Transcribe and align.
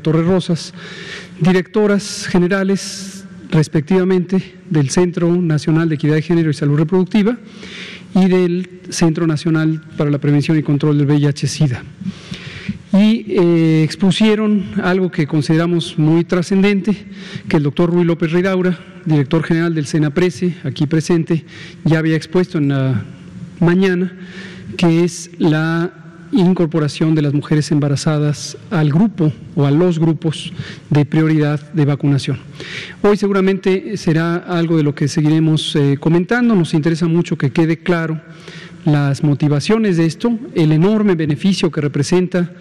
Torres 0.00 0.26
Rosas, 0.26 0.74
directoras 1.40 2.26
generales 2.26 3.24
respectivamente 3.50 4.54
del 4.68 4.90
Centro 4.90 5.34
Nacional 5.34 5.88
de 5.88 5.94
Equidad 5.94 6.14
de 6.14 6.22
Género 6.22 6.50
y 6.50 6.54
Salud 6.54 6.78
Reproductiva 6.78 7.38
y 8.14 8.26
del 8.28 8.80
Centro 8.90 9.26
Nacional 9.26 9.82
para 9.96 10.10
la 10.10 10.18
Prevención 10.18 10.58
y 10.58 10.62
Control 10.62 10.98
del 10.98 11.06
VIH-Sida. 11.06 11.82
Y 12.92 13.26
eh, 13.28 13.82
expusieron 13.84 14.64
algo 14.82 15.10
que 15.10 15.26
consideramos 15.26 15.98
muy 15.98 16.24
trascendente, 16.24 16.96
que 17.48 17.58
el 17.58 17.62
doctor 17.62 17.90
Ruy 17.90 18.04
López 18.04 18.32
Ridaura, 18.32 18.78
director 19.04 19.42
general 19.42 19.74
del 19.74 19.86
SENAPRESE, 19.86 20.56
aquí 20.64 20.86
presente, 20.86 21.44
ya 21.84 21.98
había 21.98 22.16
expuesto 22.16 22.58
en 22.58 22.68
la 22.68 23.04
mañana, 23.60 24.12
que 24.76 25.04
es 25.04 25.30
la 25.38 26.07
incorporación 26.32 27.14
de 27.14 27.22
las 27.22 27.34
mujeres 27.34 27.70
embarazadas 27.70 28.56
al 28.70 28.90
grupo 28.90 29.32
o 29.54 29.66
a 29.66 29.70
los 29.70 29.98
grupos 29.98 30.52
de 30.90 31.04
prioridad 31.04 31.60
de 31.72 31.84
vacunación. 31.84 32.38
Hoy 33.02 33.16
seguramente 33.16 33.96
será 33.96 34.36
algo 34.36 34.76
de 34.76 34.82
lo 34.82 34.94
que 34.94 35.08
seguiremos 35.08 35.74
eh, 35.76 35.96
comentando. 35.98 36.54
Nos 36.54 36.74
interesa 36.74 37.06
mucho 37.06 37.36
que 37.36 37.50
quede 37.50 37.78
claro 37.78 38.20
las 38.84 39.22
motivaciones 39.22 39.96
de 39.96 40.06
esto, 40.06 40.38
el 40.54 40.72
enorme 40.72 41.14
beneficio 41.14 41.70
que 41.70 41.80
representa 41.80 42.52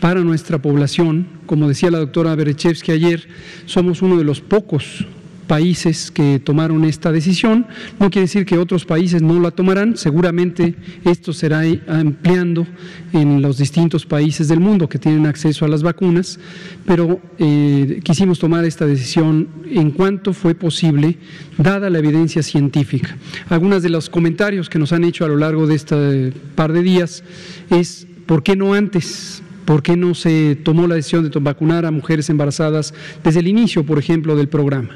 para 0.00 0.20
nuestra 0.20 0.58
población. 0.60 1.26
Como 1.46 1.68
decía 1.68 1.90
la 1.90 1.98
doctora 1.98 2.34
Berechevsky 2.34 2.92
ayer, 2.92 3.28
somos 3.66 4.02
uno 4.02 4.16
de 4.16 4.24
los 4.24 4.40
pocos 4.40 5.06
países 5.46 6.10
que 6.10 6.38
tomaron 6.38 6.84
esta 6.84 7.12
decisión. 7.12 7.66
No 7.98 8.10
quiere 8.10 8.26
decir 8.26 8.44
que 8.44 8.58
otros 8.58 8.84
países 8.84 9.22
no 9.22 9.40
la 9.40 9.50
tomarán, 9.50 9.96
seguramente 9.96 10.74
esto 11.04 11.32
será 11.32 11.62
ampliando 11.88 12.66
en 13.12 13.40
los 13.42 13.58
distintos 13.58 14.04
países 14.04 14.48
del 14.48 14.60
mundo 14.60 14.88
que 14.88 14.98
tienen 14.98 15.26
acceso 15.26 15.64
a 15.64 15.68
las 15.68 15.82
vacunas, 15.82 16.38
pero 16.84 17.20
eh, 17.38 18.00
quisimos 18.02 18.38
tomar 18.38 18.64
esta 18.64 18.86
decisión 18.86 19.48
en 19.70 19.90
cuanto 19.90 20.32
fue 20.32 20.54
posible, 20.54 21.18
dada 21.58 21.90
la 21.90 21.98
evidencia 21.98 22.42
científica. 22.42 23.16
Algunos 23.48 23.82
de 23.82 23.90
los 23.90 24.10
comentarios 24.10 24.68
que 24.68 24.78
nos 24.78 24.92
han 24.92 25.04
hecho 25.04 25.24
a 25.24 25.28
lo 25.28 25.36
largo 25.36 25.66
de 25.66 25.74
este 25.74 26.32
par 26.54 26.72
de 26.72 26.82
días 26.82 27.22
es, 27.70 28.06
¿por 28.26 28.42
qué 28.42 28.56
no 28.56 28.74
antes? 28.74 29.42
¿Por 29.64 29.82
qué 29.82 29.96
no 29.96 30.14
se 30.14 30.56
tomó 30.62 30.86
la 30.86 30.94
decisión 30.94 31.28
de 31.28 31.40
vacunar 31.40 31.86
a 31.86 31.90
mujeres 31.90 32.30
embarazadas 32.30 32.94
desde 33.24 33.40
el 33.40 33.48
inicio, 33.48 33.84
por 33.84 33.98
ejemplo, 33.98 34.36
del 34.36 34.48
programa? 34.48 34.90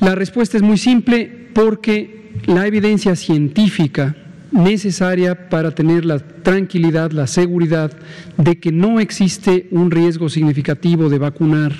La 0.00 0.14
respuesta 0.14 0.56
es 0.56 0.62
muy 0.62 0.78
simple 0.78 1.48
porque 1.54 2.32
la 2.46 2.66
evidencia 2.66 3.16
científica 3.16 4.16
necesaria 4.54 5.48
para 5.48 5.72
tener 5.72 6.04
la 6.04 6.18
tranquilidad, 6.18 7.10
la 7.10 7.26
seguridad 7.26 7.92
de 8.36 8.58
que 8.60 8.70
no 8.70 9.00
existe 9.00 9.66
un 9.70 9.90
riesgo 9.90 10.28
significativo 10.28 11.08
de 11.08 11.18
vacunar 11.18 11.72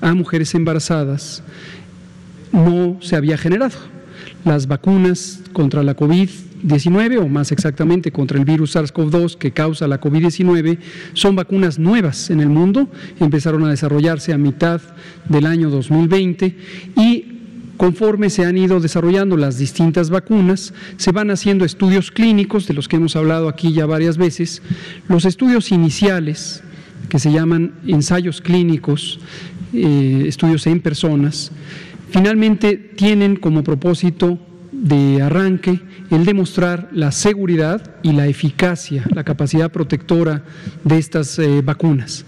a 0.00 0.14
mujeres 0.14 0.54
embarazadas 0.54 1.42
no 2.52 2.98
se 3.00 3.16
había 3.16 3.36
generado. 3.36 3.76
Las 4.44 4.66
vacunas 4.66 5.40
contra 5.52 5.82
la 5.82 5.96
COVID-19, 5.96 7.18
o 7.18 7.28
más 7.28 7.52
exactamente 7.52 8.12
contra 8.12 8.38
el 8.38 8.44
virus 8.44 8.76
SARS-CoV-2 8.76 9.36
que 9.36 9.52
causa 9.52 9.88
la 9.88 10.00
COVID-19, 10.00 10.78
son 11.14 11.36
vacunas 11.36 11.78
nuevas 11.78 12.30
en 12.30 12.40
el 12.40 12.48
mundo, 12.48 12.88
empezaron 13.18 13.64
a 13.64 13.70
desarrollarse 13.70 14.32
a 14.32 14.38
mitad 14.38 14.80
del 15.28 15.46
año 15.46 15.68
2020 15.70 16.56
y 16.96 17.29
Conforme 17.80 18.28
se 18.28 18.44
han 18.44 18.58
ido 18.58 18.78
desarrollando 18.78 19.38
las 19.38 19.56
distintas 19.56 20.10
vacunas, 20.10 20.74
se 20.98 21.12
van 21.12 21.30
haciendo 21.30 21.64
estudios 21.64 22.10
clínicos, 22.10 22.66
de 22.66 22.74
los 22.74 22.88
que 22.88 22.96
hemos 22.96 23.16
hablado 23.16 23.48
aquí 23.48 23.72
ya 23.72 23.86
varias 23.86 24.18
veces. 24.18 24.60
Los 25.08 25.24
estudios 25.24 25.72
iniciales, 25.72 26.62
que 27.08 27.18
se 27.18 27.32
llaman 27.32 27.72
ensayos 27.86 28.42
clínicos, 28.42 29.18
eh, 29.72 30.24
estudios 30.26 30.66
en 30.66 30.82
personas, 30.82 31.52
finalmente 32.10 32.76
tienen 32.76 33.36
como 33.36 33.64
propósito 33.64 34.38
de 34.72 35.22
arranque 35.22 35.80
el 36.10 36.26
demostrar 36.26 36.90
la 36.92 37.12
seguridad 37.12 37.94
y 38.02 38.12
la 38.12 38.26
eficacia, 38.26 39.06
la 39.14 39.24
capacidad 39.24 39.72
protectora 39.72 40.44
de 40.84 40.98
estas 40.98 41.38
eh, 41.38 41.62
vacunas. 41.62 42.26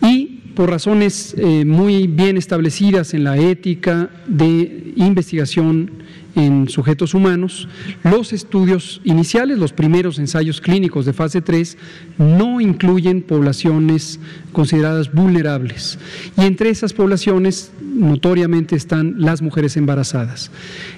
Y 0.00 0.25
por 0.56 0.70
razones 0.70 1.34
eh, 1.38 1.64
muy 1.64 2.06
bien 2.08 2.36
establecidas 2.36 3.14
en 3.14 3.22
la 3.22 3.36
ética 3.36 4.10
de 4.26 4.92
investigación 4.96 5.90
en 6.34 6.68
sujetos 6.68 7.14
humanos, 7.14 7.68
los 8.04 8.32
estudios 8.32 9.00
iniciales, 9.04 9.58
los 9.58 9.72
primeros 9.72 10.18
ensayos 10.18 10.60
clínicos 10.60 11.06
de 11.06 11.12
fase 11.12 11.40
3, 11.40 11.78
no 12.18 12.60
incluyen 12.60 13.22
poblaciones 13.22 14.20
consideradas 14.52 15.12
vulnerables. 15.12 15.98
Y 16.36 16.42
entre 16.42 16.68
esas 16.70 16.92
poblaciones 16.92 17.70
notoriamente 17.80 18.76
están 18.76 19.14
las 19.18 19.40
mujeres 19.40 19.76
embarazadas. 19.78 20.50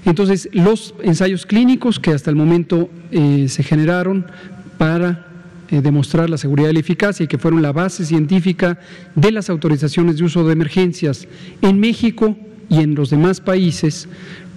Entonces, 0.04 0.48
los 0.52 0.94
ensayos 1.02 1.46
clínicos 1.46 2.00
que 2.00 2.10
hasta 2.10 2.30
el 2.30 2.36
momento 2.36 2.90
eh, 3.12 3.46
se 3.48 3.62
generaron 3.62 4.26
para 4.76 5.27
eh, 5.70 5.80
demostrar 5.80 6.30
la 6.30 6.38
seguridad 6.38 6.70
y 6.70 6.74
la 6.74 6.80
eficacia 6.80 7.24
y 7.24 7.26
que 7.26 7.38
fueron 7.38 7.62
la 7.62 7.72
base 7.72 8.04
científica 8.04 8.78
de 9.14 9.32
las 9.32 9.50
autorizaciones 9.50 10.18
de 10.18 10.24
uso 10.24 10.46
de 10.46 10.52
emergencias 10.52 11.26
en 11.62 11.78
México 11.78 12.36
y 12.68 12.80
en 12.80 12.94
los 12.94 13.10
demás 13.10 13.40
países 13.40 14.08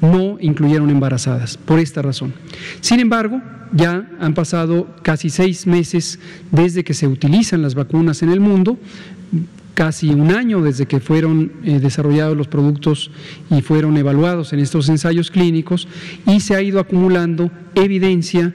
no 0.01 0.37
incluyeron 0.39 0.89
embarazadas, 0.89 1.57
por 1.57 1.79
esta 1.79 2.01
razón. 2.01 2.33
Sin 2.81 2.99
embargo, 2.99 3.41
ya 3.73 4.09
han 4.19 4.33
pasado 4.33 4.87
casi 5.01 5.29
seis 5.29 5.67
meses 5.67 6.19
desde 6.51 6.83
que 6.83 6.93
se 6.93 7.07
utilizan 7.07 7.61
las 7.61 7.75
vacunas 7.75 8.21
en 8.23 8.31
el 8.31 8.39
mundo, 8.39 8.77
casi 9.73 10.09
un 10.09 10.31
año 10.31 10.61
desde 10.61 10.85
que 10.85 10.99
fueron 10.99 11.53
eh, 11.63 11.79
desarrollados 11.79 12.35
los 12.35 12.47
productos 12.47 13.11
y 13.49 13.61
fueron 13.61 13.95
evaluados 13.97 14.51
en 14.53 14.59
estos 14.59 14.89
ensayos 14.89 15.31
clínicos 15.31 15.87
y 16.25 16.41
se 16.41 16.55
ha 16.55 16.61
ido 16.61 16.79
acumulando 16.79 17.49
evidencia 17.75 18.53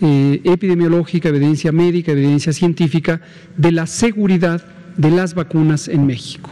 eh, 0.00 0.40
epidemiológica, 0.44 1.28
evidencia 1.28 1.72
médica, 1.72 2.12
evidencia 2.12 2.52
científica 2.52 3.20
de 3.56 3.72
la 3.72 3.86
seguridad 3.86 4.64
de 4.96 5.10
las 5.10 5.34
vacunas 5.34 5.88
en 5.88 6.06
México, 6.06 6.50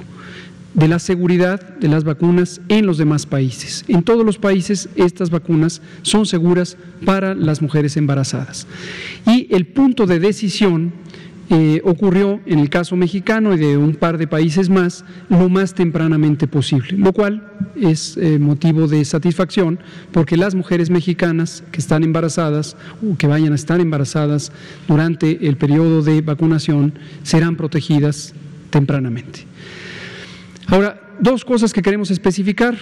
de 0.75 0.89
la 0.89 0.99
seguridad 0.99 1.61
de 1.79 1.89
las 1.89 2.05
vacunas 2.05 2.61
en 2.69 2.87
los 2.87 2.99
demás 2.99 3.27
países. 3.27 3.85
En 3.89 4.03
todos 4.03 4.25
los 4.25 4.39
países 4.39 4.89
estas 4.97 5.31
vacunas 5.31 5.83
son 6.03 6.27
seguras 6.27 6.77
para 7.05 7.35
las 7.35 7.63
mujeres 7.63 7.97
embarazadas. 7.97 8.67
Y 9.27 9.49
el 9.55 9.67
punto 9.67 10.07
de 10.07 10.19
decisión 10.21 10.93
eh, 11.49 11.81
ocurrió 11.85 12.41
en 12.45 12.59
el 12.59 12.69
caso 12.71 12.97
mexicano 12.97 13.55
y 13.55 13.59
de 13.59 13.77
un 13.77 13.95
par 13.95 14.19
de 14.19 14.27
países 14.27 14.69
más 14.69 15.05
lo 15.29 15.49
más 15.49 15.75
tempranamente 15.75 16.49
posible, 16.49 16.99
lo 16.99 17.13
cual 17.13 17.53
es 17.81 18.17
eh, 18.17 18.41
motivo 18.41 18.89
de 18.89 19.05
satisfacción 19.05 19.79
porque 20.11 20.37
las 20.37 20.57
mujeres 20.57 20.91
mexicanas 20.91 21.63
que 21.71 21.79
están 21.79 22.03
embarazadas 22.03 22.77
o 23.01 23.17
que 23.17 23.29
vayan 23.29 23.53
a 23.53 23.55
estar 23.55 23.81
embarazadas 23.81 24.51
durante 24.89 25.47
el 25.47 25.57
periodo 25.57 26.03
de 26.03 26.21
vacunación 26.21 26.95
serán 27.23 27.55
protegidas 27.57 28.35
tempranamente. 28.71 29.47
Ahora, 30.67 31.01
dos 31.21 31.45
cosas 31.45 31.73
que 31.73 31.81
queremos 31.81 32.11
especificar. 32.11 32.77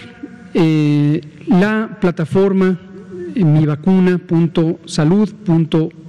Eh, 0.55 1.21
la 1.47 1.99
plataforma 2.01 2.79
mivacuna.salud.org 3.35 6.04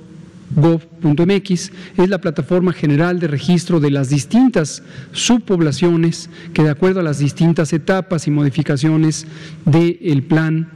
gov.mx 0.55 1.73
es 1.97 2.09
la 2.09 2.21
plataforma 2.21 2.73
general 2.73 3.19
de 3.19 3.27
registro 3.27 3.81
de 3.81 3.91
las 3.91 4.09
distintas 4.09 4.83
subpoblaciones 5.13 6.31
que 6.55 6.63
de 6.63 6.71
acuerdo 6.71 7.01
a 7.01 7.03
las 7.03 7.19
distintas 7.19 7.73
etapas 7.73 8.27
y 8.27 8.31
modificaciones 8.31 9.27
del 9.65 10.23
plan 10.23 10.69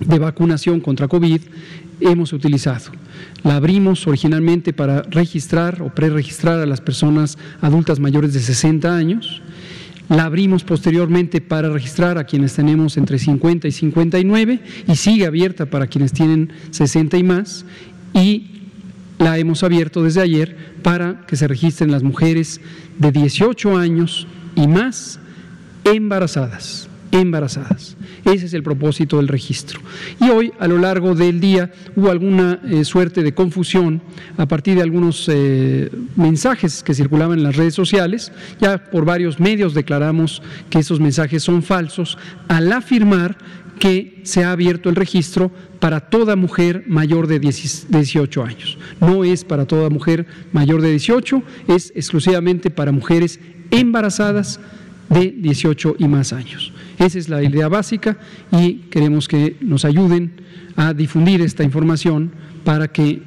de 0.00 0.18
vacunación 0.18 0.80
contra 0.80 1.08
COVID 1.08 1.40
hemos 2.00 2.32
utilizado. 2.32 2.92
La 3.42 3.56
abrimos 3.56 4.06
originalmente 4.06 4.72
para 4.72 5.02
registrar 5.02 5.82
o 5.82 5.94
preregistrar 5.94 6.58
a 6.58 6.66
las 6.66 6.80
personas 6.80 7.38
adultas 7.60 8.00
mayores 8.00 8.32
de 8.32 8.40
60 8.40 8.94
años. 8.94 9.42
La 10.08 10.24
abrimos 10.24 10.64
posteriormente 10.64 11.40
para 11.40 11.68
registrar 11.68 12.18
a 12.18 12.24
quienes 12.24 12.54
tenemos 12.54 12.96
entre 12.96 13.18
50 13.18 13.68
y 13.68 13.72
59 13.72 14.60
y 14.88 14.96
sigue 14.96 15.26
abierta 15.26 15.66
para 15.66 15.86
quienes 15.86 16.12
tienen 16.12 16.52
60 16.70 17.16
y 17.16 17.22
más. 17.22 17.64
Y 18.12 18.59
la 19.20 19.38
hemos 19.38 19.62
abierto 19.62 20.02
desde 20.02 20.22
ayer 20.22 20.56
para 20.82 21.26
que 21.26 21.36
se 21.36 21.46
registren 21.46 21.92
las 21.92 22.02
mujeres 22.02 22.60
de 22.98 23.12
18 23.12 23.76
años 23.76 24.26
y 24.56 24.66
más 24.66 25.20
embarazadas, 25.84 26.88
embarazadas. 27.12 27.96
Ese 28.24 28.46
es 28.46 28.54
el 28.54 28.62
propósito 28.62 29.18
del 29.18 29.28
registro. 29.28 29.80
Y 30.20 30.30
hoy, 30.30 30.52
a 30.58 30.66
lo 30.66 30.78
largo 30.78 31.14
del 31.14 31.38
día, 31.38 31.70
hubo 31.96 32.10
alguna 32.10 32.60
eh, 32.64 32.84
suerte 32.84 33.22
de 33.22 33.34
confusión 33.34 34.00
a 34.38 34.46
partir 34.46 34.76
de 34.76 34.82
algunos 34.82 35.28
eh, 35.28 35.90
mensajes 36.16 36.82
que 36.82 36.94
circulaban 36.94 37.38
en 37.38 37.44
las 37.44 37.56
redes 37.56 37.74
sociales. 37.74 38.32
Ya 38.58 38.78
por 38.90 39.04
varios 39.04 39.38
medios 39.38 39.74
declaramos 39.74 40.42
que 40.70 40.78
esos 40.78 40.98
mensajes 40.98 41.42
son 41.42 41.62
falsos 41.62 42.16
al 42.48 42.72
afirmar 42.72 43.36
que 43.80 44.20
se 44.24 44.44
ha 44.44 44.52
abierto 44.52 44.90
el 44.90 44.94
registro 44.94 45.50
para 45.80 46.00
toda 46.00 46.36
mujer 46.36 46.84
mayor 46.86 47.26
de 47.26 47.40
18 47.40 48.44
años. 48.44 48.78
No 49.00 49.24
es 49.24 49.42
para 49.42 49.66
toda 49.66 49.88
mujer 49.88 50.26
mayor 50.52 50.82
de 50.82 50.90
18, 50.90 51.42
es 51.66 51.90
exclusivamente 51.96 52.70
para 52.70 52.92
mujeres 52.92 53.40
embarazadas 53.70 54.60
de 55.08 55.30
18 55.30 55.96
y 55.98 56.06
más 56.08 56.32
años. 56.32 56.72
Esa 56.98 57.18
es 57.18 57.30
la 57.30 57.42
idea 57.42 57.68
básica 57.68 58.18
y 58.52 58.74
queremos 58.90 59.26
que 59.26 59.56
nos 59.60 59.86
ayuden 59.86 60.32
a 60.76 60.92
difundir 60.92 61.40
esta 61.40 61.64
información 61.64 62.30
para 62.64 62.88
que 62.88 63.22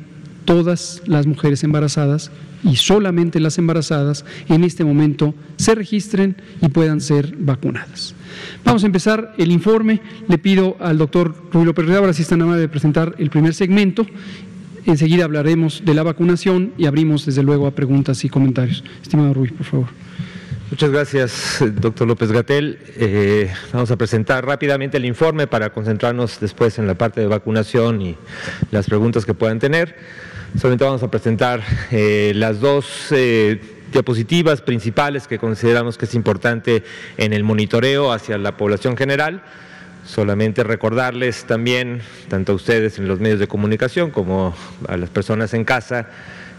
todas 0.46 1.02
las 1.08 1.26
mujeres 1.26 1.64
embarazadas 1.64 2.32
y 2.64 2.76
solamente 2.76 3.40
las 3.40 3.58
embarazadas 3.58 4.26
en 4.48 4.64
este 4.64 4.84
momento 4.84 5.34
se 5.58 5.76
registren 5.76 6.36
y 6.62 6.70
puedan 6.70 7.02
ser 7.02 7.36
vacunadas. 7.38 8.16
Vamos 8.64 8.84
a 8.84 8.86
empezar 8.86 9.34
el 9.38 9.52
informe. 9.52 10.02
Le 10.28 10.38
pido 10.38 10.78
al 10.80 10.98
doctor 10.98 11.36
Rubio 11.52 11.68
López 11.68 11.86
Redabra 11.86 12.14
si 12.14 12.22
está 12.22 12.36
amable 12.36 12.62
de 12.62 12.70
presentar 12.70 13.16
el 13.18 13.30
primer 13.30 13.54
segmento. 13.54 14.06
Enseguida 14.86 15.24
hablaremos 15.24 15.84
de 15.86 15.94
la 15.94 16.04
vacunación 16.04 16.74
y 16.78 16.86
abrimos 16.86 17.26
desde 17.26 17.44
luego 17.44 17.68
a 17.68 17.72
preguntas 17.72 18.24
y 18.26 18.30
comentarios. 18.30 18.84
Estimado 19.02 19.34
Rubio, 19.34 19.54
por 19.56 19.66
favor. 19.66 19.88
Muchas 20.70 20.90
gracias, 20.90 21.64
doctor 21.80 22.08
López 22.08 22.32
Gatel. 22.32 22.80
Eh, 22.96 23.52
vamos 23.72 23.92
a 23.92 23.96
presentar 23.96 24.44
rápidamente 24.46 24.98
el 24.98 25.06
informe 25.06 25.46
para 25.46 25.72
concentrarnos 25.72 26.40
después 26.40 26.80
en 26.80 26.88
la 26.88 26.96
parte 26.96 27.22
de 27.22 27.28
vacunación 27.28 28.02
y 28.02 28.16
las 28.72 28.88
preguntas 28.88 29.24
que 29.26 29.34
puedan 29.36 29.60
tener. 29.60 29.96
Solamente 30.60 30.86
vamos 30.86 31.02
a 31.02 31.10
presentar 31.10 31.64
eh, 31.92 32.32
las 32.36 32.60
dos 32.60 33.08
eh, 33.10 33.60
diapositivas 33.92 34.62
principales 34.62 35.28
que 35.28 35.40
consideramos 35.40 35.98
que 35.98 36.06
es 36.06 36.14
importante 36.14 36.84
en 37.18 37.34
el 37.34 37.44
monitoreo 37.44 38.12
hacia 38.12 38.38
la 38.38 38.56
población 38.56 38.96
general. 38.96 39.42
Solamente 40.06 40.64
recordarles 40.64 41.46
también, 41.46 42.02
tanto 42.28 42.52
a 42.52 42.56
ustedes 42.56 43.00
en 43.00 43.08
los 43.08 43.20
medios 43.20 43.40
de 43.40 43.48
comunicación 43.48 44.12
como 44.12 44.54
a 44.88 44.96
las 44.96 45.10
personas 45.10 45.56
en 45.56 45.66
casa, 45.66 46.10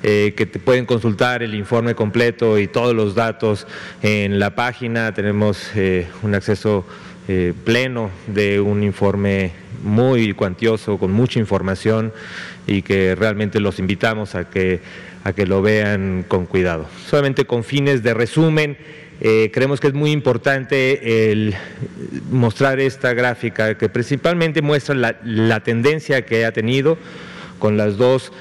eh, 0.02 0.34
que 0.36 0.46
pueden 0.46 0.86
consultar 0.86 1.44
el 1.44 1.54
informe 1.54 1.94
completo 1.94 2.58
y 2.58 2.66
todos 2.66 2.96
los 2.96 3.14
datos 3.14 3.64
en 4.02 4.40
la 4.40 4.56
página. 4.56 5.14
Tenemos 5.14 5.70
un 6.22 6.34
acceso 6.34 6.84
pleno 7.64 8.10
de 8.26 8.60
un 8.60 8.82
informe 8.82 9.52
muy 9.82 10.32
cuantioso, 10.34 10.98
con 10.98 11.12
mucha 11.12 11.38
información 11.38 12.12
y 12.66 12.82
que 12.82 13.14
realmente 13.14 13.60
los 13.60 13.78
invitamos 13.78 14.34
a 14.34 14.48
que, 14.48 14.80
a 15.24 15.32
que 15.32 15.46
lo 15.46 15.62
vean 15.62 16.24
con 16.26 16.46
cuidado. 16.46 16.86
Solamente 17.08 17.44
con 17.44 17.64
fines 17.64 18.02
de 18.02 18.14
resumen, 18.14 18.76
eh, 19.20 19.50
creemos 19.52 19.80
que 19.80 19.88
es 19.88 19.94
muy 19.94 20.10
importante 20.10 21.30
el 21.30 21.54
mostrar 22.30 22.80
esta 22.80 23.14
gráfica 23.14 23.76
que 23.76 23.88
principalmente 23.88 24.62
muestra 24.62 24.94
la, 24.94 25.16
la 25.24 25.60
tendencia 25.60 26.24
que 26.24 26.44
ha 26.44 26.52
tenido 26.52 26.98
con 27.58 27.76
las 27.76 27.96
dos 27.96 28.32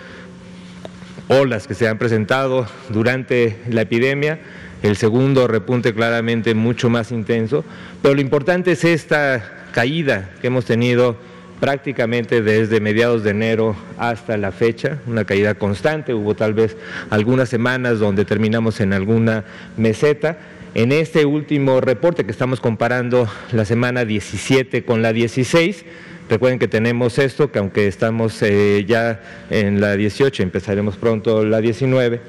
olas 1.28 1.68
que 1.68 1.74
se 1.74 1.88
han 1.88 1.98
presentado 1.98 2.68
durante 2.90 3.58
la 3.70 3.82
epidemia 3.82 4.40
el 4.84 4.98
segundo 4.98 5.48
repunte 5.48 5.94
claramente 5.94 6.54
mucho 6.54 6.90
más 6.90 7.12
intenso, 7.12 7.64
pero 8.02 8.16
lo 8.16 8.22
importante 8.22 8.74
es 8.74 8.84
esta 8.84 9.70
caída 9.72 10.32
que 10.42 10.48
hemos 10.48 10.66
tenido 10.66 11.16
prácticamente 11.64 12.42
desde 12.42 12.82
mediados 12.82 13.24
de 13.24 13.30
enero 13.30 13.74
hasta 13.98 14.36
la 14.36 14.52
fecha, 14.52 15.00
una 15.08 15.24
caída 15.24 15.56
constante, 15.56 16.14
hubo 16.14 16.36
tal 16.36 16.54
vez 16.54 16.76
algunas 17.10 17.48
semanas 17.48 18.00
donde 18.00 18.26
terminamos 18.26 18.82
en 18.82 18.92
alguna 18.92 19.46
meseta. 19.78 20.38
En 20.76 20.92
este 20.92 21.26
último 21.26 21.80
reporte 21.80 22.26
que 22.26 22.32
estamos 22.32 22.60
comparando 22.60 23.30
la 23.54 23.64
semana 23.64 24.04
17 24.04 24.84
con 24.84 25.02
la 25.02 25.14
16, 25.14 25.86
recuerden 26.30 26.60
que 26.60 26.68
tenemos 26.68 27.18
esto, 27.18 27.50
que 27.50 27.60
aunque 27.60 27.88
estamos 27.88 28.42
eh, 28.42 28.84
ya 28.86 29.22
en 29.50 29.80
la 29.80 29.96
18, 29.96 30.44
empezaremos 30.44 30.98
pronto 30.98 31.46
la 31.46 31.62
19, 31.62 32.20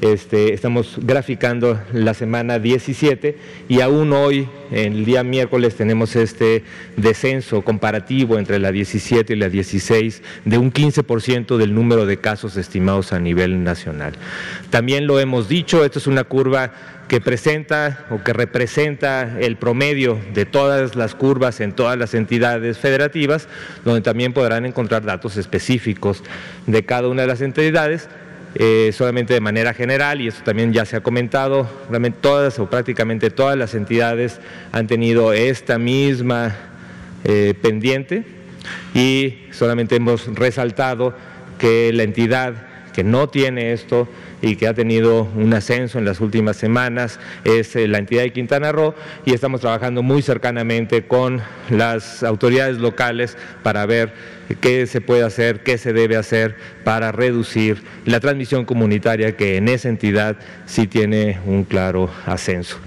este, 0.00 0.52
estamos 0.52 0.98
graficando 1.02 1.80
la 1.92 2.14
semana 2.14 2.58
17 2.58 3.36
y 3.68 3.80
aún 3.80 4.12
hoy, 4.12 4.48
el 4.70 5.04
día 5.04 5.22
miércoles, 5.22 5.74
tenemos 5.76 6.16
este 6.16 6.64
descenso 6.96 7.62
comparativo 7.62 8.38
entre 8.38 8.58
la 8.58 8.72
17 8.72 9.32
y 9.32 9.36
la 9.36 9.48
16 9.48 10.22
de 10.44 10.58
un 10.58 10.72
15% 10.72 11.56
del 11.56 11.74
número 11.74 12.06
de 12.06 12.18
casos 12.18 12.56
estimados 12.56 13.12
a 13.12 13.20
nivel 13.20 13.64
nacional. 13.64 14.14
También 14.70 15.06
lo 15.06 15.20
hemos 15.20 15.48
dicho, 15.48 15.84
esto 15.84 15.98
es 15.98 16.06
una 16.06 16.24
curva 16.24 16.72
que 17.08 17.20
presenta 17.20 18.06
o 18.10 18.22
que 18.22 18.32
representa 18.32 19.38
el 19.38 19.56
promedio 19.56 20.18
de 20.32 20.46
todas 20.46 20.96
las 20.96 21.14
curvas 21.14 21.60
en 21.60 21.72
todas 21.72 21.98
las 21.98 22.14
entidades 22.14 22.78
federativas, 22.78 23.48
donde 23.84 24.00
también 24.00 24.32
podrán 24.32 24.64
encontrar 24.66 25.04
datos 25.04 25.36
específicos 25.36 26.22
de 26.66 26.84
cada 26.84 27.08
una 27.08 27.22
de 27.22 27.28
las 27.28 27.40
entidades 27.42 28.08
eh, 28.54 28.90
solamente 28.92 29.34
de 29.34 29.40
manera 29.40 29.74
general, 29.74 30.20
y 30.20 30.28
esto 30.28 30.42
también 30.44 30.72
ya 30.72 30.84
se 30.84 30.96
ha 30.96 31.00
comentado, 31.02 31.68
realmente 31.88 32.18
todas 32.20 32.58
o 32.58 32.70
prácticamente 32.70 33.30
todas 33.30 33.56
las 33.56 33.74
entidades 33.74 34.40
han 34.72 34.86
tenido 34.86 35.32
esta 35.32 35.78
misma 35.78 36.54
eh, 37.24 37.54
pendiente 37.60 38.24
y 38.94 39.38
solamente 39.50 39.96
hemos 39.96 40.26
resaltado 40.34 41.14
que 41.58 41.92
la 41.92 42.02
entidad 42.02 42.73
que 42.94 43.04
no 43.04 43.28
tiene 43.28 43.72
esto 43.72 44.08
y 44.40 44.56
que 44.56 44.68
ha 44.68 44.74
tenido 44.74 45.24
un 45.36 45.52
ascenso 45.52 45.98
en 45.98 46.04
las 46.04 46.20
últimas 46.20 46.56
semanas 46.56 47.18
es 47.44 47.74
eh, 47.76 47.88
la 47.88 47.98
entidad 47.98 48.22
de 48.22 48.32
Quintana 48.32 48.72
Roo 48.72 48.94
y 49.24 49.34
estamos 49.34 49.60
trabajando 49.60 50.02
muy 50.02 50.22
cercanamente 50.22 51.06
con 51.06 51.42
las 51.70 52.22
autoridades 52.22 52.78
locales 52.78 53.36
para 53.62 53.84
ver 53.86 54.12
qué 54.60 54.86
se 54.86 55.00
puede 55.00 55.24
hacer, 55.24 55.62
qué 55.62 55.76
se 55.76 55.92
debe 55.92 56.16
hacer 56.16 56.56
para 56.84 57.10
reducir 57.10 57.82
la 58.04 58.20
transmisión 58.20 58.64
comunitaria 58.64 59.36
que 59.36 59.56
en 59.56 59.68
esa 59.68 59.88
entidad 59.88 60.36
sí 60.66 60.86
tiene 60.86 61.40
un 61.46 61.64
claro 61.64 62.10
ascenso. 62.26 62.78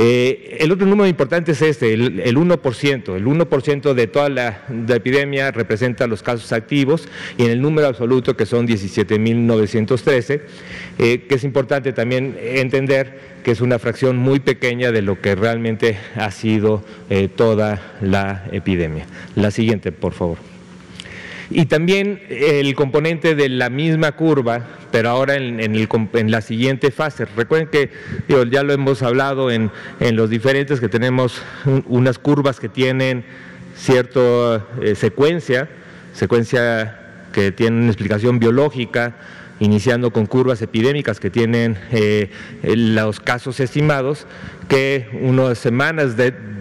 Eh, 0.00 0.58
el 0.60 0.70
otro 0.70 0.86
número 0.86 1.08
importante 1.08 1.50
es 1.50 1.60
este, 1.60 1.92
el, 1.92 2.36
1%. 2.36 3.16
El 3.16 3.26
1% 3.26 3.94
de 3.94 4.06
toda 4.06 4.28
la, 4.28 4.62
epidemia 4.88 5.50
representa 5.50 6.06
los 6.06 6.22
casos 6.22 6.52
activos 6.52 7.08
y 7.36 7.44
en 7.44 7.50
el 7.50 7.60
número 7.60 7.88
absoluto, 7.88 8.36
que 8.36 8.46
son 8.46 8.68
17.913, 8.68 10.40
eh, 11.00 11.26
que 11.28 11.34
es 11.34 11.42
importante 11.42 11.92
también 11.92 12.38
entender 12.40 13.38
que 13.42 13.50
es 13.50 13.60
una 13.60 13.80
fracción 13.80 14.16
muy 14.16 14.38
pequeña 14.38 14.92
de 14.92 15.02
lo 15.02 15.20
que 15.20 15.34
realmente 15.34 15.98
ha 16.14 16.30
sido 16.30 16.84
eh, 17.10 17.26
toda 17.26 17.96
la 18.00 18.44
epidemia. 18.52 19.04
La 19.34 19.50
siguiente, 19.50 19.90
por 19.90 20.12
favor. 20.12 20.47
Y 21.50 21.66
también 21.66 22.20
el 22.28 22.74
componente 22.74 23.34
de 23.34 23.48
la 23.48 23.70
misma 23.70 24.12
curva, 24.12 24.66
pero 24.90 25.08
ahora 25.08 25.36
en, 25.36 26.30
la 26.30 26.40
siguiente 26.42 26.90
fase. 26.90 27.24
Recuerden 27.24 27.68
que 27.68 27.90
ya 28.50 28.62
lo 28.62 28.72
hemos 28.72 29.02
hablado 29.02 29.50
en, 29.50 29.70
los 30.00 30.28
diferentes 30.30 30.80
que 30.80 30.88
tenemos 30.88 31.42
unas 31.86 32.18
curvas 32.18 32.60
que 32.60 32.68
tienen 32.68 33.24
cierta 33.76 34.66
eh, 34.82 34.94
secuencia, 34.94 35.68
secuencia 36.12 37.28
que 37.32 37.52
tiene 37.52 37.78
una 37.78 37.88
explicación 37.88 38.38
biológica, 38.38 39.14
iniciando 39.60 40.12
con 40.12 40.26
curvas 40.26 40.62
epidémicas 40.62 41.20
que 41.20 41.30
tienen 41.30 41.76
eh, 41.90 42.30
los 42.62 43.20
casos 43.20 43.60
estimados, 43.60 44.26
que 44.68 45.08
unas 45.22 45.58
semanas 45.58 46.14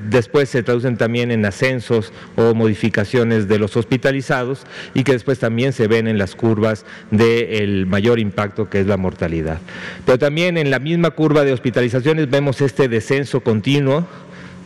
después 0.10 0.50
se 0.50 0.64
traducen 0.64 0.98
también 0.98 1.32
en 1.32 1.46
ascensos 1.46 2.14
o 2.36 2.54
modificaciones 2.54 3.48
de 3.48 3.60
los 3.60 3.76
hospitalizados 3.76 4.64
y 4.94 5.04
que 5.04 5.12
después 5.12 5.40
también 5.40 5.74
se 5.74 5.88
ven 5.88 6.08
en 6.08 6.18
las 6.18 6.36
curvas 6.36 6.86
del 7.12 7.86
mayor 7.86 8.20
impacto 8.20 8.70
que 8.70 8.80
es 8.80 8.88
la 8.88 8.98
mortalidad. 8.98 9.60
Pero 10.06 10.18
también 10.18 10.58
en 10.58 10.72
la 10.72 10.80
misma 10.80 11.12
curva 11.12 11.44
de 11.44 11.54
hospitalizaciones 11.54 12.30
vemos 12.30 12.62
este 12.62 12.88
descenso 12.88 13.42
continuo 13.42 14.08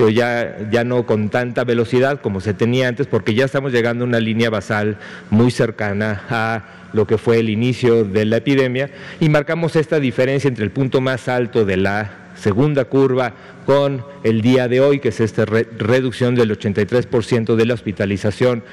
pero 0.01 0.09
ya, 0.09 0.57
ya 0.71 0.83
no 0.83 1.05
con 1.05 1.29
tanta 1.29 1.63
velocidad 1.63 2.21
como 2.21 2.41
se 2.41 2.55
tenía 2.55 2.87
antes, 2.87 3.05
porque 3.05 3.35
ya 3.35 3.45
estamos 3.45 3.71
llegando 3.71 4.03
a 4.03 4.07
una 4.07 4.19
línea 4.19 4.49
basal 4.49 4.97
muy 5.29 5.51
cercana 5.51 6.23
a 6.27 6.63
lo 6.91 7.05
que 7.05 7.19
fue 7.19 7.37
el 7.37 7.51
inicio 7.51 8.03
de 8.03 8.25
la 8.25 8.37
epidemia 8.37 8.89
y 9.19 9.29
marcamos 9.29 9.75
esta 9.75 9.99
diferencia 9.99 10.47
entre 10.47 10.63
el 10.63 10.71
punto 10.71 11.01
más 11.01 11.27
alto 11.27 11.65
de 11.65 11.77
la 11.77 12.31
segunda 12.33 12.85
curva 12.85 13.33
con 13.71 14.03
el 14.25 14.41
día 14.41 14.67
de 14.67 14.81
hoy, 14.81 14.99
que 14.99 15.07
es 15.07 15.21
esta 15.21 15.45
reducción 15.45 16.35
del 16.35 16.51
83% 16.51 17.55
de 17.55 17.65
la 17.65 17.73
hospitalización 17.73 18.65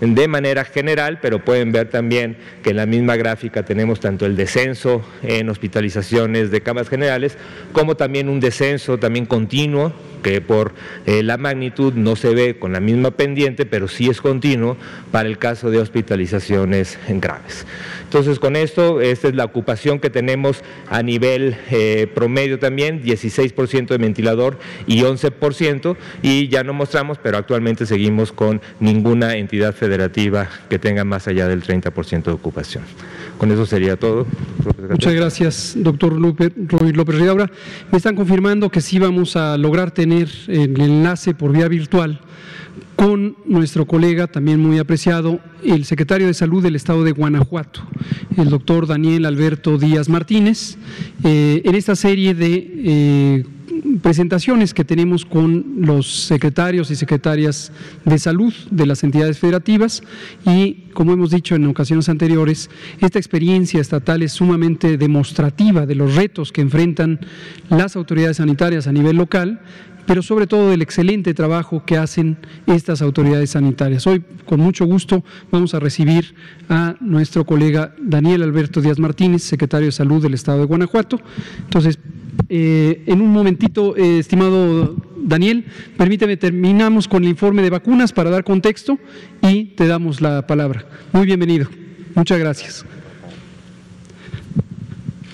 de 0.00 0.28
manera 0.28 0.64
general, 0.64 1.18
pero 1.20 1.44
pueden 1.44 1.72
ver 1.72 1.90
también 1.90 2.38
que 2.62 2.70
en 2.70 2.76
la 2.76 2.86
misma 2.86 3.16
gráfica 3.16 3.64
tenemos 3.64 4.00
tanto 4.00 4.24
el 4.24 4.34
descenso 4.34 5.02
en 5.22 5.50
hospitalizaciones 5.50 6.50
de 6.50 6.62
camas 6.62 6.88
generales, 6.88 7.36
como 7.72 7.96
también 7.96 8.30
un 8.30 8.40
descenso 8.40 8.98
también 8.98 9.26
continuo, 9.26 9.92
que 10.22 10.40
por 10.40 10.72
eh, 11.06 11.22
la 11.22 11.36
magnitud 11.36 11.92
no 11.92 12.16
se 12.16 12.34
ve 12.34 12.58
con 12.58 12.72
la 12.72 12.80
misma 12.80 13.10
pendiente, 13.10 13.64
pero 13.64 13.88
sí 13.88 14.08
es 14.08 14.20
continuo 14.20 14.76
para 15.12 15.28
el 15.28 15.38
caso 15.38 15.70
de 15.70 15.78
hospitalizaciones 15.78 16.98
graves. 17.08 17.66
Entonces, 18.04 18.38
con 18.38 18.56
esto, 18.56 19.00
esta 19.00 19.28
es 19.28 19.34
la 19.34 19.44
ocupación 19.44 19.98
que 19.98 20.10
tenemos 20.10 20.62
a 20.88 21.02
nivel 21.02 21.56
eh, 21.70 22.06
promedio 22.12 22.58
también, 22.58 23.02
16% 23.02 23.88
de 23.88 23.98
ventiladores 23.98 24.45
Y 24.86 25.00
11%, 25.02 25.96
y 26.22 26.48
ya 26.48 26.64
no 26.64 26.72
mostramos, 26.72 27.18
pero 27.22 27.38
actualmente 27.38 27.86
seguimos 27.86 28.32
con 28.32 28.60
ninguna 28.80 29.36
entidad 29.36 29.74
federativa 29.74 30.48
que 30.68 30.78
tenga 30.78 31.04
más 31.04 31.28
allá 31.28 31.48
del 31.48 31.62
30% 31.62 32.24
de 32.24 32.32
ocupación. 32.32 32.84
Con 33.38 33.52
eso 33.52 33.66
sería 33.66 33.96
todo. 33.96 34.26
Muchas 34.90 35.14
gracias, 35.14 35.74
doctor 35.76 36.18
López, 36.18 36.52
López 36.56 37.14
Ridaura. 37.16 37.50
Me 37.90 37.98
están 37.98 38.16
confirmando 38.16 38.70
que 38.70 38.80
sí 38.80 38.98
vamos 38.98 39.36
a 39.36 39.58
lograr 39.58 39.90
tener 39.90 40.28
el 40.48 40.80
enlace 40.80 41.34
por 41.34 41.52
vía 41.52 41.68
virtual 41.68 42.20
con 42.96 43.36
nuestro 43.44 43.86
colega, 43.86 44.26
también 44.26 44.58
muy 44.60 44.78
apreciado, 44.78 45.40
el 45.62 45.84
secretario 45.84 46.26
de 46.26 46.34
Salud 46.34 46.62
del 46.62 46.76
Estado 46.76 47.04
de 47.04 47.12
Guanajuato, 47.12 47.82
el 48.38 48.48
doctor 48.48 48.86
Daniel 48.86 49.26
Alberto 49.26 49.76
Díaz 49.76 50.08
Martínez, 50.08 50.78
eh, 51.22 51.60
en 51.64 51.74
esta 51.74 51.94
serie 51.94 52.34
de 52.34 52.72
eh, 52.74 53.44
presentaciones 54.02 54.74
que 54.74 54.84
tenemos 54.84 55.24
con 55.24 55.76
los 55.80 56.26
secretarios 56.26 56.90
y 56.90 56.96
secretarias 56.96 57.72
de 58.04 58.18
salud 58.18 58.52
de 58.70 58.86
las 58.86 59.02
entidades 59.04 59.38
federativas 59.38 60.02
y, 60.44 60.84
como 60.94 61.12
hemos 61.12 61.30
dicho 61.30 61.54
en 61.54 61.66
ocasiones 61.66 62.08
anteriores, 62.08 62.70
esta 63.00 63.18
experiencia 63.18 63.80
estatal 63.80 64.22
es 64.22 64.32
sumamente 64.32 64.96
demostrativa 64.96 65.86
de 65.86 65.94
los 65.94 66.14
retos 66.14 66.52
que 66.52 66.60
enfrentan 66.60 67.20
las 67.70 67.96
autoridades 67.96 68.38
sanitarias 68.38 68.86
a 68.86 68.92
nivel 68.92 69.16
local 69.16 69.60
pero 70.06 70.22
sobre 70.22 70.46
todo 70.46 70.70
del 70.70 70.82
excelente 70.82 71.34
trabajo 71.34 71.84
que 71.84 71.98
hacen 71.98 72.38
estas 72.66 73.02
autoridades 73.02 73.50
sanitarias. 73.50 74.06
Hoy, 74.06 74.22
con 74.46 74.60
mucho 74.60 74.86
gusto, 74.86 75.24
vamos 75.50 75.74
a 75.74 75.80
recibir 75.80 76.34
a 76.68 76.94
nuestro 77.00 77.44
colega 77.44 77.94
Daniel 78.00 78.42
Alberto 78.42 78.80
Díaz 78.80 78.98
Martínez, 78.98 79.42
secretario 79.42 79.86
de 79.86 79.92
Salud 79.92 80.22
del 80.22 80.34
Estado 80.34 80.60
de 80.60 80.66
Guanajuato. 80.66 81.20
Entonces, 81.58 81.98
eh, 82.48 83.02
en 83.06 83.20
un 83.20 83.32
momentito, 83.32 83.96
eh, 83.96 84.18
estimado 84.18 84.96
Daniel, 85.16 85.64
permíteme, 85.96 86.36
terminamos 86.36 87.08
con 87.08 87.24
el 87.24 87.30
informe 87.30 87.62
de 87.62 87.70
vacunas 87.70 88.12
para 88.12 88.30
dar 88.30 88.44
contexto 88.44 88.98
y 89.42 89.64
te 89.64 89.86
damos 89.86 90.20
la 90.20 90.46
palabra. 90.46 90.86
Muy 91.12 91.26
bienvenido. 91.26 91.68
Muchas 92.14 92.38
gracias. 92.38 92.84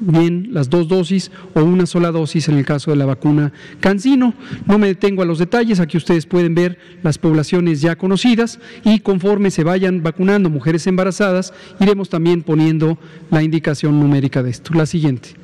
bien 0.00 0.48
las 0.52 0.70
dos 0.70 0.88
dosis 0.88 1.30
o 1.54 1.62
una 1.62 1.86
sola 1.86 2.10
dosis 2.10 2.48
en 2.48 2.56
el 2.56 2.64
caso 2.64 2.90
de 2.90 2.96
la 2.96 3.06
vacuna 3.06 3.52
Cancino. 3.80 4.34
No 4.66 4.78
me 4.78 4.88
detengo 4.88 5.22
a 5.22 5.26
los 5.26 5.38
detalles, 5.38 5.80
aquí 5.80 5.96
ustedes 5.96 6.26
pueden 6.26 6.54
ver 6.54 6.78
las 7.02 7.18
poblaciones 7.18 7.80
ya 7.80 7.96
conocidas 7.96 8.58
y 8.84 9.00
conforme 9.00 9.50
se 9.50 9.64
vayan 9.64 10.02
vacunando 10.02 10.50
mujeres 10.50 10.86
embarazadas, 10.86 11.52
iremos 11.78 12.08
también 12.08 12.42
poniendo 12.42 12.98
la 13.30 13.42
indicación 13.42 14.00
numérica 14.00 14.42
de 14.42 14.50
esto. 14.50 14.74
La 14.74 14.86
siguiente. 14.86 15.40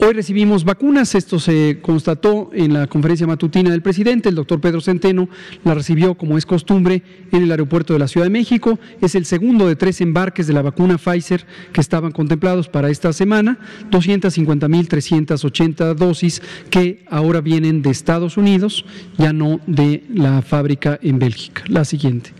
Hoy 0.00 0.12
recibimos 0.12 0.62
vacunas, 0.62 1.16
esto 1.16 1.40
se 1.40 1.80
constató 1.82 2.52
en 2.54 2.72
la 2.72 2.86
conferencia 2.86 3.26
matutina 3.26 3.72
del 3.72 3.82
presidente, 3.82 4.28
el 4.28 4.36
doctor 4.36 4.60
Pedro 4.60 4.80
Centeno 4.80 5.28
la 5.64 5.74
recibió 5.74 6.14
como 6.14 6.38
es 6.38 6.46
costumbre 6.46 7.02
en 7.32 7.42
el 7.42 7.50
aeropuerto 7.50 7.94
de 7.94 7.98
la 7.98 8.06
Ciudad 8.06 8.26
de 8.26 8.30
México, 8.30 8.78
es 9.00 9.16
el 9.16 9.24
segundo 9.24 9.66
de 9.66 9.74
tres 9.74 10.00
embarques 10.00 10.46
de 10.46 10.52
la 10.52 10.62
vacuna 10.62 10.98
Pfizer 10.98 11.44
que 11.72 11.80
estaban 11.80 12.12
contemplados 12.12 12.68
para 12.68 12.90
esta 12.90 13.12
semana, 13.12 13.58
250.380 13.90 15.96
dosis 15.96 16.42
que 16.70 17.04
ahora 17.10 17.40
vienen 17.40 17.82
de 17.82 17.90
Estados 17.90 18.36
Unidos, 18.36 18.84
ya 19.16 19.32
no 19.32 19.58
de 19.66 20.04
la 20.14 20.42
fábrica 20.42 21.00
en 21.02 21.18
Bélgica. 21.18 21.64
La 21.66 21.84
siguiente. 21.84 22.37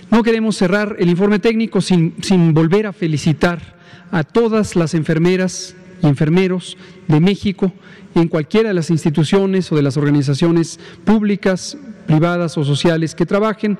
No 0.09 0.23
queremos 0.23 0.55
cerrar 0.55 0.95
el 0.97 1.09
informe 1.09 1.39
técnico 1.39 1.81
sin, 1.81 2.15
sin 2.21 2.53
volver 2.53 2.87
a 2.87 2.93
felicitar 2.93 3.75
a 4.11 4.23
todas 4.23 4.75
las 4.75 4.93
enfermeras 4.93 5.75
y 6.01 6.07
enfermeros 6.07 6.77
de 7.07 7.19
México 7.19 7.71
en 8.15 8.27
cualquiera 8.27 8.69
de 8.69 8.75
las 8.75 8.89
instituciones 8.89 9.71
o 9.71 9.75
de 9.75 9.81
las 9.81 9.97
organizaciones 9.97 10.79
públicas, 11.05 11.77
privadas 12.05 12.57
o 12.57 12.63
sociales 12.63 13.15
que 13.15 13.25
trabajen 13.25 13.77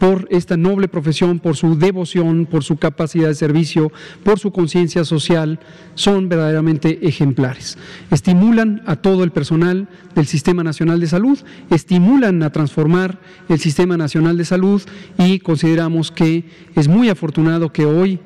por 0.00 0.26
esta 0.30 0.56
noble 0.56 0.88
profesión, 0.88 1.38
por 1.38 1.56
su 1.56 1.78
devoción, 1.78 2.46
por 2.46 2.64
su 2.64 2.78
capacidad 2.78 3.28
de 3.28 3.34
servicio, 3.34 3.92
por 4.24 4.38
su 4.38 4.50
conciencia 4.50 5.04
social, 5.04 5.60
son 5.94 6.30
verdaderamente 6.30 7.06
ejemplares. 7.06 7.76
Estimulan 8.10 8.82
a 8.86 8.96
todo 8.96 9.24
el 9.24 9.30
personal 9.30 9.88
del 10.14 10.26
Sistema 10.26 10.64
Nacional 10.64 11.00
de 11.00 11.06
Salud, 11.06 11.38
estimulan 11.68 12.42
a 12.42 12.50
transformar 12.50 13.20
el 13.50 13.60
Sistema 13.60 13.98
Nacional 13.98 14.38
de 14.38 14.46
Salud 14.46 14.80
y 15.18 15.38
consideramos 15.38 16.10
que 16.10 16.44
es 16.74 16.88
muy 16.88 17.10
afortunado 17.10 17.70
que 17.70 17.84
hoy 17.84 18.20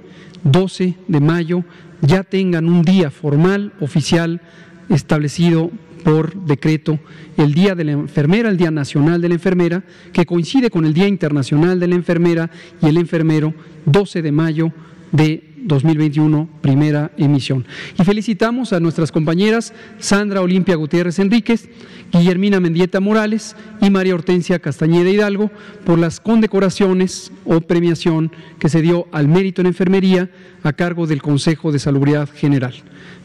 12 0.45 0.95
de 1.09 1.21
mayo 1.21 1.65
ya 2.01 2.23
tengan 2.23 2.69
un 2.69 2.83
día 2.83 3.11
formal, 3.11 3.73
oficial, 3.81 4.41
establecido 4.89 5.71
por 6.05 6.35
decreto, 6.35 7.01
el 7.39 7.55
Día 7.55 7.75
de 7.75 7.85
la 7.85 7.93
Enfermera, 7.93 8.51
el 8.51 8.59
Día 8.59 8.71
Nacional 8.71 9.23
de 9.23 9.29
la 9.31 9.35
Enfermera, 9.37 9.83
que 10.13 10.27
coincide 10.27 10.71
con 10.71 10.85
el 10.85 10.93
Día 10.93 11.09
Internacional 11.09 11.81
de 11.81 11.89
la 11.89 11.95
Enfermera 11.95 12.51
y 12.83 12.87
el 12.87 12.99
Enfermero, 12.99 13.55
12 13.87 14.21
de 14.21 14.33
mayo 14.33 14.73
de 15.13 15.54
2021, 15.64 16.49
primera 16.61 17.11
emisión. 17.16 17.64
Y 17.99 18.04
felicitamos 18.04 18.73
a 18.73 18.80
nuestras 18.80 19.11
compañeras 19.11 19.73
Sandra 19.99 20.42
Olimpia 20.42 20.76
Gutiérrez 20.76 21.18
Enríquez, 21.18 21.68
Guillermina 22.12 22.61
Mendieta 22.61 23.00
Morales 23.00 23.56
y 23.80 23.90
María 23.90 24.14
Hortensia 24.14 24.59
Castañeda 24.59 25.11
Hidalgo 25.11 25.50
por 25.85 25.99
las 25.99 26.21
condecoraciones 26.21 27.33
o 27.44 27.61
premiación 27.61 28.30
que 28.59 28.68
se 28.68 28.83
dio 28.83 29.09
al 29.11 29.26
mérito 29.26 29.62
en 29.62 29.66
enfermería 29.66 30.30
a 30.62 30.73
cargo 30.73 31.06
del 31.06 31.23
Consejo 31.23 31.73
de 31.73 31.78
Salubridad 31.78 32.28
General. 32.28 32.75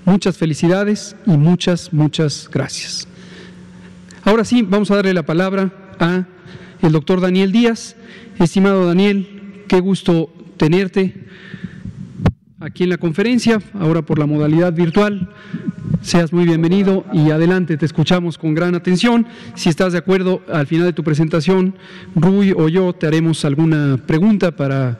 Muchas 0.05 0.37
felicidades 0.37 1.15
y 1.25 1.31
muchas, 1.31 1.93
muchas 1.93 2.49
gracias. 2.51 3.07
Ahora 4.23 4.45
sí, 4.45 4.61
vamos 4.61 4.89
a 4.91 4.95
darle 4.95 5.13
la 5.13 5.23
palabra 5.23 5.71
a 5.99 6.25
el 6.81 6.91
doctor 6.91 7.21
Daniel 7.21 7.51
Díaz. 7.51 7.95
Estimado 8.39 8.85
Daniel, 8.85 9.63
qué 9.67 9.79
gusto 9.79 10.31
tenerte 10.57 11.13
aquí 12.59 12.83
en 12.83 12.89
la 12.89 12.97
conferencia, 12.97 13.59
ahora 13.73 14.01
por 14.01 14.19
la 14.19 14.25
modalidad 14.25 14.73
virtual. 14.73 15.29
Seas 16.01 16.31
muy 16.31 16.45
bienvenido 16.45 17.03
y 17.11 17.31
adelante, 17.31 17.77
te 17.77 17.85
escuchamos 17.85 18.37
con 18.37 18.53
gran 18.53 18.75
atención. 18.75 19.25
Si 19.55 19.69
estás 19.69 19.93
de 19.93 19.99
acuerdo, 19.99 20.41
al 20.51 20.67
final 20.67 20.85
de 20.85 20.93
tu 20.93 21.03
presentación, 21.03 21.75
Rui 22.15 22.53
o 22.55 22.69
yo 22.69 22.93
te 22.93 23.07
haremos 23.07 23.43
alguna 23.43 23.97
pregunta 24.05 24.51
para 24.51 24.99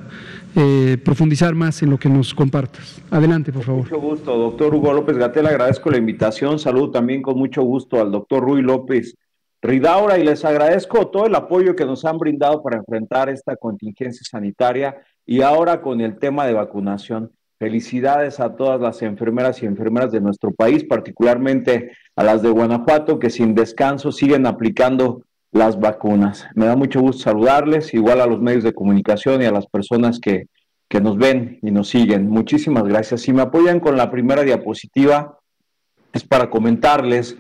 eh, 0.55 0.97
profundizar 1.03 1.55
más 1.55 1.81
en 1.83 1.89
lo 1.89 1.97
que 1.97 2.09
nos 2.09 2.33
compartas. 2.33 3.01
Adelante, 3.11 3.51
por 3.53 3.63
favor. 3.63 3.83
Mucho 3.83 3.99
gusto, 3.99 4.37
doctor 4.37 4.75
Hugo 4.75 4.93
López 4.93 5.17
Gatel, 5.17 5.47
agradezco 5.47 5.89
la 5.89 5.97
invitación. 5.97 6.59
Saludo 6.59 6.91
también 6.91 7.21
con 7.21 7.37
mucho 7.37 7.61
gusto 7.61 8.01
al 8.01 8.11
doctor 8.11 8.43
Rui 8.43 8.61
López 8.61 9.15
Ridaura 9.61 10.17
y 10.17 10.23
les 10.23 10.45
agradezco 10.45 11.07
todo 11.07 11.25
el 11.27 11.35
apoyo 11.35 11.75
que 11.75 11.85
nos 11.85 12.05
han 12.05 12.17
brindado 12.17 12.61
para 12.63 12.77
enfrentar 12.77 13.29
esta 13.29 13.55
contingencia 13.57 14.25
sanitaria 14.29 14.97
y 15.25 15.41
ahora 15.41 15.81
con 15.81 16.01
el 16.01 16.17
tema 16.17 16.45
de 16.45 16.53
vacunación. 16.53 17.31
Felicidades 17.59 18.39
a 18.39 18.55
todas 18.55 18.79
las 18.79 19.01
enfermeras 19.01 19.61
y 19.61 19.65
enfermeras 19.65 20.13
de 20.13 20.21
nuestro 20.21 20.53
país, 20.53 20.85
particularmente 20.85 21.91
a 22.15 22.23
las 22.23 22.41
de 22.41 22.49
Guanajuato, 22.49 23.19
que 23.19 23.29
sin 23.29 23.53
descanso 23.53 24.13
siguen 24.13 24.45
aplicando 24.45 25.23
las 25.51 25.77
vacunas. 25.77 26.47
Me 26.55 26.67
da 26.67 26.77
mucho 26.77 27.01
gusto 27.01 27.23
saludarles, 27.23 27.93
igual 27.93 28.21
a 28.21 28.27
los 28.27 28.39
medios 28.39 28.63
de 28.63 28.73
comunicación 28.73 29.41
y 29.41 29.45
a 29.45 29.51
las 29.51 29.67
personas 29.67 30.21
que, 30.21 30.45
que 30.87 31.01
nos 31.01 31.17
ven 31.17 31.59
y 31.61 31.71
nos 31.71 31.89
siguen. 31.89 32.29
Muchísimas 32.29 32.85
gracias. 32.85 33.19
Si 33.21 33.33
me 33.33 33.41
apoyan 33.41 33.81
con 33.81 33.97
la 33.97 34.09
primera 34.09 34.43
diapositiva, 34.43 35.37
es 36.13 36.23
para 36.23 36.49
comentarles 36.49 37.35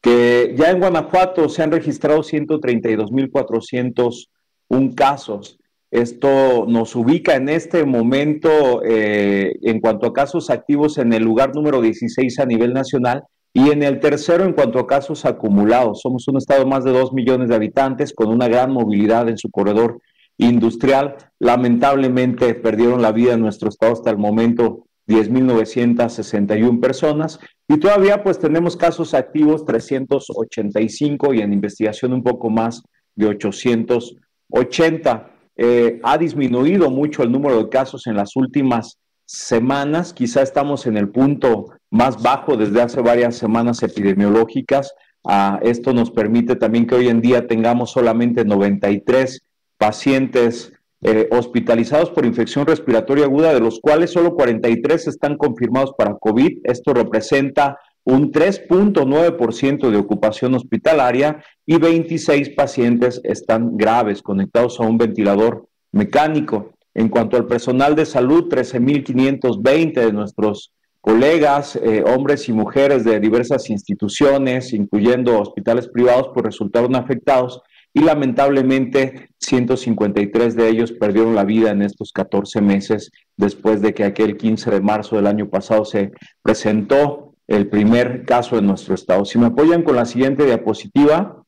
que 0.00 0.54
ya 0.56 0.70
en 0.70 0.78
Guanajuato 0.78 1.48
se 1.48 1.64
han 1.64 1.72
registrado 1.72 2.20
132.401 2.20 4.94
casos. 4.94 5.58
Esto 5.94 6.66
nos 6.66 6.96
ubica 6.96 7.36
en 7.36 7.48
este 7.48 7.84
momento 7.84 8.82
eh, 8.84 9.52
en 9.62 9.78
cuanto 9.78 10.08
a 10.08 10.12
casos 10.12 10.50
activos 10.50 10.98
en 10.98 11.12
el 11.12 11.22
lugar 11.22 11.54
número 11.54 11.80
16 11.80 12.40
a 12.40 12.46
nivel 12.46 12.72
nacional 12.72 13.22
y 13.52 13.70
en 13.70 13.84
el 13.84 14.00
tercero 14.00 14.42
en 14.42 14.54
cuanto 14.54 14.80
a 14.80 14.88
casos 14.88 15.24
acumulados. 15.24 16.00
Somos 16.00 16.26
un 16.26 16.38
estado 16.38 16.64
de 16.64 16.66
más 16.66 16.82
de 16.82 16.90
2 16.90 17.12
millones 17.12 17.48
de 17.48 17.54
habitantes 17.54 18.12
con 18.12 18.30
una 18.30 18.48
gran 18.48 18.72
movilidad 18.72 19.28
en 19.28 19.38
su 19.38 19.52
corredor 19.52 20.00
industrial. 20.36 21.14
Lamentablemente 21.38 22.56
perdieron 22.56 23.00
la 23.00 23.12
vida 23.12 23.34
en 23.34 23.42
nuestro 23.42 23.68
estado 23.68 23.92
hasta 23.92 24.10
el 24.10 24.18
momento 24.18 24.88
10.961 25.06 26.80
personas 26.80 27.38
y 27.68 27.78
todavía 27.78 28.24
pues 28.24 28.40
tenemos 28.40 28.76
casos 28.76 29.14
activos 29.14 29.64
385 29.64 31.34
y 31.34 31.40
en 31.40 31.52
investigación 31.52 32.12
un 32.12 32.24
poco 32.24 32.50
más 32.50 32.82
de 33.14 33.28
880. 33.28 35.33
Eh, 35.56 36.00
ha 36.02 36.18
disminuido 36.18 36.90
mucho 36.90 37.22
el 37.22 37.30
número 37.30 37.58
de 37.58 37.68
casos 37.68 38.06
en 38.06 38.16
las 38.16 38.34
últimas 38.36 38.98
semanas, 39.24 40.12
quizá 40.12 40.42
estamos 40.42 40.86
en 40.86 40.96
el 40.96 41.08
punto 41.08 41.70
más 41.90 42.22
bajo 42.22 42.56
desde 42.56 42.82
hace 42.82 43.00
varias 43.00 43.36
semanas 43.36 43.82
epidemiológicas. 43.82 44.92
Ah, 45.24 45.58
esto 45.62 45.94
nos 45.94 46.10
permite 46.10 46.56
también 46.56 46.86
que 46.86 46.96
hoy 46.96 47.08
en 47.08 47.20
día 47.20 47.46
tengamos 47.46 47.92
solamente 47.92 48.44
93 48.44 49.40
pacientes 49.78 50.72
eh, 51.00 51.28
hospitalizados 51.30 52.10
por 52.10 52.26
infección 52.26 52.66
respiratoria 52.66 53.24
aguda, 53.24 53.54
de 53.54 53.60
los 53.60 53.80
cuales 53.80 54.10
solo 54.10 54.34
43 54.34 55.06
están 55.06 55.36
confirmados 55.36 55.92
para 55.96 56.16
COVID. 56.18 56.60
Esto 56.64 56.92
representa 56.94 57.78
un 58.04 58.30
3.9% 58.30 59.90
de 59.90 59.96
ocupación 59.96 60.54
hospitalaria 60.54 61.42
y 61.66 61.78
26 61.78 62.50
pacientes 62.50 63.20
están 63.24 63.76
graves 63.76 64.22
conectados 64.22 64.78
a 64.78 64.84
un 64.84 64.98
ventilador 64.98 65.66
mecánico. 65.92 66.74
En 66.94 67.08
cuanto 67.08 67.36
al 67.36 67.46
personal 67.46 67.96
de 67.96 68.06
salud, 68.06 68.48
13.520 68.48 69.94
de 69.94 70.12
nuestros 70.12 70.72
colegas, 71.00 71.76
eh, 71.76 72.02
hombres 72.06 72.48
y 72.48 72.52
mujeres 72.52 73.04
de 73.04 73.20
diversas 73.20 73.68
instituciones, 73.68 74.72
incluyendo 74.72 75.38
hospitales 75.40 75.88
privados, 75.88 76.30
pues 76.32 76.46
resultaron 76.46 76.96
afectados 76.96 77.60
y 77.92 78.00
lamentablemente 78.00 79.28
153 79.38 80.56
de 80.56 80.68
ellos 80.68 80.92
perdieron 80.92 81.34
la 81.34 81.44
vida 81.44 81.70
en 81.70 81.82
estos 81.82 82.10
14 82.12 82.60
meses 82.60 83.10
después 83.36 83.80
de 83.82 83.94
que 83.94 84.04
aquel 84.04 84.36
15 84.36 84.70
de 84.70 84.80
marzo 84.80 85.16
del 85.16 85.28
año 85.28 85.48
pasado 85.48 85.84
se 85.84 86.10
presentó 86.42 87.23
el 87.46 87.68
primer 87.68 88.24
caso 88.24 88.58
en 88.58 88.66
nuestro 88.66 88.94
estado. 88.94 89.24
Si 89.24 89.38
me 89.38 89.46
apoyan 89.46 89.82
con 89.82 89.96
la 89.96 90.06
siguiente 90.06 90.44
diapositiva, 90.44 91.44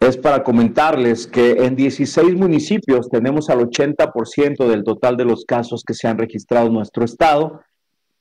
es 0.00 0.16
para 0.16 0.42
comentarles 0.42 1.26
que 1.26 1.52
en 1.64 1.76
16 1.76 2.34
municipios 2.34 3.08
tenemos 3.08 3.48
al 3.48 3.60
80% 3.60 4.68
del 4.68 4.84
total 4.84 5.16
de 5.16 5.24
los 5.24 5.44
casos 5.44 5.82
que 5.82 5.94
se 5.94 6.08
han 6.08 6.18
registrado 6.18 6.66
en 6.66 6.74
nuestro 6.74 7.04
estado. 7.04 7.62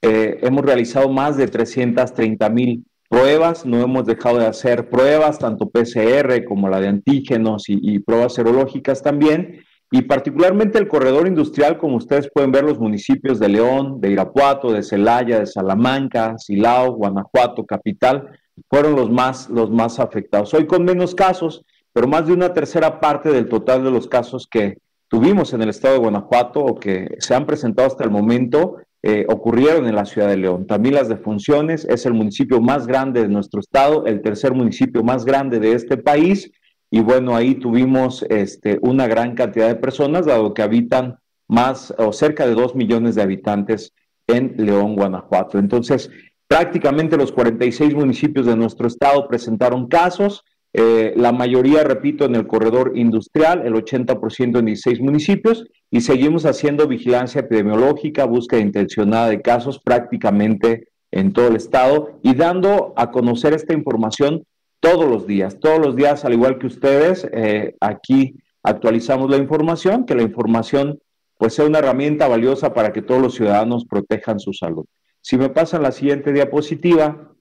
Eh, 0.01 0.39
hemos 0.43 0.63
realizado 0.63 1.09
más 1.09 1.35
de 1.35 1.47
330 1.47 2.49
mil 2.49 2.85
pruebas, 3.09 3.65
no 3.65 3.81
hemos 3.81 4.05
dejado 4.05 4.39
de 4.39 4.47
hacer 4.47 4.89
pruebas, 4.89 5.39
tanto 5.39 5.69
PCR 5.69 6.43
como 6.45 6.69
la 6.69 6.79
de 6.79 6.87
antígenos 6.87 7.65
y, 7.67 7.99
pruebas 7.99 8.33
serológicas 8.33 9.03
también, 9.03 9.59
y 9.93 10.01
particularmente 10.01 10.79
el 10.79 10.87
corredor 10.87 11.27
industrial, 11.27 11.77
como 11.77 11.97
ustedes 11.97 12.27
pueden 12.33 12.51
ver, 12.51 12.63
los 12.63 12.79
municipios 12.79 13.37
de 13.37 13.47
León, 13.47 14.01
de 14.01 14.09
Irapuato, 14.09 14.71
de 14.71 14.81
Celaya, 14.81 15.37
de 15.37 15.45
Salamanca, 15.45 16.33
Silao, 16.39 16.93
Guanajuato, 16.93 17.63
Capital, 17.63 18.27
fueron 18.67 18.95
los 18.95 19.11
más, 19.11 19.51
los 19.51 19.69
más 19.69 19.99
afectados. 19.99 20.51
Hoy 20.55 20.65
con 20.65 20.83
menos 20.83 21.13
casos, 21.13 21.63
pero 21.93 22.07
más 22.07 22.25
de 22.25 22.33
una 22.33 22.51
tercera 22.53 22.99
parte 22.99 23.29
del 23.29 23.47
total 23.47 23.83
de 23.83 23.91
los 23.91 24.07
casos 24.07 24.47
que 24.49 24.79
tuvimos 25.09 25.53
en 25.53 25.61
el 25.61 25.69
estado 25.69 25.93
de 25.93 25.99
Guanajuato 25.99 26.61
o 26.61 26.73
que 26.73 27.15
se 27.19 27.35
han 27.35 27.45
presentado 27.45 27.87
hasta 27.87 28.03
el 28.03 28.09
momento 28.09 28.77
eh, 29.03 29.27
ocurrieron 29.29 29.85
en 29.85 29.93
la 29.93 30.05
ciudad 30.05 30.27
de 30.27 30.37
León. 30.37 30.65
También 30.65 30.95
las 30.95 31.07
defunciones, 31.07 31.85
es 31.85 32.07
el 32.07 32.15
municipio 32.15 32.59
más 32.61 32.87
grande 32.87 33.21
de 33.21 33.27
nuestro 33.27 33.59
estado, 33.59 34.07
el 34.07 34.23
tercer 34.23 34.55
municipio 34.55 35.03
más 35.03 35.23
grande 35.23 35.59
de 35.59 35.73
este 35.73 35.97
país, 35.97 36.51
y 36.95 36.99
bueno, 36.99 37.35
ahí 37.35 37.55
tuvimos 37.55 38.23
este, 38.29 38.77
una 38.83 39.07
gran 39.07 39.33
cantidad 39.33 39.67
de 39.67 39.77
personas, 39.77 40.27
dado 40.27 40.53
que 40.53 40.61
habitan 40.61 41.17
más 41.47 41.91
o 41.97 42.13
cerca 42.13 42.45
de 42.45 42.53
dos 42.53 42.75
millones 42.75 43.15
de 43.15 43.23
habitantes 43.23 43.95
en 44.27 44.53
León, 44.57 44.95
Guanajuato. 44.95 45.57
Entonces, 45.57 46.11
prácticamente 46.47 47.17
los 47.17 47.31
46 47.31 47.95
municipios 47.95 48.45
de 48.45 48.55
nuestro 48.55 48.85
estado 48.85 49.27
presentaron 49.27 49.87
casos, 49.87 50.43
eh, 50.71 51.15
la 51.17 51.31
mayoría, 51.31 51.83
repito, 51.83 52.25
en 52.25 52.35
el 52.35 52.45
corredor 52.45 52.91
industrial, 52.93 53.65
el 53.65 53.73
80% 53.73 54.59
en 54.59 54.65
16 54.65 55.01
municipios, 55.01 55.65
y 55.89 56.01
seguimos 56.01 56.45
haciendo 56.45 56.87
vigilancia 56.87 57.41
epidemiológica, 57.41 58.25
búsqueda 58.25 58.59
intencionada 58.59 59.29
de 59.29 59.41
casos 59.41 59.79
prácticamente 59.83 60.89
en 61.09 61.33
todo 61.33 61.47
el 61.47 61.55
estado 61.55 62.19
y 62.21 62.35
dando 62.35 62.93
a 62.95 63.09
conocer 63.09 63.53
esta 63.53 63.73
información 63.73 64.43
todos 64.83 65.09
los 65.09 65.25
días. 65.25 65.59
Todos 65.61 65.79
los 65.79 65.95
días, 65.95 66.25
al 66.25 66.33
igual 66.33 66.59
que 66.59 66.67
ustedes, 66.67 67.25
eh, 67.31 67.77
aquí 67.79 68.35
actualizamos 68.63 69.29
la 69.29 69.37
información, 69.37 70.05
que 70.05 70.13
la 70.13 70.23
información 70.23 70.99
pues 71.37 71.53
sea 71.53 71.65
una 71.65 71.79
herramienta 71.79 72.27
valiosa 72.27 72.73
para 72.73 72.91
que 72.91 73.01
todos 73.01 73.21
los 73.21 73.33
ciudadanos 73.33 73.85
protejan 73.85 74.41
su 74.41 74.51
salud. 74.51 74.85
Si 75.21 75.37
me 75.37 75.47
pasan 75.47 75.83
la 75.83 75.93
siguiente 75.93 76.33
diapositiva, 76.33 77.31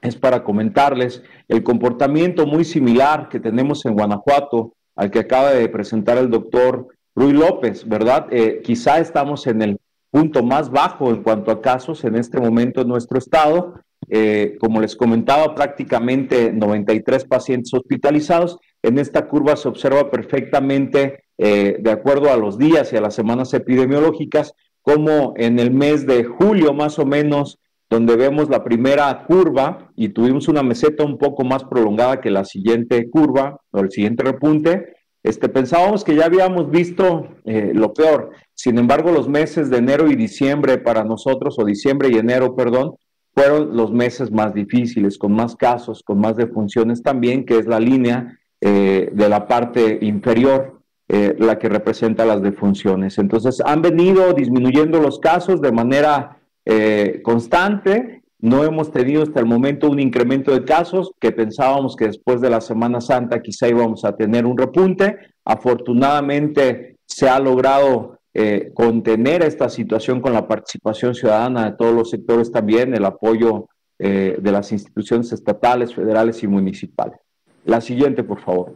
es 0.00 0.14
para 0.14 0.44
comentarles 0.44 1.24
el 1.48 1.64
comportamiento 1.64 2.46
muy 2.46 2.64
similar 2.64 3.28
que 3.28 3.40
tenemos 3.40 3.84
en 3.84 3.94
Guanajuato 3.94 4.74
al 4.94 5.10
que 5.10 5.18
acaba 5.18 5.50
de 5.50 5.68
presentar 5.68 6.18
el 6.18 6.30
doctor 6.30 6.86
Rui 7.16 7.32
López, 7.32 7.86
¿verdad? 7.88 8.28
Eh, 8.30 8.60
quizá 8.62 9.00
estamos 9.00 9.48
en 9.48 9.60
el 9.62 9.80
punto 10.12 10.44
más 10.44 10.70
bajo 10.70 11.10
en 11.10 11.24
cuanto 11.24 11.50
a 11.50 11.60
casos 11.60 12.04
en 12.04 12.14
este 12.14 12.40
momento 12.40 12.82
en 12.82 12.88
nuestro 12.88 13.18
estado. 13.18 13.74
Eh, 14.08 14.56
como 14.60 14.80
les 14.80 14.94
comentaba, 14.94 15.54
prácticamente 15.54 16.52
93 16.52 17.24
pacientes 17.24 17.74
hospitalizados. 17.74 18.58
En 18.82 18.98
esta 18.98 19.26
curva 19.26 19.56
se 19.56 19.68
observa 19.68 20.10
perfectamente, 20.10 21.24
eh, 21.38 21.76
de 21.80 21.90
acuerdo 21.90 22.30
a 22.30 22.36
los 22.36 22.56
días 22.58 22.92
y 22.92 22.96
a 22.96 23.00
las 23.00 23.14
semanas 23.14 23.52
epidemiológicas, 23.54 24.52
como 24.82 25.34
en 25.36 25.58
el 25.58 25.72
mes 25.72 26.06
de 26.06 26.24
julio 26.24 26.72
más 26.72 26.98
o 26.98 27.06
menos 27.06 27.58
donde 27.88 28.16
vemos 28.16 28.48
la 28.48 28.64
primera 28.64 29.24
curva 29.26 29.92
y 29.94 30.08
tuvimos 30.08 30.48
una 30.48 30.62
meseta 30.62 31.04
un 31.04 31.18
poco 31.18 31.44
más 31.44 31.64
prolongada 31.64 32.20
que 32.20 32.30
la 32.30 32.44
siguiente 32.44 33.08
curva 33.08 33.60
o 33.70 33.80
el 33.80 33.90
siguiente 33.90 34.24
repunte, 34.24 34.96
este, 35.22 35.48
pensábamos 35.48 36.04
que 36.04 36.14
ya 36.14 36.26
habíamos 36.26 36.70
visto 36.70 37.28
eh, 37.44 37.72
lo 37.74 37.92
peor. 37.92 38.30
Sin 38.54 38.78
embargo, 38.78 39.10
los 39.10 39.28
meses 39.28 39.70
de 39.70 39.78
enero 39.78 40.08
y 40.08 40.14
diciembre 40.14 40.78
para 40.78 41.04
nosotros, 41.04 41.58
o 41.58 41.64
diciembre 41.64 42.08
y 42.12 42.18
enero, 42.18 42.54
perdón, 42.54 42.94
fueron 43.36 43.76
los 43.76 43.92
meses 43.92 44.32
más 44.32 44.54
difíciles, 44.54 45.18
con 45.18 45.32
más 45.32 45.54
casos, 45.54 46.02
con 46.02 46.18
más 46.18 46.36
defunciones 46.36 47.02
también, 47.02 47.44
que 47.44 47.58
es 47.58 47.66
la 47.66 47.78
línea 47.78 48.38
eh, 48.62 49.10
de 49.12 49.28
la 49.28 49.46
parte 49.46 49.98
inferior, 50.00 50.80
eh, 51.06 51.36
la 51.38 51.58
que 51.58 51.68
representa 51.68 52.24
las 52.24 52.40
defunciones. 52.40 53.18
Entonces, 53.18 53.60
han 53.64 53.82
venido 53.82 54.32
disminuyendo 54.32 55.02
los 55.02 55.18
casos 55.18 55.60
de 55.60 55.70
manera 55.70 56.38
eh, 56.64 57.20
constante. 57.22 58.22
No 58.40 58.64
hemos 58.64 58.90
tenido 58.90 59.22
hasta 59.22 59.40
el 59.40 59.46
momento 59.46 59.90
un 59.90 60.00
incremento 60.00 60.52
de 60.52 60.64
casos 60.64 61.12
que 61.20 61.30
pensábamos 61.30 61.94
que 61.94 62.06
después 62.06 62.40
de 62.40 62.48
la 62.48 62.62
Semana 62.62 63.02
Santa 63.02 63.42
quizá 63.42 63.68
íbamos 63.68 64.06
a 64.06 64.16
tener 64.16 64.46
un 64.46 64.56
repunte. 64.56 65.18
Afortunadamente 65.44 66.96
se 67.04 67.28
ha 67.28 67.38
logrado 67.38 68.15
eh, 68.38 68.70
contener 68.74 69.42
esta 69.42 69.70
situación 69.70 70.20
con 70.20 70.34
la 70.34 70.46
participación 70.46 71.14
ciudadana 71.14 71.70
de 71.70 71.76
todos 71.78 71.94
los 71.94 72.10
sectores 72.10 72.52
también, 72.52 72.94
el 72.94 73.06
apoyo 73.06 73.66
eh, 73.98 74.36
de 74.38 74.52
las 74.52 74.72
instituciones 74.72 75.32
estatales, 75.32 75.94
federales 75.94 76.42
y 76.42 76.46
municipales. 76.46 77.18
La 77.64 77.80
siguiente, 77.80 78.22
por 78.22 78.38
favor. 78.40 78.74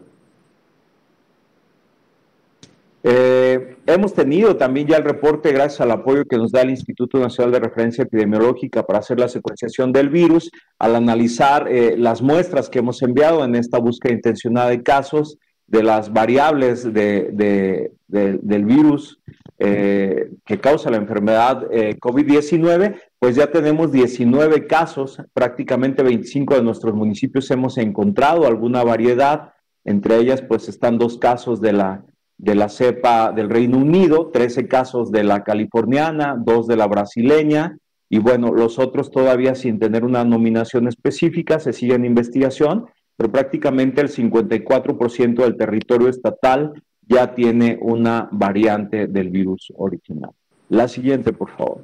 Eh, 3.03 3.77
hemos 3.85 4.15
tenido 4.15 4.57
también 4.57 4.87
ya 4.87 4.97
el 4.97 5.05
reporte 5.05 5.53
gracias 5.53 5.83
al 5.83 5.91
apoyo 5.91 6.25
que 6.25 6.39
nos 6.39 6.53
da 6.53 6.63
el 6.63 6.71
Instituto 6.71 7.19
Nacional 7.19 7.53
de 7.53 7.61
Referencia 7.61 8.05
Epidemiológica 8.05 8.87
para 8.87 9.01
hacer 9.01 9.21
la 9.21 9.29
secuenciación 9.29 9.93
del 9.93 10.09
virus, 10.09 10.51
al 10.79 10.97
analizar 10.97 11.69
las 11.99 12.23
muestras 12.23 12.71
que 12.71 12.79
hemos 12.79 13.03
enviado 13.03 13.45
en 13.45 13.57
esta 13.57 13.79
búsqueda 13.79 14.15
intencionada 14.15 14.71
de 14.71 14.83
casos 14.83 15.37
de 15.67 15.83
las 15.83 16.11
variables 16.13 16.83
de, 16.93 17.93
del 18.09 18.65
virus 18.65 19.21
eh, 19.63 20.31
que 20.47 20.59
causa 20.59 20.89
la 20.89 20.97
enfermedad 20.97 21.67
eh, 21.71 21.99
COVID-19, 22.01 22.99
pues 23.19 23.37
ya 23.37 23.49
tenemos 23.49 23.93
19 23.93 24.67
casos, 24.67 25.21
prácticamente 25.35 26.03
25 26.03 26.55
de 26.55 26.63
nuestros 26.63 26.95
municipios 26.95 27.51
hemos 27.51 27.77
encontrado 27.77 28.47
alguna 28.47 28.83
variedad, 28.83 29.53
entre 29.85 30.17
ellas 30.17 30.41
pues 30.41 30.71
están 30.71 30.97
dos 30.97 31.19
casos 31.19 31.61
de 31.61 31.75
la, 31.75 32.07
de 32.39 32.55
la 32.55 32.71
cepa 32.71 33.33
del 33.33 33.51
Reino 33.51 33.77
Unido, 33.77 34.31
13 34.33 34.67
casos 34.67 35.13
de 35.13 35.25
la 35.25 35.45
californiana, 35.45 36.37
dos 36.43 36.67
de 36.67 36.77
la 36.77 36.87
brasileña, 36.87 37.77
y 38.09 38.19
bueno, 38.19 38.55
los 38.55 38.79
otros 38.79 39.11
todavía 39.11 39.55
sin 39.55 39.79
tener 39.79 40.07
una 40.07 40.25
nominación 40.25 40.89
específica, 40.89 41.61
se 41.61 41.75
sigue 41.75 41.97
en 41.97 42.07
investigación, 42.07 42.87
pero 43.15 43.31
prácticamente 43.31 44.01
el 44.01 44.09
54% 44.09 45.43
del 45.43 45.59
territorio 45.59 46.09
estatal 46.09 46.73
ya 47.11 47.35
tiene 47.35 47.77
una 47.83 48.31
variante 48.31 49.09
del 49.09 49.31
virus 49.31 49.73
original. 49.77 50.31
La 50.69 50.87
siguiente, 50.87 51.33
por 51.33 51.51
favor. 51.51 51.81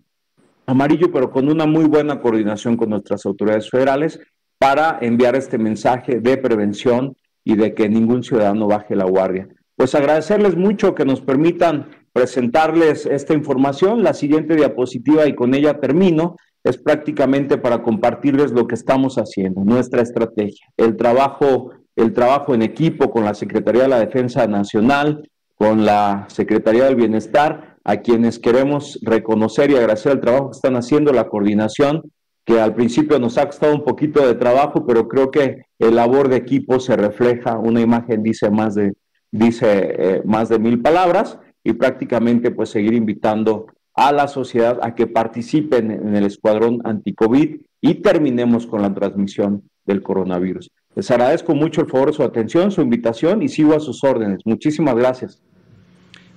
amarillo, 0.67 1.11
pero 1.11 1.31
con 1.31 1.49
una 1.49 1.65
muy 1.65 1.85
buena 1.85 2.21
coordinación 2.21 2.77
con 2.77 2.91
nuestras 2.91 3.25
autoridades 3.25 3.67
federales 3.67 4.19
para 4.59 4.99
enviar 5.01 5.35
este 5.35 5.57
mensaje 5.57 6.19
de 6.19 6.37
prevención 6.37 7.15
y 7.43 7.55
de 7.55 7.73
que 7.73 7.89
ningún 7.89 8.21
ciudadano 8.21 8.67
baje 8.67 8.95
la 8.95 9.05
guardia. 9.05 9.47
Pues 9.75 9.95
agradecerles 9.95 10.55
mucho 10.55 10.93
que 10.93 11.05
nos 11.05 11.21
permitan 11.21 11.89
presentarles 12.13 13.07
esta 13.07 13.33
información. 13.33 14.03
La 14.03 14.13
siguiente 14.13 14.55
diapositiva, 14.55 15.27
y 15.27 15.33
con 15.33 15.55
ella 15.55 15.79
termino, 15.79 16.35
es 16.63 16.77
prácticamente 16.77 17.57
para 17.57 17.81
compartirles 17.81 18.51
lo 18.51 18.67
que 18.67 18.75
estamos 18.75 19.15
haciendo, 19.15 19.63
nuestra 19.63 20.03
estrategia, 20.03 20.67
el 20.77 20.95
trabajo, 20.95 21.71
el 21.97 22.13
trabajo 22.13 22.53
en 22.53 22.61
equipo 22.61 23.11
con 23.11 23.25
la 23.25 23.33
Secretaría 23.33 23.81
de 23.81 23.87
la 23.89 23.99
Defensa 23.99 24.47
Nacional, 24.47 25.27
con 25.55 25.83
la 25.83 26.25
Secretaría 26.29 26.85
del 26.85 26.95
Bienestar, 26.95 27.77
a 27.83 27.97
quienes 27.97 28.37
queremos 28.37 28.99
reconocer 29.01 29.71
y 29.71 29.75
agradecer 29.75 30.11
el 30.11 30.21
trabajo 30.21 30.51
que 30.51 30.57
están 30.57 30.75
haciendo, 30.75 31.11
la 31.11 31.27
coordinación, 31.27 32.03
que 32.45 32.61
al 32.61 32.75
principio 32.75 33.17
nos 33.17 33.37
ha 33.37 33.47
costado 33.47 33.73
un 33.73 33.83
poquito 33.83 34.25
de 34.25 34.35
trabajo, 34.35 34.85
pero 34.85 35.07
creo 35.07 35.31
que 35.31 35.63
el 35.79 35.95
labor 35.95 36.29
de 36.29 36.37
equipo 36.37 36.79
se 36.79 36.95
refleja, 36.95 37.57
una 37.57 37.81
imagen 37.81 38.21
dice 38.21 38.51
más 38.51 38.75
de, 38.75 38.93
dice, 39.31 39.95
eh, 39.97 40.21
más 40.23 40.49
de 40.49 40.59
mil 40.59 40.81
palabras, 40.81 41.39
y 41.63 41.73
prácticamente 41.73 42.51
pues 42.51 42.69
seguir 42.69 42.93
invitando 42.93 43.65
a 43.95 44.11
la 44.11 44.27
sociedad 44.27 44.77
a 44.83 44.93
que 44.93 45.07
participen 45.07 45.89
en 45.89 46.15
el 46.15 46.25
escuadrón 46.25 46.79
anti-COVID 46.83 47.57
y 47.81 47.95
terminemos 47.95 48.67
con 48.67 48.83
la 48.83 48.93
transmisión 48.93 49.63
del 49.85 50.03
coronavirus. 50.03 50.71
Les 50.97 51.11
agradezco 51.11 51.53
mucho 51.53 51.81
el 51.81 51.87
favor 51.87 52.07
de 52.07 52.13
su 52.13 52.23
atención, 52.23 52.71
su 52.71 52.81
invitación 52.81 53.43
y 53.43 53.49
sigo 53.49 53.75
a 53.75 53.79
sus 53.79 54.03
órdenes. 54.03 54.39
Muchísimas 54.45 54.95
gracias. 54.95 55.39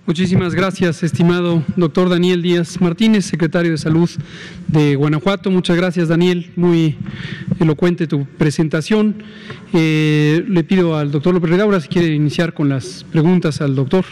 Muchísimas 0.05 0.55
gracias, 0.55 1.03
estimado 1.03 1.63
doctor 1.77 2.11
Daniel 2.11 2.43
Díaz 2.43 2.79
Martínez, 2.79 3.25
secretario 3.25 3.71
de 3.71 3.79
Salud 3.79 4.11
de 4.69 4.97
Guanajuato. 4.97 5.51
Muchas 5.51 5.79
gracias, 5.79 6.09
Daniel. 6.09 6.51
Muy 6.57 6.99
elocuente 7.59 8.07
tu 8.07 8.27
presentación. 8.27 9.23
Eh, 9.73 10.45
le 10.47 10.63
pido 10.63 10.95
al 10.95 11.11
doctor 11.11 11.33
López 11.33 11.49
Redaura 11.49 11.81
si 11.81 11.89
quiere 11.89 12.09
iniciar 12.09 12.53
con 12.53 12.69
las 12.69 13.07
preguntas 13.11 13.63
al 13.63 13.75
doctor. 13.75 14.05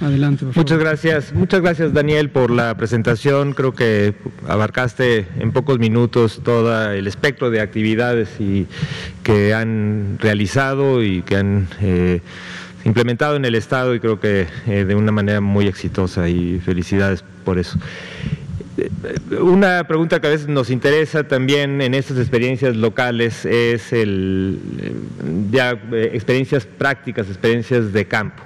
Adelante, 0.00 0.44
por 0.44 0.54
favor. 0.54 0.64
Muchas 0.64 0.78
gracias, 0.78 1.32
muchas 1.34 1.60
gracias 1.60 1.92
Daniel 1.92 2.30
por 2.30 2.50
la 2.50 2.76
presentación. 2.76 3.52
Creo 3.52 3.72
que 3.74 4.14
abarcaste 4.48 5.26
en 5.38 5.52
pocos 5.52 5.78
minutos 5.78 6.40
todo 6.44 6.92
el 6.92 7.06
espectro 7.06 7.50
de 7.50 7.60
actividades 7.60 8.28
y, 8.40 8.66
que 9.24 9.54
han 9.54 10.18
realizado 10.20 11.02
y 11.02 11.22
que 11.22 11.36
han 11.36 11.66
eh, 11.80 12.20
implementado 12.84 13.36
en 13.36 13.44
el 13.44 13.54
Estado 13.54 13.94
y 13.94 14.00
creo 14.00 14.20
que 14.20 14.46
eh, 14.66 14.84
de 14.84 14.94
una 14.94 15.10
manera 15.10 15.40
muy 15.40 15.66
exitosa 15.66 16.28
y 16.28 16.60
felicidades 16.60 17.24
por 17.44 17.58
eso. 17.58 17.78
Eh, 18.76 18.90
una 19.40 19.84
pregunta 19.84 20.20
que 20.20 20.26
a 20.26 20.30
veces 20.30 20.48
nos 20.48 20.70
interesa 20.70 21.24
también 21.24 21.80
en 21.80 21.94
estas 21.94 22.18
experiencias 22.18 22.76
locales 22.76 23.44
es 23.46 23.92
el, 23.92 24.58
ya 25.50 25.70
experiencias 26.12 26.66
prácticas, 26.66 27.28
experiencias 27.28 27.92
de 27.92 28.04
campo. 28.06 28.42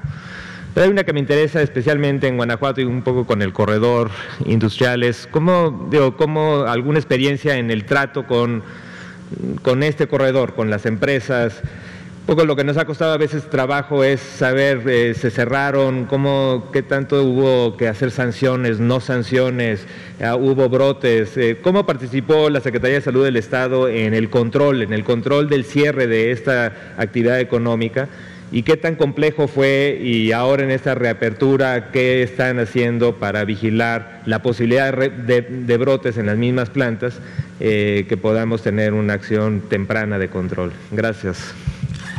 Pero 0.74 0.85
hay 0.85 0.90
una 0.90 1.04
que 1.04 1.12
me 1.12 1.20
interesa 1.20 1.62
especialmente 1.62 2.28
en 2.28 2.37
Guanajuato 2.37 2.81
y 2.81 2.85
un 2.85 3.02
poco 3.02 3.26
con 3.26 3.42
el 3.42 3.52
corredor 3.52 4.11
industrial, 4.44 5.02
es 5.02 5.26
cómo, 5.31 5.88
digo, 5.90 6.16
cómo 6.16 6.62
alguna 6.62 6.98
experiencia 6.98 7.57
en 7.57 7.70
el 7.70 7.85
trato 7.85 8.26
con, 8.26 8.62
con 9.62 9.83
este 9.83 10.07
corredor, 10.07 10.54
con 10.54 10.70
las 10.70 10.87
empresas, 10.87 11.62
poco 12.28 12.44
lo 12.44 12.57
que 12.57 12.62
nos 12.62 12.76
ha 12.76 12.85
costado 12.85 13.14
a 13.14 13.16
veces 13.16 13.48
trabajo 13.48 14.04
es 14.04 14.20
saber, 14.20 14.83
eh, 14.87 15.14
se 15.14 15.31
cerraron, 15.31 16.04
cómo, 16.04 16.68
qué 16.74 16.83
tanto 16.83 17.24
hubo 17.24 17.78
que 17.78 17.88
hacer 17.88 18.11
sanciones, 18.11 18.81
no 18.81 19.00
sanciones, 19.00 19.87
ah, 20.22 20.37
hubo 20.37 20.68
brotes, 20.68 21.38
eh, 21.38 21.57
cómo 21.62 21.87
participó 21.87 22.50
la 22.50 22.61
Secretaría 22.61 22.96
de 22.96 23.00
Salud 23.00 23.24
del 23.24 23.37
Estado 23.37 23.88
en 23.88 24.12
el 24.12 24.28
control, 24.28 24.83
en 24.83 24.92
el 24.92 25.04
control 25.04 25.48
del 25.48 25.64
cierre 25.64 26.07
de 26.07 26.31
esta 26.31 26.74
actividad 26.98 27.40
económica 27.40 28.11
y 28.51 28.63
qué 28.63 28.77
tan 28.77 28.95
complejo 28.95 29.47
fue 29.49 29.99
y 30.03 30.33
ahora 30.33 30.65
en 30.65 30.71
esta 30.71 30.95
reapertura, 30.95 31.91
qué 31.91 32.23
están 32.23 32.59
haciendo 32.59 33.17
para 33.17 33.45
vigilar 33.45 34.23
la 34.27 34.43
posibilidad 34.43 34.93
de, 34.95 35.77
brotes 35.77 36.17
en 36.17 36.27
las 36.27 36.37
mismas 36.37 36.71
plantas, 36.71 37.21
eh, 37.61 38.07
que 38.09 38.17
podamos 38.17 38.63
tener 38.63 38.95
una 38.95 39.15
acción 39.15 39.63
temprana 39.69 40.19
de 40.19 40.29
control. 40.29 40.73
Gracias. 40.91 41.55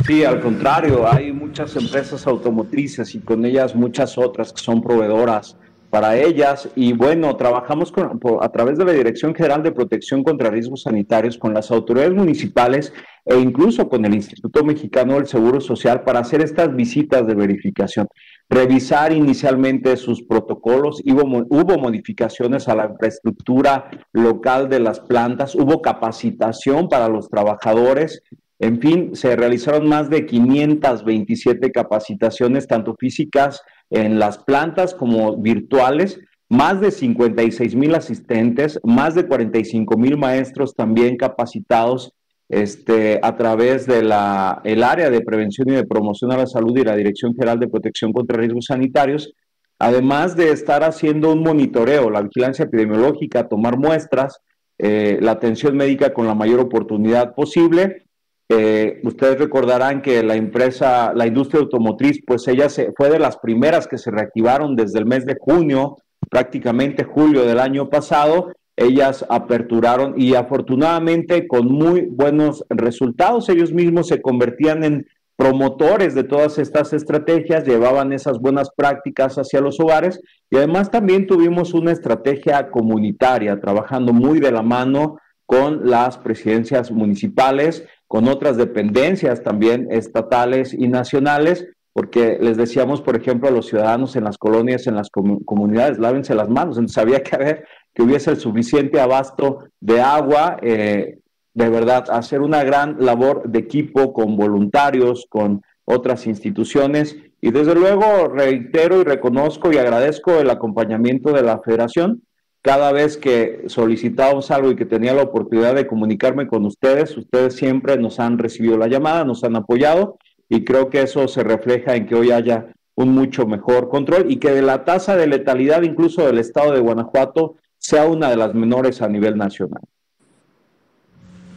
Sí, 0.06 0.24
al 0.24 0.39
contrario, 0.39 1.12
hay 1.12 1.32
muchas 1.32 1.76
empresas 1.76 2.26
automotrices 2.26 3.15
y 3.15 3.20
con 3.20 3.46
ellas 3.46 3.76
muchas 3.76 4.18
otras 4.18 4.54
que 4.54 4.62
son 4.62 4.82
proveedoras 4.82 5.56
para 5.89 6.17
ellas. 6.17 6.69
Y 6.75 6.93
bueno, 6.93 7.36
trabajamos 7.36 7.93
a 8.41 8.49
través 8.49 8.78
de 8.78 8.86
la 8.86 8.91
Dirección 8.91 9.34
General 9.34 9.63
de 9.63 9.71
Protección 9.71 10.23
contra 10.23 10.49
Riesgos 10.49 10.84
Sanitarios 10.84 11.38
con 11.38 11.54
las 11.54 11.71
autoridades 11.71 12.13
municipales 12.13 12.93
e 13.25 13.38
incluso 13.38 13.89
con 13.89 14.06
el 14.06 14.15
Instituto 14.15 14.63
Mexicano 14.63 15.15
del 15.15 15.28
Seguro 15.28 15.62
Social 15.62 16.04
para 16.04 16.19
hacer 16.19 16.41
estas 16.41 16.75
visitas 16.75 17.28
de 17.28 17.36
verificación. 17.36 18.08
Revisar 18.49 19.13
inicialmente 19.13 19.95
sus 19.97 20.23
protocolos, 20.23 21.02
hubo, 21.06 21.45
hubo 21.49 21.78
modificaciones 21.78 22.67
a 22.67 22.75
la 22.75 22.86
infraestructura 22.86 23.89
local 24.13 24.69
de 24.69 24.80
las 24.80 24.99
plantas, 24.99 25.56
hubo 25.56 25.82
capacitación 25.82 26.89
para 26.89 27.08
los 27.08 27.30
trabajadores 27.30 28.23
en 28.62 28.82
fin, 28.82 29.15
se 29.15 29.38
realizaron 29.38 29.88
más 29.88 30.10
de 30.10 30.25
527 30.25 31.71
capacitaciones, 31.71 32.67
tanto 32.67 32.93
físicas 32.99 33.62
en 33.89 34.19
las 34.19 34.38
plantas 34.38 34.93
como 34.93 35.38
virtuales, 35.38 36.19
más 36.49 36.82
de 36.82 36.91
56 36.91 37.75
mil 37.75 37.95
asistentes, 37.95 38.80
más 38.84 39.15
de 39.15 39.28
45 39.28 39.97
mil 39.97 40.17
maestros 40.17 40.75
también 40.75 41.15
capacitados 41.17 42.13
este, 42.49 43.19
a 43.21 43.36
través 43.38 43.86
de 43.86 44.02
la, 44.02 44.62
el 44.63 44.84
área 44.84 45.12
de 45.12 45.21
prevención 45.21 45.69
y 45.69 45.73
de 45.73 45.86
promoción 45.86 46.32
a 46.32 46.38
la 46.38 46.47
salud 46.47 46.75
y 46.78 46.84
la 46.84 46.95
Dirección 46.95 47.34
General 47.34 47.60
de 47.60 47.67
Protección 47.67 48.12
contra 48.12 48.38
Riesgos 48.38 48.65
Sanitarios, 48.65 49.34
además 49.78 50.36
de 50.36 50.52
estar 50.52 50.84
haciendo 50.84 51.32
un 51.32 51.43
monitoreo, 51.43 52.10
la 52.10 52.23
vigilancia 52.23 52.65
epidemiológica, 52.65 53.47
tomar 53.47 53.78
muestras, 53.78 54.39
eh, 54.80 55.19
la 55.21 55.32
atención 55.32 55.78
médica 55.78 56.13
con 56.13 56.25
la 56.25 56.34
mayor 56.34 56.60
oportunidad 56.60 57.36
posible 57.36 58.09
eh, 58.51 58.99
ustedes 59.03 59.38
recordarán 59.38 60.01
que 60.01 60.23
la 60.23 60.35
empresa, 60.35 61.13
la 61.13 61.27
industria 61.27 61.62
automotriz, 61.62 62.19
pues 62.25 62.47
ella 62.47 62.67
se, 62.67 62.91
fue 62.97 63.12
de 63.12 63.19
las 63.19 63.38
primeras 63.38 63.88
que 63.88 63.99
se 63.99 64.09
reactivaron 64.09 64.75
desde 64.75 64.97
el 64.97 65.05
mes 65.05 65.25
de 65.27 65.38
junio, 65.39 65.97
prácticamente 66.31 67.03
julio 67.03 67.45
del 67.45 67.59
año 67.59 67.89
pasado. 67.89 68.51
Ellas 68.75 69.23
aperturaron 69.29 70.15
y 70.17 70.33
afortunadamente 70.33 71.47
con 71.47 71.67
muy 71.67 72.07
buenos 72.09 72.65
resultados. 72.69 73.49
Ellos 73.49 73.71
mismos 73.71 74.07
se 74.07 74.21
convertían 74.21 74.83
en 74.83 75.07
promotores 75.35 76.15
de 76.15 76.23
todas 76.23 76.57
estas 76.57 76.91
estrategias, 76.91 77.65
llevaban 77.65 78.13
esas 78.13 78.39
buenas 78.39 78.71
prácticas 78.75 79.38
hacia 79.38 79.62
los 79.62 79.79
hogares 79.79 80.19
y 80.49 80.57
además 80.57 80.89
también 80.89 81.27
tuvimos 81.27 81.73
una 81.73 81.91
estrategia 81.91 82.71
comunitaria, 82.71 83.59
trabajando 83.59 84.12
muy 84.12 84.39
de 84.39 84.51
la 84.51 84.63
mano 84.63 85.17
con 85.45 85.89
las 85.89 86.17
presidencias 86.17 86.91
municipales 86.91 87.85
con 88.10 88.28
otras 88.28 88.58
dependencias 88.58 89.43
también 89.43 89.88
estatales 89.91 90.74
y 90.74 90.88
nacionales, 90.88 91.67
porque 91.93 92.39
les 92.41 92.58
decíamos, 92.58 93.02
por 93.04 93.15
ejemplo, 93.15 93.48
a 93.48 93.52
los 93.52 93.67
ciudadanos 93.67 94.15
en 94.15 94.24
las 94.24 94.39
colonias, 94.39 94.88
en 94.88 94.95
las 94.95 95.12
comunidades, 95.12 96.00
lávense 96.00 96.34
las 96.34 96.50
manos. 96.50 96.78
Entonces 96.78 96.98
había 96.98 97.22
que 97.22 97.38
ver 97.38 97.65
que 97.93 98.02
hubiese 98.02 98.32
el 98.32 98.38
suficiente 98.38 99.00
abasto 99.00 99.60
de 99.80 100.02
agua, 100.02 100.58
eh, 100.63 101.19
de 101.54 101.69
verdad, 101.69 102.06
hacer 102.10 102.41
una 102.41 102.63
gran 102.63 102.98
labor 103.00 103.43
de 103.48 103.60
equipo 103.60 104.12
con 104.12 104.36
voluntarios, 104.36 105.28
con 105.30 105.62
otras 105.86 106.26
instituciones. 106.26 107.15
Y 107.41 107.52
desde 107.52 107.76
luego 107.76 108.28
reitero 108.28 109.02
y 109.02 109.04
reconozco 109.04 109.72
y 109.72 109.78
agradezco 109.78 110.32
el 110.39 110.50
acompañamiento 110.50 111.32
de 111.32 111.43
la 111.43 111.60
federación 111.60 112.24
cada 112.62 112.91
vez 112.91 113.17
que 113.17 113.63
solicitábamos 113.67 114.52
algo 114.52 114.72
y 114.72 114.76
que 114.76 114.86
tenía 114.86 115.13
la 115.13 115.24
oportunidad 115.24 115.76
de 115.76 115.88
comunicarme 115.88 116.48
con 116.48 116.65
ustedes, 116.65 117.15
ustedes 117.17 117.56
siempre 117.56 117.98
nos 117.98 118.19
han 118.19 118.38
recibido 118.38 118.78
la 118.78 118.88
llamada, 118.88 119.24
nos 119.24 119.43
han 119.43 119.56
apoyado 119.56 120.17
y 120.50 120.63
creo 120.63 120.89
que 120.89 121.02
eso 121.02 121.28
se 121.28 121.43
refleja 121.43 121.95
en 121.95 122.06
que 122.06 122.15
hoy 122.15 122.32
haya 122.32 122.74
un 122.95 123.13
mucho 123.13 123.48
mejor 123.48 123.88
control 123.88 124.30
y 124.30 124.38
que 124.38 124.52
de 124.52 124.62
la 124.62 124.84
tasa 124.84 125.15
de 125.15 125.28
letalidad 125.28 125.84
incluso 125.84 126.26
del 126.26 126.38
estado 126.38 126.74
de 126.74 126.82
Guanajuato 126.82 127.56
sea 127.78 128.06
una 128.06 128.30
de 128.30 128.36
las 128.36 128.54
menores 128.54 129.02
a 129.02 129.08
nivel 129.08 129.38
nacional. 129.38 129.82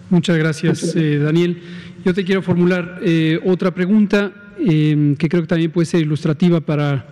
Muchas 0.08 0.36
gracias, 0.36 0.94
eh, 0.94 1.18
Daniel. 1.18 1.60
Yo 2.04 2.14
te 2.14 2.24
quiero 2.24 2.42
formular 2.42 3.00
eh, 3.02 3.40
otra 3.44 3.72
pregunta 3.72 4.32
eh, 4.58 5.16
que 5.18 5.28
creo 5.28 5.42
que 5.42 5.48
también 5.48 5.72
puede 5.72 5.86
ser 5.86 6.02
ilustrativa 6.02 6.60
para 6.60 7.06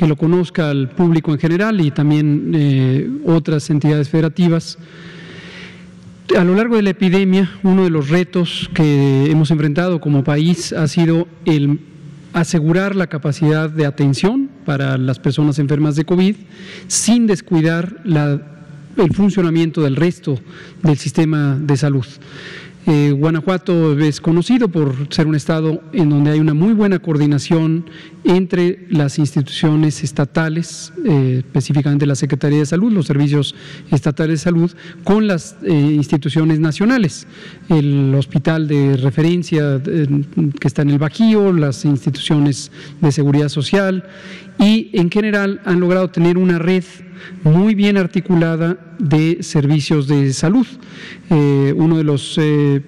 que 0.00 0.06
lo 0.06 0.16
conozca 0.16 0.70
el 0.70 0.88
público 0.88 1.30
en 1.30 1.38
general 1.38 1.78
y 1.78 1.90
también 1.90 3.20
otras 3.26 3.68
entidades 3.68 4.08
federativas. 4.08 4.78
A 6.38 6.42
lo 6.42 6.54
largo 6.54 6.76
de 6.76 6.82
la 6.82 6.88
epidemia, 6.88 7.50
uno 7.62 7.84
de 7.84 7.90
los 7.90 8.08
retos 8.08 8.70
que 8.72 9.30
hemos 9.30 9.50
enfrentado 9.50 10.00
como 10.00 10.24
país 10.24 10.72
ha 10.72 10.88
sido 10.88 11.28
el 11.44 11.80
asegurar 12.32 12.96
la 12.96 13.08
capacidad 13.08 13.68
de 13.68 13.84
atención 13.84 14.48
para 14.64 14.96
las 14.96 15.18
personas 15.18 15.58
enfermas 15.58 15.96
de 15.96 16.06
COVID 16.06 16.36
sin 16.86 17.26
descuidar 17.26 18.00
el 18.06 19.12
funcionamiento 19.14 19.82
del 19.82 19.96
resto 19.96 20.38
del 20.82 20.96
sistema 20.96 21.58
de 21.60 21.76
salud. 21.76 22.06
Eh, 22.86 23.12
Guanajuato 23.12 23.98
es 23.98 24.22
conocido 24.22 24.68
por 24.68 25.12
ser 25.12 25.26
un 25.26 25.34
estado 25.34 25.82
en 25.92 26.08
donde 26.08 26.30
hay 26.30 26.40
una 26.40 26.54
muy 26.54 26.72
buena 26.72 26.98
coordinación 26.98 27.84
entre 28.24 28.86
las 28.88 29.18
instituciones 29.18 30.02
estatales, 30.02 30.92
eh, 31.06 31.42
específicamente 31.44 32.06
la 32.06 32.14
Secretaría 32.14 32.60
de 32.60 32.66
Salud, 32.66 32.90
los 32.90 33.06
servicios 33.06 33.54
estatales 33.90 34.40
de 34.40 34.44
salud, 34.44 34.72
con 35.04 35.26
las 35.26 35.56
eh, 35.62 35.72
instituciones 35.72 36.58
nacionales, 36.58 37.26
el 37.68 38.14
hospital 38.14 38.66
de 38.66 38.96
referencia 38.96 39.80
que 39.82 40.68
está 40.68 40.82
en 40.82 40.90
el 40.90 40.98
Bajío, 40.98 41.52
las 41.52 41.84
instituciones 41.84 42.72
de 43.00 43.12
seguridad 43.12 43.50
social 43.50 44.04
y 44.60 44.90
en 44.92 45.10
general 45.10 45.60
han 45.64 45.80
logrado 45.80 46.10
tener 46.10 46.36
una 46.36 46.58
red 46.58 46.84
muy 47.42 47.74
bien 47.74 47.96
articulada 47.96 48.76
de 48.98 49.42
servicios 49.42 50.06
de 50.06 50.32
salud. 50.34 50.66
Eh, 51.30 51.72
uno 51.76 51.96
de 51.96 52.04
los 52.04 52.36
eh, 52.38 52.82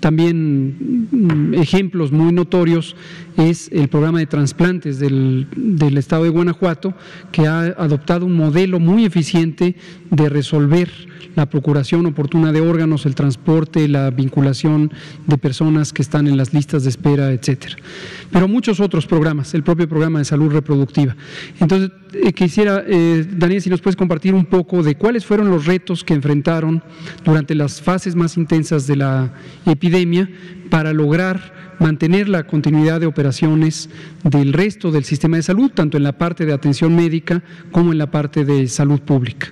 también 0.00 1.08
mm, 1.10 1.54
ejemplos 1.54 2.12
muy 2.12 2.32
notorios 2.32 2.96
es 3.36 3.70
el 3.72 3.88
programa 3.88 4.18
de 4.18 4.26
trasplantes 4.26 4.98
del, 4.98 5.46
del, 5.56 5.98
Estado 5.98 6.24
de 6.24 6.30
Guanajuato, 6.30 6.94
que 7.32 7.46
ha 7.46 7.60
adoptado 7.60 8.26
un 8.26 8.34
modelo 8.34 8.78
muy 8.80 9.04
eficiente 9.04 9.76
de 10.10 10.28
resolver 10.28 10.90
la 11.34 11.46
procuración 11.46 12.06
oportuna 12.06 12.52
de 12.52 12.60
órganos, 12.60 13.06
el 13.06 13.14
transporte, 13.14 13.88
la 13.88 14.10
vinculación 14.10 14.92
de 15.26 15.38
personas 15.38 15.92
que 15.92 16.02
están 16.02 16.26
en 16.26 16.36
las 16.36 16.52
listas 16.54 16.84
de 16.84 16.90
espera, 16.90 17.32
etcétera. 17.32 17.76
Pero 18.30 18.48
muchos 18.48 18.80
otros 18.80 19.06
programas, 19.06 19.54
el 19.54 19.62
propio 19.62 19.88
programa 19.88 20.20
de 20.20 20.24
salud 20.24 20.52
reproductiva. 20.52 21.16
Entonces, 21.60 21.90
eh, 22.12 22.32
quisiera, 22.32 22.84
eh, 22.86 23.26
Daniel, 23.28 23.60
si 23.60 23.70
nos 23.70 23.80
puedes 23.80 23.96
compartir 23.96 24.34
un 24.34 24.44
poco 24.44 24.82
de 24.82 24.94
cuáles 24.94 25.24
fueron 25.24 25.50
los 25.50 25.66
retos 25.66 26.04
que 26.04 26.14
enfrentaron 26.14 26.82
durante 27.24 27.54
las 27.54 27.80
fases 27.80 28.14
más 28.14 28.36
intensas 28.36 28.86
de 28.86 28.96
la 28.96 29.32
epidemia 29.66 30.28
para 30.70 30.92
lograr 30.92 31.52
mantener 31.78 32.28
la 32.28 32.44
continuidad 32.44 33.00
de 33.00 33.06
operaciones 33.06 33.90
del 34.22 34.52
resto 34.52 34.90
del 34.90 35.04
sistema 35.04 35.36
de 35.36 35.42
salud, 35.42 35.70
tanto 35.74 35.96
en 35.96 36.04
la 36.04 36.12
parte 36.12 36.46
de 36.46 36.52
atención 36.52 36.94
médica 36.94 37.42
como 37.72 37.92
en 37.92 37.98
la 37.98 38.10
parte 38.10 38.44
de 38.44 38.68
salud 38.68 39.00
pública. 39.00 39.48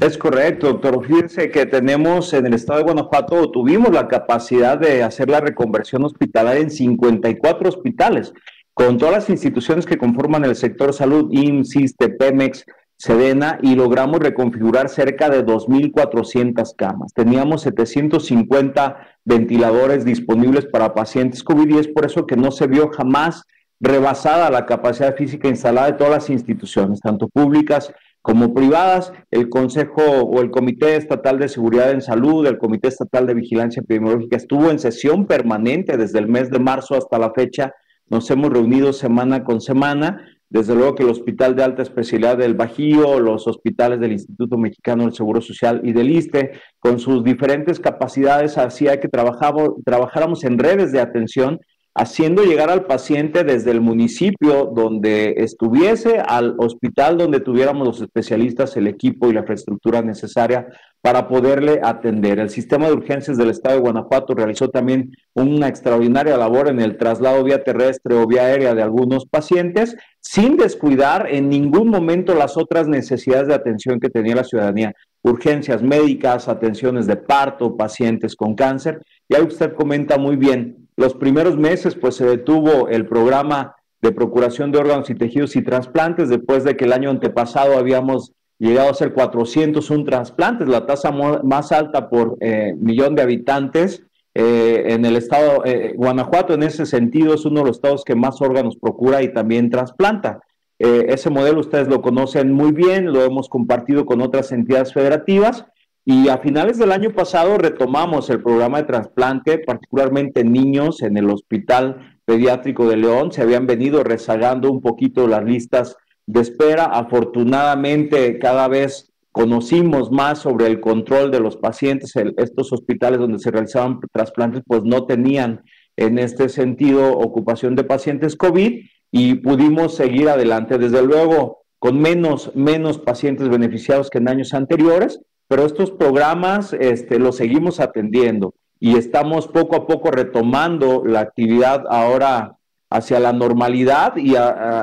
Es 0.00 0.18
correcto, 0.18 0.66
doctor. 0.68 1.06
Fíjense 1.06 1.50
que 1.50 1.66
tenemos 1.66 2.32
en 2.32 2.46
el 2.46 2.54
estado 2.54 2.78
de 2.78 2.84
Guanajuato, 2.84 3.50
tuvimos 3.50 3.92
la 3.92 4.08
capacidad 4.08 4.78
de 4.78 5.02
hacer 5.02 5.28
la 5.28 5.40
reconversión 5.40 6.04
hospitalaria 6.04 6.62
en 6.62 6.70
54 6.70 7.68
hospitales, 7.68 8.32
con 8.72 8.98
todas 8.98 9.14
las 9.14 9.30
instituciones 9.30 9.86
que 9.86 9.98
conforman 9.98 10.44
el 10.44 10.56
sector 10.56 10.92
salud, 10.92 11.28
IMSS, 11.30 11.94
Pemex, 12.18 12.64
Sedena, 12.96 13.58
y 13.60 13.74
logramos 13.74 14.20
reconfigurar 14.20 14.88
cerca 14.88 15.28
de 15.28 15.44
2.400 15.44 16.74
camas. 16.76 17.12
Teníamos 17.12 17.62
750 17.62 18.96
ventiladores 19.24 20.04
disponibles 20.04 20.66
para 20.66 20.94
pacientes 20.94 21.42
COVID 21.42 21.74
y 21.74 21.78
es 21.78 21.88
por 21.88 22.06
eso 22.06 22.26
que 22.26 22.36
no 22.36 22.50
se 22.50 22.66
vio 22.66 22.90
jamás 22.90 23.42
rebasada 23.80 24.50
la 24.50 24.64
capacidad 24.66 25.16
física 25.16 25.48
instalada 25.48 25.88
de 25.88 25.98
todas 25.98 26.12
las 26.12 26.30
instituciones, 26.30 27.00
tanto 27.00 27.28
públicas 27.28 27.92
como 28.24 28.54
privadas, 28.54 29.12
el 29.30 29.50
Consejo 29.50 30.00
o 30.02 30.40
el 30.40 30.50
Comité 30.50 30.96
Estatal 30.96 31.38
de 31.38 31.46
Seguridad 31.50 31.90
en 31.90 32.00
Salud, 32.00 32.46
el 32.46 32.56
Comité 32.56 32.88
Estatal 32.88 33.26
de 33.26 33.34
Vigilancia 33.34 33.82
Epidemiológica 33.82 34.38
estuvo 34.38 34.70
en 34.70 34.78
sesión 34.78 35.26
permanente 35.26 35.98
desde 35.98 36.20
el 36.20 36.28
mes 36.28 36.48
de 36.48 36.58
marzo 36.58 36.96
hasta 36.96 37.18
la 37.18 37.32
fecha. 37.32 37.74
Nos 38.08 38.30
hemos 38.30 38.50
reunido 38.50 38.94
semana 38.94 39.44
con 39.44 39.60
semana. 39.60 40.26
Desde 40.54 40.76
luego 40.76 40.94
que 40.94 41.02
el 41.02 41.10
Hospital 41.10 41.56
de 41.56 41.64
Alta 41.64 41.82
Especialidad 41.82 42.38
del 42.38 42.54
Bajío, 42.54 43.18
los 43.18 43.48
hospitales 43.48 43.98
del 43.98 44.12
Instituto 44.12 44.56
Mexicano 44.56 45.02
del 45.02 45.12
Seguro 45.12 45.40
Social 45.40 45.80
y 45.82 45.92
del 45.92 46.08
ISTE, 46.12 46.52
con 46.78 47.00
sus 47.00 47.24
diferentes 47.24 47.80
capacidades, 47.80 48.56
hacía 48.56 49.00
que 49.00 49.08
trabajáramos 49.08 50.44
en 50.44 50.60
redes 50.60 50.92
de 50.92 51.00
atención 51.00 51.58
haciendo 51.94 52.42
llegar 52.42 52.70
al 52.70 52.86
paciente 52.86 53.44
desde 53.44 53.70
el 53.70 53.80
municipio 53.80 54.72
donde 54.74 55.34
estuviese 55.38 56.18
al 56.18 56.56
hospital 56.58 57.16
donde 57.16 57.38
tuviéramos 57.38 57.86
los 57.86 58.00
especialistas, 58.00 58.76
el 58.76 58.88
equipo 58.88 59.28
y 59.28 59.32
la 59.32 59.40
infraestructura 59.40 60.02
necesaria 60.02 60.66
para 61.00 61.28
poderle 61.28 61.80
atender. 61.82 62.40
El 62.40 62.50
sistema 62.50 62.88
de 62.88 62.94
urgencias 62.94 63.36
del 63.36 63.50
estado 63.50 63.76
de 63.76 63.82
Guanajuato 63.82 64.34
realizó 64.34 64.70
también 64.70 65.12
una 65.34 65.68
extraordinaria 65.68 66.36
labor 66.36 66.68
en 66.68 66.80
el 66.80 66.96
traslado 66.96 67.44
vía 67.44 67.62
terrestre 67.62 68.16
o 68.16 68.26
vía 68.26 68.46
aérea 68.46 68.74
de 68.74 68.82
algunos 68.82 69.26
pacientes, 69.26 69.96
sin 70.20 70.56
descuidar 70.56 71.28
en 71.30 71.48
ningún 71.48 71.88
momento 71.88 72.34
las 72.34 72.56
otras 72.56 72.88
necesidades 72.88 73.48
de 73.48 73.54
atención 73.54 74.00
que 74.00 74.10
tenía 74.10 74.34
la 74.34 74.44
ciudadanía 74.44 74.94
urgencias 75.24 75.82
médicas, 75.82 76.48
atenciones 76.48 77.06
de 77.06 77.16
parto, 77.16 77.76
pacientes 77.76 78.36
con 78.36 78.54
cáncer. 78.54 79.00
Y 79.28 79.34
ahí 79.34 79.42
usted 79.42 79.72
comenta 79.74 80.18
muy 80.18 80.36
bien, 80.36 80.83
los 80.96 81.14
primeros 81.14 81.56
meses, 81.56 81.94
pues 81.94 82.16
se 82.16 82.26
detuvo 82.26 82.88
el 82.88 83.06
programa 83.06 83.76
de 84.00 84.12
procuración 84.12 84.70
de 84.70 84.78
órganos 84.78 85.10
y 85.10 85.14
tejidos 85.14 85.56
y 85.56 85.62
trasplantes, 85.62 86.28
después 86.28 86.62
de 86.62 86.76
que 86.76 86.84
el 86.84 86.92
año 86.92 87.10
antepasado 87.10 87.78
habíamos 87.78 88.32
llegado 88.58 88.88
a 88.88 88.92
hacer 88.92 89.12
401 89.12 90.04
trasplantes, 90.04 90.68
la 90.68 90.86
tasa 90.86 91.10
más 91.10 91.72
alta 91.72 92.08
por 92.08 92.36
eh, 92.40 92.74
millón 92.78 93.14
de 93.14 93.22
habitantes. 93.22 94.02
Eh, 94.36 94.86
en 94.88 95.04
el 95.04 95.16
estado, 95.16 95.64
eh, 95.64 95.94
Guanajuato 95.96 96.54
en 96.54 96.64
ese 96.64 96.86
sentido 96.86 97.34
es 97.34 97.44
uno 97.44 97.60
de 97.60 97.68
los 97.68 97.76
estados 97.76 98.04
que 98.04 98.14
más 98.14 98.40
órganos 98.42 98.76
procura 98.76 99.22
y 99.22 99.32
también 99.32 99.70
trasplanta. 99.70 100.40
ese 100.76 101.30
modelo 101.30 101.60
ustedes 101.60 101.88
lo 101.88 102.02
conocen 102.02 102.52
muy 102.52 102.72
bien, 102.72 103.12
lo 103.12 103.22
hemos 103.22 103.48
compartido 103.48 104.04
con 104.04 104.20
otras 104.20 104.50
entidades 104.52 104.92
federativas 104.92 105.64
y 106.06 106.28
a 106.28 106.38
finales 106.38 106.78
del 106.78 106.92
año 106.92 107.14
pasado 107.14 107.56
retomamos 107.56 108.28
el 108.28 108.42
programa 108.42 108.78
de 108.78 108.84
trasplante, 108.84 109.58
particularmente 109.58 110.40
en 110.40 110.52
niños 110.52 111.02
en 111.02 111.16
el 111.16 111.30
Hospital 111.30 112.18
Pediátrico 112.26 112.86
de 112.88 112.98
León. 112.98 113.32
Se 113.32 113.40
habían 113.40 113.66
venido 113.66 114.04
rezagando 114.04 114.70
un 114.70 114.82
poquito 114.82 115.26
las 115.26 115.44
listas 115.44 115.96
de 116.26 116.42
espera. 116.42 116.84
Afortunadamente, 116.84 118.38
cada 118.38 118.68
vez 118.68 119.14
conocimos 119.32 120.12
más 120.12 120.40
sobre 120.40 120.66
el 120.66 120.80
control 120.80 121.30
de 121.30 121.40
los 121.40 121.56
pacientes. 121.56 122.12
estos 122.36 122.72
hospitales 122.72 123.18
donde 123.18 123.38
se 123.38 123.50
realizaban 123.50 123.98
trasplantes, 124.12 124.62
pues 124.66 124.82
no 124.84 125.06
tenían 125.06 125.62
en 125.96 126.18
este 126.18 126.50
sentido 126.50 127.16
ocupación 127.16 127.76
de 127.76 127.84
pacientes 127.84 128.36
COVID 128.36 128.78
y 129.10 129.34
pudimos 129.36 129.94
seguir 129.94 130.28
adelante. 130.28 130.76
Desde 130.76 131.02
luego, 131.02 131.64
con 131.78 131.98
menos, 131.98 132.54
menos 132.54 132.98
pacientes 132.98 133.48
beneficiados 133.48 134.10
que 134.10 134.18
en 134.18 134.28
años 134.28 134.52
anteriores, 134.52 135.20
pero 135.48 135.64
estos 135.66 135.90
programas 135.90 136.72
este, 136.72 137.18
los 137.18 137.36
seguimos 137.36 137.80
atendiendo 137.80 138.54
y 138.80 138.96
estamos 138.96 139.48
poco 139.48 139.76
a 139.76 139.86
poco 139.86 140.10
retomando 140.10 141.04
la 141.04 141.20
actividad 141.20 141.84
ahora 141.88 142.56
hacia 142.90 143.18
la 143.18 143.32
normalidad 143.32 144.16
y 144.16 144.34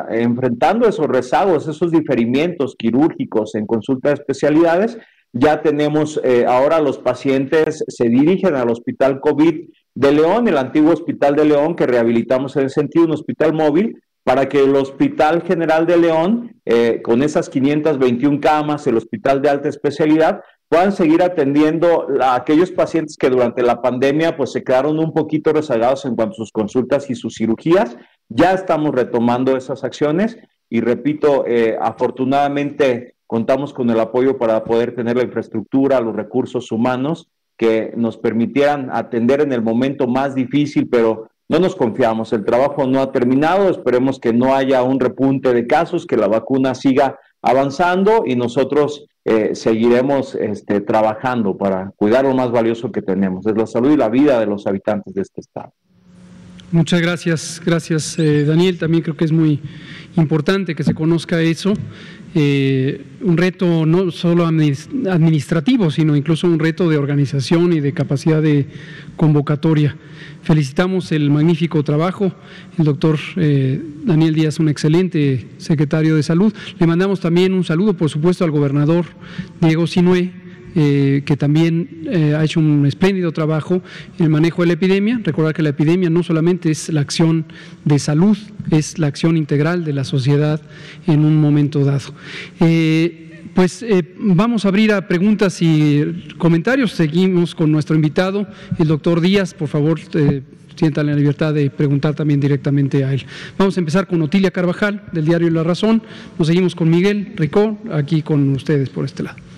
enfrentando 0.09 0.87
esos 0.87 1.07
rezagos, 1.07 1.67
esos 1.67 1.91
diferimientos 1.91 2.75
quirúrgicos 2.77 3.55
en 3.55 3.65
consulta 3.65 4.09
de 4.09 4.15
especialidades. 4.15 4.97
Ya 5.33 5.61
tenemos 5.61 6.19
eh, 6.23 6.45
ahora 6.45 6.81
los 6.81 6.97
pacientes 6.97 7.85
se 7.87 8.09
dirigen 8.09 8.55
al 8.55 8.69
hospital 8.69 9.21
COVID 9.21 9.69
de 9.95 10.11
León, 10.11 10.47
el 10.47 10.57
antiguo 10.57 10.91
hospital 10.91 11.35
de 11.35 11.45
León 11.45 11.75
que 11.75 11.87
rehabilitamos 11.87 12.55
en 12.57 12.65
ese 12.65 12.81
sentido, 12.81 13.05
un 13.05 13.11
hospital 13.11 13.53
móvil, 13.53 14.01
para 14.23 14.47
que 14.47 14.63
el 14.63 14.75
Hospital 14.75 15.41
General 15.41 15.85
de 15.85 15.97
León, 15.97 16.55
eh, 16.65 17.01
con 17.03 17.23
esas 17.23 17.49
521 17.49 18.39
camas, 18.39 18.85
el 18.87 18.97
Hospital 18.97 19.41
de 19.41 19.49
Alta 19.49 19.69
Especialidad, 19.69 20.41
puedan 20.71 20.93
seguir 20.93 21.21
atendiendo 21.21 22.07
a 22.21 22.33
aquellos 22.33 22.71
pacientes 22.71 23.17
que 23.17 23.29
durante 23.29 23.61
la 23.61 23.81
pandemia 23.81 24.37
pues 24.37 24.53
se 24.53 24.63
quedaron 24.63 24.99
un 24.99 25.11
poquito 25.11 25.51
rezagados 25.51 26.05
en 26.05 26.15
cuanto 26.15 26.35
a 26.35 26.37
sus 26.37 26.53
consultas 26.53 27.09
y 27.09 27.15
sus 27.15 27.35
cirugías. 27.35 27.97
Ya 28.29 28.53
estamos 28.53 28.95
retomando 28.95 29.57
esas 29.57 29.83
acciones 29.83 30.37
y 30.69 30.79
repito, 30.79 31.43
eh, 31.45 31.77
afortunadamente 31.81 33.15
contamos 33.27 33.73
con 33.73 33.89
el 33.89 33.99
apoyo 33.99 34.37
para 34.37 34.63
poder 34.63 34.95
tener 34.95 35.17
la 35.17 35.23
infraestructura, 35.23 35.99
los 35.99 36.15
recursos 36.15 36.71
humanos 36.71 37.27
que 37.57 37.91
nos 37.97 38.15
permitieran 38.15 38.91
atender 38.93 39.41
en 39.41 39.51
el 39.51 39.61
momento 39.61 40.07
más 40.07 40.35
difícil, 40.35 40.87
pero 40.87 41.27
no 41.49 41.59
nos 41.59 41.75
confiamos, 41.75 42.31
el 42.31 42.45
trabajo 42.45 42.87
no 42.87 43.01
ha 43.01 43.11
terminado, 43.11 43.69
esperemos 43.69 44.21
que 44.21 44.31
no 44.31 44.55
haya 44.55 44.83
un 44.83 45.01
repunte 45.01 45.53
de 45.53 45.67
casos, 45.67 46.05
que 46.05 46.15
la 46.15 46.29
vacuna 46.29 46.75
siga 46.75 47.19
avanzando 47.41 48.23
y 48.25 48.37
nosotros 48.37 49.05
eh, 49.23 49.53
seguiremos 49.55 50.35
este, 50.35 50.81
trabajando 50.81 51.57
para 51.57 51.91
cuidar 51.95 52.25
lo 52.25 52.33
más 52.33 52.51
valioso 52.51 52.91
que 52.91 53.01
tenemos, 53.01 53.45
es 53.45 53.55
la 53.55 53.67
salud 53.67 53.91
y 53.91 53.97
la 53.97 54.09
vida 54.09 54.39
de 54.39 54.47
los 54.47 54.65
habitantes 54.65 55.13
de 55.13 55.21
este 55.21 55.41
estado. 55.41 55.73
Muchas 56.71 57.01
gracias, 57.01 57.61
gracias 57.65 58.17
eh, 58.17 58.45
Daniel. 58.45 58.77
También 58.77 59.03
creo 59.03 59.17
que 59.17 59.25
es 59.25 59.33
muy 59.33 59.59
importante 60.15 60.73
que 60.73 60.85
se 60.85 60.93
conozca 60.93 61.41
eso. 61.41 61.73
Eh, 62.33 63.03
un 63.19 63.35
reto 63.35 63.85
no 63.85 64.09
solo 64.11 64.45
administrativo, 64.45 65.91
sino 65.91 66.15
incluso 66.15 66.47
un 66.47 66.59
reto 66.59 66.87
de 66.87 66.95
organización 66.95 67.73
y 67.73 67.81
de 67.81 67.91
capacidad 67.91 68.41
de 68.41 68.67
convocatoria. 69.17 69.97
Felicitamos 70.43 71.11
el 71.11 71.29
magnífico 71.29 71.83
trabajo. 71.83 72.31
El 72.77 72.85
doctor 72.85 73.19
eh, 73.35 73.81
Daniel 74.05 74.33
Díaz, 74.33 74.59
un 74.59 74.69
excelente 74.69 75.47
secretario 75.57 76.15
de 76.15 76.23
salud. 76.23 76.53
Le 76.79 76.87
mandamos 76.87 77.19
también 77.19 77.53
un 77.53 77.65
saludo, 77.65 77.97
por 77.97 78.09
supuesto, 78.09 78.45
al 78.45 78.51
gobernador 78.51 79.07
Diego 79.59 79.87
Sinué, 79.87 80.31
eh, 80.75 81.23
que 81.25 81.35
también 81.35 82.03
eh, 82.09 82.35
ha 82.37 82.43
hecho 82.43 82.59
un 82.59 82.85
espléndido 82.85 83.31
trabajo 83.31 83.81
en 84.17 84.25
el 84.25 84.29
manejo 84.29 84.61
de 84.61 84.67
la 84.67 84.73
epidemia. 84.73 85.19
Recordar 85.23 85.53
que 85.53 85.61
la 85.61 85.69
epidemia 85.69 86.09
no 86.09 86.23
solamente 86.23 86.71
es 86.71 86.89
la 86.89 87.01
acción 87.01 87.45
de 87.83 87.99
salud, 87.99 88.37
es 88.69 88.97
la 88.97 89.07
acción 89.07 89.37
integral 89.37 89.83
de 89.83 89.93
la 89.93 90.03
sociedad 90.03 90.61
en 91.07 91.25
un 91.25 91.35
momento 91.35 91.83
dado. 91.83 92.13
Eh, 92.59 93.49
pues 93.53 93.85
vamos 94.17 94.63
a 94.63 94.69
abrir 94.69 94.93
a 94.93 95.07
preguntas 95.09 95.61
y 95.61 96.33
comentarios. 96.37 96.93
Seguimos 96.93 97.53
con 97.53 97.69
nuestro 97.69 97.97
invitado, 97.97 98.47
el 98.79 98.87
doctor 98.87 99.19
Díaz. 99.19 99.53
Por 99.53 99.67
favor, 99.67 99.99
sientan 100.75 101.07
la 101.07 101.15
libertad 101.15 101.53
de 101.53 101.69
preguntar 101.69 102.15
también 102.15 102.39
directamente 102.39 103.03
a 103.03 103.13
él. 103.13 103.25
Vamos 103.57 103.75
a 103.75 103.79
empezar 103.81 104.07
con 104.07 104.21
Otilia 104.21 104.51
Carvajal, 104.51 105.03
del 105.11 105.25
diario 105.25 105.49
La 105.49 105.63
Razón. 105.63 106.01
Nos 106.39 106.47
seguimos 106.47 106.75
con 106.75 106.89
Miguel 106.89 107.33
Ricó, 107.35 107.77
aquí 107.91 108.21
con 108.21 108.49
ustedes 108.55 108.89
por 108.89 109.03
este 109.03 109.23
lado. 109.23 109.50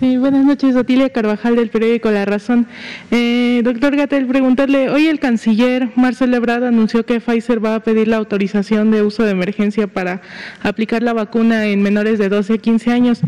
Sí, 0.00 0.16
buenas 0.16 0.46
noches, 0.46 0.76
Otilia 0.76 1.10
Carvajal 1.10 1.56
del 1.56 1.68
periódico 1.68 2.10
La 2.10 2.24
Razón. 2.24 2.66
Eh, 3.10 3.60
doctor 3.62 3.94
Gatel, 3.94 4.26
preguntarle, 4.26 4.88
hoy 4.88 5.08
el 5.08 5.20
canciller 5.20 5.90
Marcelo 5.94 6.38
Ebrard 6.38 6.64
anunció 6.64 7.04
que 7.04 7.20
Pfizer 7.20 7.62
va 7.62 7.74
a 7.74 7.80
pedir 7.80 8.08
la 8.08 8.16
autorización 8.16 8.90
de 8.92 9.02
uso 9.02 9.24
de 9.24 9.32
emergencia 9.32 9.88
para 9.88 10.22
aplicar 10.62 11.02
la 11.02 11.12
vacuna 11.12 11.66
en 11.66 11.82
menores 11.82 12.18
de 12.18 12.30
12 12.30 12.54
a 12.54 12.56
15 12.56 12.90
años. 12.90 13.20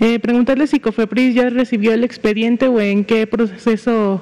Eh, 0.00 0.18
preguntarle 0.18 0.66
si 0.66 0.80
Cofepris 0.80 1.34
ya 1.34 1.48
recibió 1.48 1.94
el 1.94 2.04
expediente 2.04 2.68
o 2.68 2.78
en 2.78 3.06
qué 3.06 3.26
proceso 3.26 4.20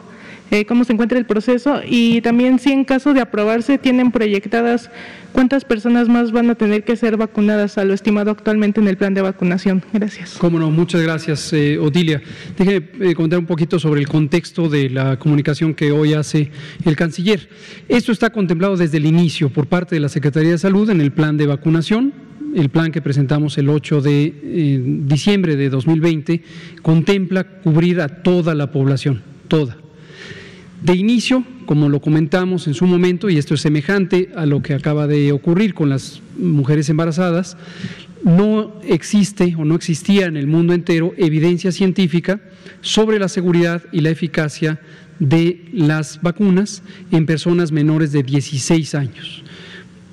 eh, 0.50 0.64
cómo 0.64 0.84
se 0.84 0.92
encuentra 0.92 1.18
el 1.18 1.26
proceso 1.26 1.80
y 1.84 2.20
también 2.20 2.60
si 2.60 2.70
en 2.70 2.84
caso 2.84 3.12
de 3.12 3.20
aprobarse 3.20 3.78
tienen 3.78 4.12
proyectadas 4.12 4.90
cuántas 5.32 5.64
personas 5.64 6.08
más 6.08 6.30
van 6.30 6.48
a 6.50 6.54
tener 6.54 6.84
que 6.84 6.94
ser 6.94 7.16
vacunadas 7.16 7.78
a 7.78 7.84
lo 7.84 7.92
estimado 7.92 8.30
actualmente 8.30 8.80
en 8.80 8.86
el 8.86 8.96
plan 8.96 9.12
de 9.12 9.22
vacunación. 9.22 9.82
Gracias. 9.92 10.36
Cómo 10.38 10.60
no, 10.60 10.70
muchas 10.70 11.02
gracias, 11.02 11.52
eh. 11.52 11.78
Déjeme 12.56 12.86
eh, 13.00 13.14
comentar 13.14 13.40
un 13.40 13.46
poquito 13.46 13.80
sobre 13.80 14.00
el 14.00 14.06
contexto 14.06 14.68
de 14.68 14.88
la 14.88 15.18
comunicación 15.18 15.74
que 15.74 15.90
hoy 15.90 16.14
hace 16.14 16.50
el 16.84 16.94
canciller. 16.94 17.48
Esto 17.88 18.12
está 18.12 18.30
contemplado 18.30 18.76
desde 18.76 18.98
el 18.98 19.06
inicio 19.06 19.50
por 19.50 19.66
parte 19.66 19.96
de 19.96 20.00
la 20.00 20.08
Secretaría 20.08 20.52
de 20.52 20.58
Salud 20.58 20.88
en 20.90 21.00
el 21.00 21.10
plan 21.10 21.36
de 21.36 21.46
vacunación 21.46 22.12
el 22.54 22.70
plan 22.70 22.92
que 22.92 23.02
presentamos 23.02 23.58
el 23.58 23.68
8 23.68 24.00
de 24.00 25.02
diciembre 25.04 25.56
de 25.56 25.68
2020 25.68 26.42
contempla 26.80 27.44
cubrir 27.44 28.00
a 28.00 28.08
toda 28.22 28.54
la 28.54 28.70
población, 28.70 29.22
toda. 29.48 29.76
De 30.82 30.94
inicio, 30.94 31.44
como 31.64 31.88
lo 31.88 32.00
comentamos 32.00 32.66
en 32.66 32.74
su 32.74 32.86
momento, 32.86 33.30
y 33.30 33.38
esto 33.38 33.54
es 33.54 33.60
semejante 33.60 34.30
a 34.36 34.46
lo 34.46 34.62
que 34.62 34.74
acaba 34.74 35.06
de 35.06 35.32
ocurrir 35.32 35.74
con 35.74 35.88
las 35.88 36.20
mujeres 36.38 36.88
embarazadas, 36.88 37.56
no 38.24 38.74
existe 38.82 39.54
o 39.56 39.64
no 39.64 39.74
existía 39.74 40.26
en 40.26 40.36
el 40.36 40.46
mundo 40.46 40.74
entero 40.74 41.14
evidencia 41.16 41.72
científica 41.72 42.40
sobre 42.80 43.18
la 43.18 43.28
seguridad 43.28 43.82
y 43.92 44.00
la 44.00 44.10
eficacia 44.10 44.80
de 45.18 45.64
las 45.72 46.20
vacunas 46.22 46.82
en 47.10 47.24
personas 47.24 47.72
menores 47.72 48.12
de 48.12 48.22
16 48.22 48.94
años. 48.94 49.42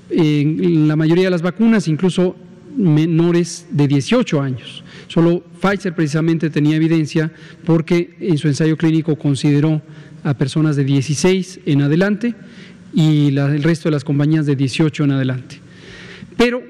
En 0.10 0.88
la 0.88 0.96
mayoría 0.96 1.26
de 1.26 1.32
las 1.32 1.42
vacunas, 1.42 1.88
incluso 1.88 2.36
menores 2.78 3.68
de 3.72 3.88
18 3.88 4.42
años. 4.42 4.84
Solo 5.08 5.44
Pfizer 5.62 5.94
precisamente 5.94 6.50
tenía 6.50 6.76
evidencia 6.76 7.32
porque 7.66 8.16
en 8.20 8.38
su 8.38 8.48
ensayo 8.48 8.78
clínico 8.78 9.16
consideró 9.16 9.82
a 10.24 10.34
personas 10.34 10.76
de 10.76 10.84
16 10.84 11.62
en 11.66 11.82
adelante 11.82 12.36
y 12.94 13.38
el 13.38 13.64
resto 13.64 13.90
de 13.90 13.94
las 13.94 14.04
compañías 14.04 14.46
de 14.46 14.56
18 14.56 15.04
en 15.04 15.12
adelante. 15.12 15.60
Pero 16.38 16.62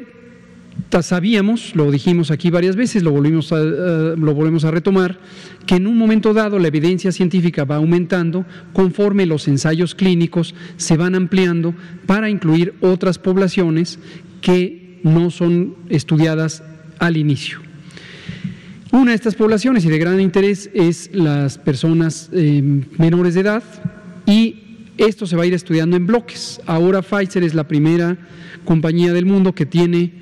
sabíamos, 1.01 1.75
lo 1.75 1.89
dijimos 1.89 2.29
aquí 2.29 2.49
varias 2.49 2.75
veces, 2.75 3.03
lo 3.03 3.11
volvimos 3.11 3.51
a, 3.51 3.57
lo 3.57 4.33
volvemos 4.33 4.63
a 4.63 4.71
retomar, 4.71 5.17
que 5.65 5.75
en 5.75 5.87
un 5.87 5.97
momento 5.97 6.33
dado 6.33 6.59
la 6.59 6.67
evidencia 6.67 7.11
científica 7.11 7.65
va 7.65 7.77
aumentando 7.77 8.45
conforme 8.73 9.25
los 9.25 9.47
ensayos 9.47 9.95
clínicos 9.95 10.53
se 10.77 10.97
van 10.97 11.15
ampliando 11.15 11.73
para 12.05 12.29
incluir 12.29 12.75
otras 12.81 13.17
poblaciones 13.17 13.97
que 14.41 14.99
no 15.03 15.31
son 15.31 15.75
estudiadas 15.89 16.63
al 16.99 17.17
inicio. 17.17 17.72
Una 18.93 19.09
de 19.09 19.15
estas 19.15 19.33
poblaciones 19.33 19.83
y 19.85 19.89
de 19.89 19.97
gran 19.97 20.21
interés 20.21 20.69
es 20.71 21.09
las 21.11 21.57
personas 21.57 22.29
eh, 22.31 22.61
menores 22.99 23.33
de 23.33 23.41
edad 23.41 23.63
y 24.27 24.85
esto 24.99 25.25
se 25.25 25.35
va 25.35 25.41
a 25.41 25.45
ir 25.47 25.55
estudiando 25.55 25.97
en 25.97 26.05
bloques. 26.05 26.61
Ahora 26.67 27.01
Pfizer 27.01 27.41
es 27.41 27.55
la 27.55 27.67
primera 27.67 28.15
compañía 28.63 29.11
del 29.11 29.25
mundo 29.25 29.55
que 29.55 29.65
tiene 29.65 30.13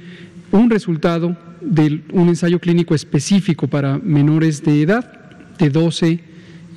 un 0.54 0.70
resultado 0.70 1.38
de 1.60 2.00
un 2.14 2.30
ensayo 2.30 2.60
clínico 2.60 2.96
específico 2.96 3.68
para 3.68 3.98
menores 3.98 4.64
de 4.64 4.84
edad, 4.84 5.20
de 5.60 5.70
12 5.70 6.20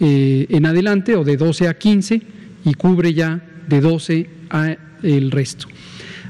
eh, 0.01 0.47
en 0.49 0.67
adelante 0.67 1.15
o 1.15 1.23
de 1.23 1.37
12 1.37 1.69
a 1.69 1.79
15 1.79 2.23
y 2.65 2.75
cubre 2.75 3.15
ya 3.15 3.41
de 3.69 3.81
12 3.81 4.31
a 4.51 4.77
el 5.05 5.31
resto. 5.31 5.69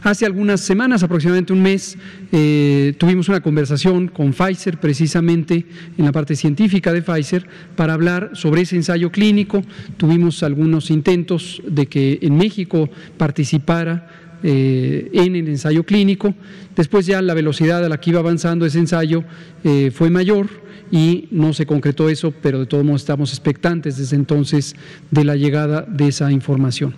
Hace 0.04 0.26
algunas 0.26 0.60
semanas, 0.60 1.02
aproximadamente 1.02 1.54
un 1.54 1.62
mes, 1.62 1.96
eh, 2.30 2.92
tuvimos 2.98 3.30
una 3.30 3.40
conversación 3.40 4.08
con 4.08 4.34
Pfizer, 4.34 4.78
precisamente 4.78 5.64
en 5.96 6.04
la 6.04 6.12
parte 6.12 6.36
científica 6.36 6.92
de 6.92 7.00
Pfizer, 7.00 7.46
para 7.74 7.94
hablar 7.94 8.32
sobre 8.34 8.60
ese 8.60 8.76
ensayo 8.76 9.10
clínico. 9.10 9.62
Tuvimos 9.96 10.42
algunos 10.42 10.90
intentos 10.90 11.62
de 11.66 11.86
que 11.86 12.18
en 12.20 12.36
México 12.36 12.90
participara 13.16 14.06
eh, 14.42 15.08
en 15.14 15.36
el 15.36 15.48
ensayo 15.48 15.84
clínico. 15.84 16.34
Después 16.76 17.06
ya 17.06 17.22
la 17.22 17.32
velocidad 17.32 17.82
a 17.82 17.88
la 17.88 17.98
que 17.98 18.10
iba 18.10 18.20
avanzando 18.20 18.66
ese 18.66 18.80
ensayo 18.80 19.24
eh, 19.64 19.90
fue 19.90 20.10
mayor 20.10 20.50
y 20.90 21.28
no 21.30 21.54
se 21.54 21.64
concretó 21.64 22.10
eso, 22.10 22.30
pero 22.42 22.60
de 22.60 22.66
todos 22.66 22.84
modos 22.84 23.00
estamos 23.00 23.30
expectantes 23.30 23.96
desde 23.96 24.16
entonces 24.16 24.76
de 25.10 25.24
la 25.24 25.34
llegada 25.34 25.80
de 25.88 26.08
esa 26.08 26.30
información. 26.30 26.94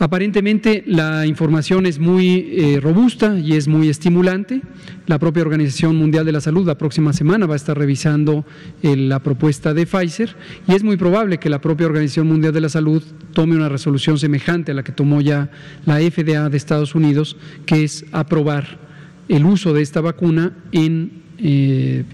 Aparentemente 0.00 0.82
la 0.86 1.26
información 1.26 1.84
es 1.84 1.98
muy 1.98 2.48
eh, 2.52 2.80
robusta 2.80 3.38
y 3.38 3.52
es 3.52 3.68
muy 3.68 3.90
estimulante. 3.90 4.62
La 5.06 5.18
propia 5.18 5.42
Organización 5.42 5.94
Mundial 5.96 6.24
de 6.24 6.32
la 6.32 6.40
Salud 6.40 6.66
la 6.66 6.78
próxima 6.78 7.12
semana 7.12 7.44
va 7.44 7.52
a 7.52 7.56
estar 7.56 7.76
revisando 7.76 8.46
eh, 8.82 8.96
la 8.96 9.18
propuesta 9.18 9.74
de 9.74 9.84
Pfizer 9.84 10.34
y 10.66 10.72
es 10.72 10.82
muy 10.82 10.96
probable 10.96 11.36
que 11.36 11.50
la 11.50 11.60
propia 11.60 11.86
Organización 11.86 12.28
Mundial 12.28 12.54
de 12.54 12.62
la 12.62 12.70
Salud 12.70 13.02
tome 13.34 13.56
una 13.56 13.68
resolución 13.68 14.18
semejante 14.18 14.72
a 14.72 14.74
la 14.74 14.84
que 14.84 14.92
tomó 14.92 15.20
ya 15.20 15.50
la 15.84 15.98
FDA 15.98 16.48
de 16.48 16.56
Estados 16.56 16.94
Unidos, 16.94 17.36
que 17.66 17.84
es 17.84 18.06
aprobar 18.10 18.78
el 19.28 19.44
uso 19.44 19.74
de 19.74 19.82
esta 19.82 20.00
vacuna 20.00 20.56
en 20.72 21.12
eh, 21.36 22.04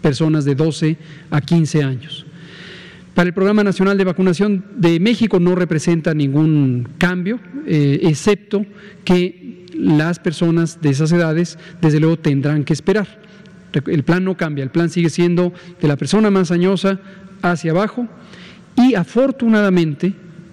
personas 0.00 0.46
de 0.46 0.54
12 0.54 0.96
a 1.30 1.42
15 1.42 1.82
años. 1.82 2.24
Para 3.18 3.26
el 3.26 3.34
Programa 3.34 3.64
Nacional 3.64 3.98
de 3.98 4.04
Vacunación 4.04 4.64
de 4.76 5.00
México 5.00 5.40
no 5.40 5.56
representa 5.56 6.14
ningún 6.14 6.88
cambio, 6.98 7.40
eh, 7.66 7.98
excepto 8.04 8.64
que 9.04 9.66
las 9.74 10.20
personas 10.20 10.80
de 10.80 10.90
esas 10.90 11.10
edades, 11.10 11.58
desde 11.82 11.98
luego, 11.98 12.16
tendrán 12.16 12.62
que 12.62 12.72
esperar. 12.72 13.08
El 13.72 14.04
plan 14.04 14.22
no 14.22 14.36
cambia, 14.36 14.62
el 14.62 14.70
plan 14.70 14.88
sigue 14.88 15.10
siendo 15.10 15.52
de 15.80 15.88
la 15.88 15.96
persona 15.96 16.30
más 16.30 16.52
añosa 16.52 17.00
hacia 17.42 17.72
abajo 17.72 18.06
y 18.76 18.94
afortunadamente, 18.94 20.12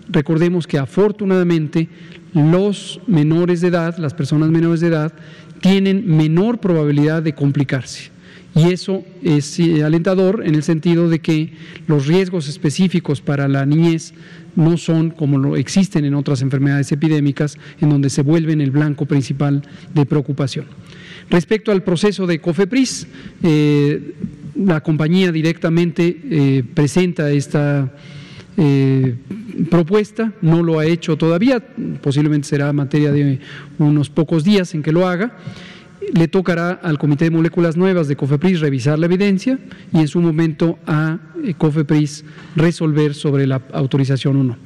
recordemos 0.09 0.65
que 0.65 0.79
afortunadamente 0.79 1.87
los 2.33 2.99
menores 3.05 3.61
de 3.61 3.67
edad, 3.67 3.95
las 3.99 4.15
personas 4.15 4.49
menores 4.49 4.81
de 4.81 4.87
edad, 4.87 5.13
tienen 5.61 6.17
menor 6.17 6.57
probabilidad 6.57 7.21
de 7.21 7.35
complicarse. 7.35 8.14
Y 8.55 8.71
eso 8.71 9.03
es 9.21 9.59
eh, 9.59 9.83
alentador 9.83 10.43
en 10.45 10.55
el 10.55 10.63
sentido 10.63 11.09
de 11.09 11.19
que 11.19 11.51
los 11.87 12.07
riesgos 12.07 12.47
específicos 12.47 13.19
para 13.19 13.49
la 13.49 13.65
niñez 13.65 14.13
no 14.55 14.77
son 14.77 15.09
como 15.09 15.37
lo 15.37 15.57
existen 15.57 16.05
en 16.05 16.13
otras 16.13 16.41
enfermedades 16.41 16.89
epidémicas, 16.93 17.57
en 17.81 17.89
donde 17.89 18.09
se 18.09 18.21
vuelven 18.21 18.61
el 18.61 18.71
blanco 18.71 19.05
principal 19.05 19.61
de 19.93 20.05
preocupación. 20.05 20.67
Respecto 21.29 21.73
al 21.73 21.83
proceso 21.83 22.25
de 22.27 22.39
COFEPRIS, 22.39 23.07
eh, 23.43 24.13
la 24.55 24.79
compañía 24.79 25.33
directamente 25.33 26.21
eh, 26.31 26.63
presenta 26.73 27.29
esta 27.31 27.93
propuesta, 29.69 30.31
no 30.41 30.63
lo 30.63 30.79
ha 30.79 30.85
hecho 30.85 31.17
todavía, 31.17 31.59
posiblemente 32.01 32.47
será 32.47 32.71
materia 32.71 33.11
de 33.11 33.39
unos 33.79 34.09
pocos 34.09 34.45
días 34.45 34.73
en 34.73 34.81
que 34.81 34.93
lo 34.93 35.05
haga 35.05 35.35
le 36.13 36.27
tocará 36.27 36.71
al 36.71 36.97
Comité 36.97 37.25
de 37.25 37.31
Moléculas 37.31 37.77
Nuevas 37.77 38.07
de 38.07 38.15
COFEPRIS 38.15 38.59
revisar 38.59 38.99
la 38.99 39.05
evidencia 39.05 39.59
y 39.93 39.99
en 39.99 40.07
su 40.07 40.21
momento 40.21 40.77
a 40.85 41.19
eh, 41.43 41.53
COFEPRIS 41.53 42.25
resolver 42.55 43.13
sobre 43.13 43.47
la 43.47 43.61
autorización 43.73 44.37
o 44.37 44.43
no. 44.43 44.57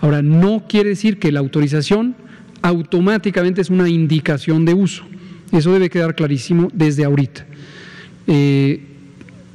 Ahora, 0.00 0.22
no 0.22 0.64
quiere 0.68 0.90
decir 0.90 1.18
que 1.18 1.32
la 1.32 1.40
autorización 1.40 2.16
automáticamente 2.62 3.60
es 3.60 3.70
una 3.70 3.88
indicación 3.88 4.64
de 4.64 4.74
uso. 4.74 5.04
Eso 5.52 5.72
debe 5.72 5.90
quedar 5.90 6.14
clarísimo 6.14 6.68
desde 6.72 7.04
ahorita. 7.04 7.46
Eh, 8.26 8.86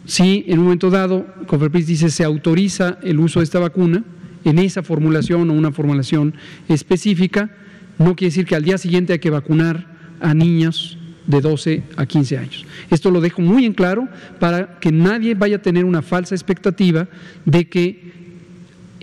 si 0.05 0.45
en 0.47 0.59
un 0.59 0.65
momento 0.65 0.89
dado 0.89 1.25
COFEPRIS 1.47 1.87
dice 1.87 2.09
se 2.09 2.23
autoriza 2.23 2.99
el 3.01 3.19
uso 3.19 3.39
de 3.39 3.45
esta 3.45 3.59
vacuna 3.59 4.03
en 4.45 4.59
esa 4.59 4.83
formulación 4.83 5.49
o 5.49 5.53
una 5.53 5.71
formulación 5.71 6.35
específica, 6.67 7.49
no 7.97 8.15
quiere 8.15 8.29
decir 8.29 8.45
que 8.45 8.55
al 8.55 8.63
día 8.63 8.77
siguiente 8.77 9.13
hay 9.13 9.19
que 9.19 9.29
vacunar 9.29 9.87
a 10.21 10.33
niños 10.33 10.98
de 11.29 11.41
12 11.41 11.83
a 11.95 12.05
15 12.07 12.37
años. 12.37 12.65
Esto 12.89 13.11
lo 13.11 13.21
dejo 13.21 13.41
muy 13.41 13.65
en 13.65 13.73
claro 13.73 14.07
para 14.39 14.79
que 14.79 14.91
nadie 14.91 15.35
vaya 15.35 15.57
a 15.57 15.61
tener 15.61 15.85
una 15.85 16.01
falsa 16.01 16.33
expectativa 16.33 17.07
de 17.45 17.69
que 17.69 18.11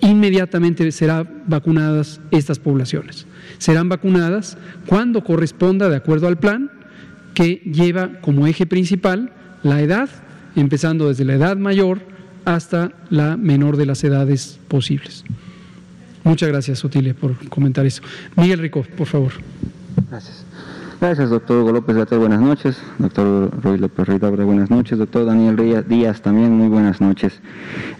inmediatamente 0.03 0.91
serán 0.91 1.45
vacunadas 1.47 2.21
estas 2.33 2.59
poblaciones. 2.59 3.27
Serán 3.59 3.89
vacunadas 3.89 4.59
cuando 4.87 5.23
corresponda, 5.23 5.89
de 5.89 5.97
acuerdo 5.97 6.27
al 6.27 6.37
plan, 6.37 6.71
que 7.33 7.63
lleva 7.65 8.21
como 8.21 8.47
eje 8.47 8.67
principal 8.67 9.33
la 9.63 9.81
edad, 9.81 10.11
empezando 10.57 11.09
desde 11.09 11.25
la 11.25 11.35
edad 11.35 11.57
mayor 11.57 12.01
hasta 12.45 12.93
la 13.09 13.37
menor 13.37 13.77
de 13.77 13.87
las 13.87 14.03
edades 14.03 14.59
posibles. 14.67 15.25
Muchas 16.25 16.49
gracias, 16.49 16.85
Otile, 16.85 17.15
por 17.15 17.37
comentar 17.49 17.87
eso. 17.87 18.03
Miguel 18.37 18.59
Rico, 18.59 18.85
por 18.97 19.07
favor. 19.07 19.33
Gracias. 20.11 20.46
Gracias, 21.07 21.31
doctor 21.31 21.59
Hugo 21.59 21.71
López 21.71 21.95
Gatel, 21.95 22.19
buenas 22.19 22.41
noches. 22.41 22.83
Doctor 22.99 23.49
Roy 23.63 23.79
López 23.79 24.09
Ridaura, 24.09 24.43
buenas 24.43 24.71
noches. 24.71 24.99
Doctor 24.99 25.25
Daniel 25.25 25.85
Díaz, 25.87 26.21
también 26.21 26.51
muy 26.51 26.67
buenas 26.67 27.01
noches. 27.01 27.41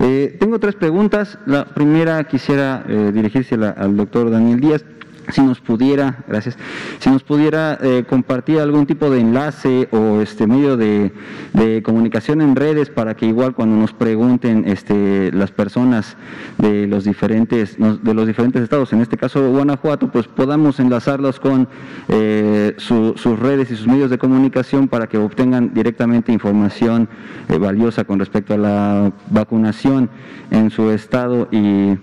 Eh, 0.01 0.37
tengo 0.41 0.59
tres 0.59 0.75
preguntas. 0.75 1.39
La 1.47 1.67
primera 1.67 2.25
quisiera 2.25 2.85
eh, 2.89 3.13
dirigirse 3.15 3.55
al 3.55 3.97
doctor 3.97 4.29
Daniel 4.29 4.59
Díaz 4.59 4.85
si 5.31 5.43
nos 5.43 5.61
pudiera, 5.61 6.25
gracias, 6.29 6.57
si 6.99 7.11
nos 7.11 7.23
pudiera 7.23 7.79
eh, 7.83 8.05
compartir 8.09 8.61
algún 8.61 8.87
tipo 8.87 9.11
de 9.11 9.21
enlace 9.21 9.89
o 9.91 10.21
este 10.21 10.47
medio 10.47 10.77
de, 10.77 11.13
comunicación 11.83 12.41
en 12.41 12.55
redes 12.55 12.91
para 12.91 13.17
que 13.17 13.27
igual 13.27 13.55
cuando 13.55 13.77
nos 13.77 13.93
pregunten 13.93 14.65
este, 14.67 15.33
las 15.33 15.51
personas 15.51 16.17
de 16.59 16.87
los 16.87 17.05
diferentes 17.05 17.77
de 17.79 18.15
los 18.15 18.27
diferentes 18.27 18.63
estados, 18.63 18.93
en 18.93 19.01
este 19.01 19.17
caso 19.17 19.51
Guanajuato, 19.51 20.11
pues 20.11 20.27
podamos 20.29 20.81
enlazarlos 20.81 21.41
con 21.41 21.69
eh, 22.09 22.75
sus 22.79 23.39
redes 23.39 23.71
y 23.71 23.77
sus 23.77 23.87
medios 23.87 24.11
de 24.11 24.19
comunicación 24.19 24.89
para 24.89 25.07
que 25.07 25.19
obtengan 25.19 25.75
directamente 25.75 26.33
información 26.33 27.09
eh, 27.49 27.59
valiosa 27.59 28.05
con 28.05 28.19
respecto 28.19 28.55
a 28.55 28.59
la 28.59 29.13
vacunación 29.31 30.09
en 30.51 30.71
su 30.71 30.91
estado 30.91 31.49
y 31.51 31.97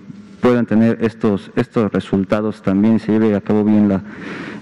puedan 0.43 0.65
tener 0.65 0.97
estos, 0.99 1.51
estos 1.55 1.89
resultados 1.93 2.61
también 2.61 2.99
se 2.99 3.13
lleve 3.13 3.33
a 3.33 3.39
cabo 3.39 3.63
bien 3.63 3.87
la, 3.87 4.01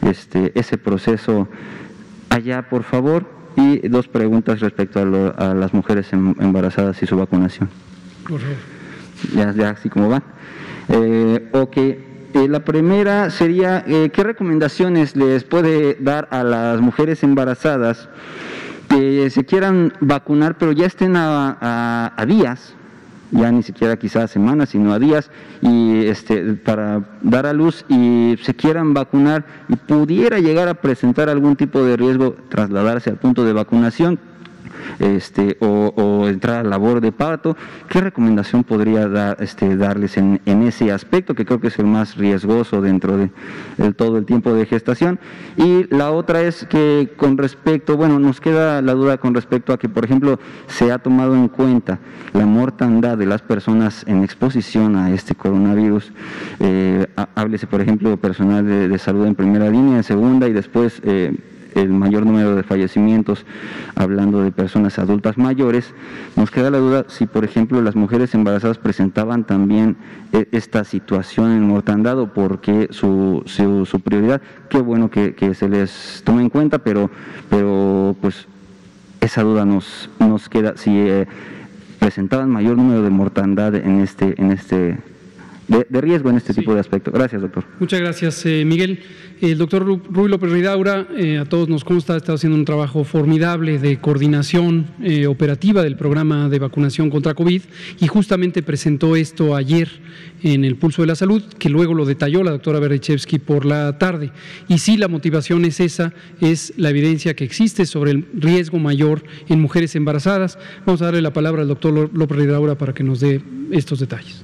este, 0.08 0.52
ese 0.58 0.78
proceso 0.78 1.48
allá, 2.30 2.70
por 2.70 2.84
favor. 2.84 3.26
Y 3.58 3.90
dos 3.90 4.08
preguntas 4.08 4.62
respecto 4.62 5.02
a, 5.02 5.54
las 5.54 5.74
mujeres 5.74 6.14
em, 6.14 6.36
embarazadas 6.40 7.02
y 7.04 7.08
su 7.08 7.18
vacunación. 7.18 7.68
Por 8.26 8.40
favor. 8.40 8.56
Ya, 9.36 9.52
ya 9.52 9.70
así 9.72 9.90
como 9.90 10.08
van. 10.08 10.24
Eh, 10.88 11.50
ok. 11.52 11.78
Eh, 11.78 12.00
la 12.48 12.64
primera 12.64 13.30
sería, 13.30 13.84
eh, 13.86 14.10
¿qué 14.14 14.24
recomendaciones 14.24 15.18
les 15.18 15.44
puede 15.44 15.98
dar 16.00 16.30
a 16.32 16.44
las 16.44 16.80
mujeres 16.80 17.24
embarazadas 17.24 18.08
que 18.88 19.30
se 19.32 19.44
quieran 19.46 19.94
vacunar, 20.00 20.58
pero 20.58 20.72
ya 20.72 20.86
estén 20.86 21.16
a, 21.18 22.14
a 22.16 22.26
días 22.26 22.76
ya 23.32 23.52
ni 23.52 23.64
siquiera 23.64 23.98
quizás 23.98 24.32
semanas, 24.32 24.70
sino 24.70 24.94
a 24.94 25.00
días, 25.00 25.32
y 25.62 26.06
este, 26.06 26.54
para 26.54 27.04
dar 27.22 27.46
a 27.46 27.54
luz 27.54 27.86
y 27.90 28.38
se 28.44 28.54
quieran 28.54 28.94
vacunar 28.94 29.46
y 29.68 29.76
pudiera 29.76 30.40
llegar 30.40 30.68
a 30.68 30.76
presentar 30.76 31.30
algún 31.30 31.56
tipo 31.56 31.84
de 31.84 31.98
riesgo, 31.98 32.36
trasladarse 32.50 33.10
al 33.10 33.18
punto 33.18 33.44
de 33.46 33.54
vacunación, 33.54 34.20
este, 35.00 35.58
o, 35.60 36.28
entrar 36.28 36.66
a 36.66 36.70
labor 36.70 37.02
de 37.02 37.12
parto, 37.12 37.56
¿qué 37.90 38.02
recomendación 38.02 38.64
podría 38.64 39.08
dar, 39.08 39.38
este, 39.40 39.76
darles 39.76 40.18
en, 40.18 40.40
ese 40.46 40.92
aspecto, 40.92 41.34
que 41.34 41.46
creo 41.46 41.60
que 41.60 41.68
es 41.68 41.80
el 41.80 41.86
más 41.86 42.18
riesgoso 42.18 42.82
dentro 42.82 43.18
de, 43.18 43.30
todo 43.94 44.18
el 44.18 44.26
tiempo 44.26 44.54
de 44.54 44.66
gestación? 44.66 45.20
Y 45.58 45.94
la 45.94 46.12
otra 46.12 46.42
es 46.42 46.66
que 46.66 47.14
con 47.18 47.38
respecto, 47.38 47.98
bueno, 47.98 48.20
nos 48.20 48.40
queda 48.40 48.82
la 48.82 48.94
duda 48.94 49.18
con 49.18 49.34
respecto 49.34 49.74
a 49.74 49.80
que, 49.80 49.90
por 49.90 50.06
ejemplo, 50.06 50.40
se 50.68 50.92
ha 50.92 51.00
tomado 51.00 51.36
en 51.36 51.48
cuenta 51.48 52.00
la 52.34 52.46
mortandad 52.46 53.18
de 53.18 53.26
las 53.26 53.42
personas 53.42 54.04
en 54.08 54.24
exposición 54.24 54.96
a 54.96 55.12
este 55.12 55.36
coronavirus. 55.36 56.12
Eh, 56.60 57.08
háblese, 57.36 57.68
por 57.68 57.82
ejemplo, 57.82 58.16
personal 58.18 58.66
de, 58.66 58.98
salud 58.98 59.26
en 59.26 59.36
primera 59.36 59.70
línea, 59.70 59.98
en 59.98 60.04
segunda 60.04 60.48
y 60.48 60.54
después... 60.54 61.02
Eh, 61.04 61.51
el 61.76 61.90
mayor 61.90 62.26
número 62.26 62.56
de 62.56 62.64
fallecimientos, 62.64 63.46
hablando 63.96 64.42
de 64.42 64.52
personas 64.52 65.00
adultas 65.00 65.38
mayores, 65.38 65.94
nos 66.36 66.52
queda 66.52 66.72
la 66.72 66.78
duda 66.78 67.06
si, 67.08 67.26
por 67.26 67.44
ejemplo, 67.44 67.82
las 67.82 67.96
mujeres 67.96 68.34
embarazadas 68.34 68.78
presentaban 68.78 69.44
también 69.44 69.98
eh, 70.34 70.48
esta 70.52 70.84
situación 70.84 71.52
en 71.52 71.64
mortandad 71.64 72.20
o 72.20 72.28
porque 72.28 72.88
su, 72.92 73.44
su, 73.46 74.00
prioridad, 74.00 74.42
qué 74.70 74.80
bueno 74.80 75.10
que, 75.10 75.54
se 75.54 75.70
les 75.70 76.22
tome 76.26 76.42
en 76.42 76.50
cuenta, 76.50 76.80
pero, 76.80 77.10
pero 77.50 78.16
pues 78.22 78.48
esa 79.20 79.44
duda 79.44 79.66
nos, 79.66 80.10
nos 80.20 80.50
queda 80.50 80.78
si 80.78 80.98
eh, 80.98 81.28
presentaban 82.00 82.50
mayor 82.50 82.78
número 82.78 83.04
de 83.04 83.10
mortandad 83.10 83.76
en 83.76 84.02
este, 84.02 84.42
en 84.42 84.52
este 84.52 84.98
de, 85.72 86.02
riesgo 86.02 86.30
en 86.30 86.38
este 86.38 86.54
tipo 86.54 86.74
de 86.74 86.80
aspectos. 86.80 87.14
Gracias, 87.14 87.42
doctor. 87.42 87.64
Muchas 87.80 88.00
gracias, 88.00 88.46
eh, 88.46 88.64
Miguel. 88.66 89.00
El 89.42 89.58
doctor 89.58 89.84
Rui 89.86 90.30
López 90.30 90.52
Ridaura, 90.52 91.08
eh, 91.18 91.40
a 91.40 91.46
todos 91.46 91.68
nos 91.68 91.84
consta, 91.84 92.16
estado 92.16 92.36
haciendo 92.36 92.58
un 92.58 92.66
trabajo 92.66 93.04
formidable 93.04 93.80
de 93.80 94.00
coordinación 94.00 94.86
eh, 95.02 95.26
operativa 95.26 95.82
del 95.82 95.96
programa 95.96 96.48
de 96.48 96.60
vacunación 96.60 97.10
contra 97.10 97.34
COVID 97.34 97.62
y 98.00 98.08
justamente 98.08 98.62
presentó 98.62 99.16
esto 99.16 99.56
ayer 99.56 99.90
en 100.44 100.64
el 100.64 100.76
Pulso 100.76 101.02
de 101.02 101.08
la 101.08 101.16
Salud, 101.16 101.42
que 101.58 101.70
luego 101.70 101.94
lo 101.94 102.06
detalló 102.06 102.44
la 102.44 102.52
doctora 102.52 102.80
Berdichevsky 102.80 103.40
por 103.40 103.66
la 103.66 103.98
tarde. 103.98 104.32
Y 104.68 104.78
sí, 104.78 104.98
la 104.98 105.08
motivación 105.08 105.66
es 105.66 105.80
esa, 105.80 106.14
es 106.40 106.74
la 106.78 106.90
evidencia 106.90 107.36
que 107.36 107.44
existe 107.44 107.86
sobre 107.86 108.12
el 108.12 108.28
riesgo 108.34 108.78
mayor 108.78 109.24
en 109.48 109.60
mujeres 109.60 109.96
embarazadas. 109.96 110.60
Vamos 110.86 111.02
a 111.02 111.06
darle 111.06 111.22
la 111.22 111.34
palabra 111.34 111.62
al 111.62 111.68
doctor 111.68 112.12
López 112.14 112.38
Ridaura 112.38 112.78
para 112.78 112.94
que 112.94 113.04
nos 113.04 113.20
dé 113.20 113.42
estos 113.72 114.00
detalles. 114.00 114.44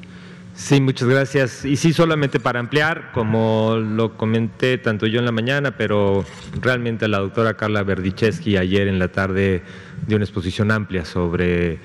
Sí, 0.57 0.81
muchas 0.81 1.07
gracias. 1.07 1.65
Y 1.65 1.75
sí, 1.75 1.93
solamente 1.93 2.39
para 2.39 2.59
ampliar, 2.59 3.11
como 3.13 3.75
lo 3.77 4.17
comenté 4.17 4.79
tanto 4.79 5.05
yo 5.05 5.19
en 5.19 5.25
la 5.25 5.31
mañana, 5.31 5.77
pero 5.77 6.25
realmente 6.59 7.07
la 7.07 7.19
doctora 7.19 7.53
Carla 7.53 7.83
Berdichevsky 7.83 8.57
ayer 8.57 8.87
en 8.87 8.97
la 8.97 9.09
tarde 9.09 9.61
dio 10.07 10.15
una 10.17 10.25
exposición 10.25 10.71
amplia 10.71 11.05
sobre, 11.05 11.77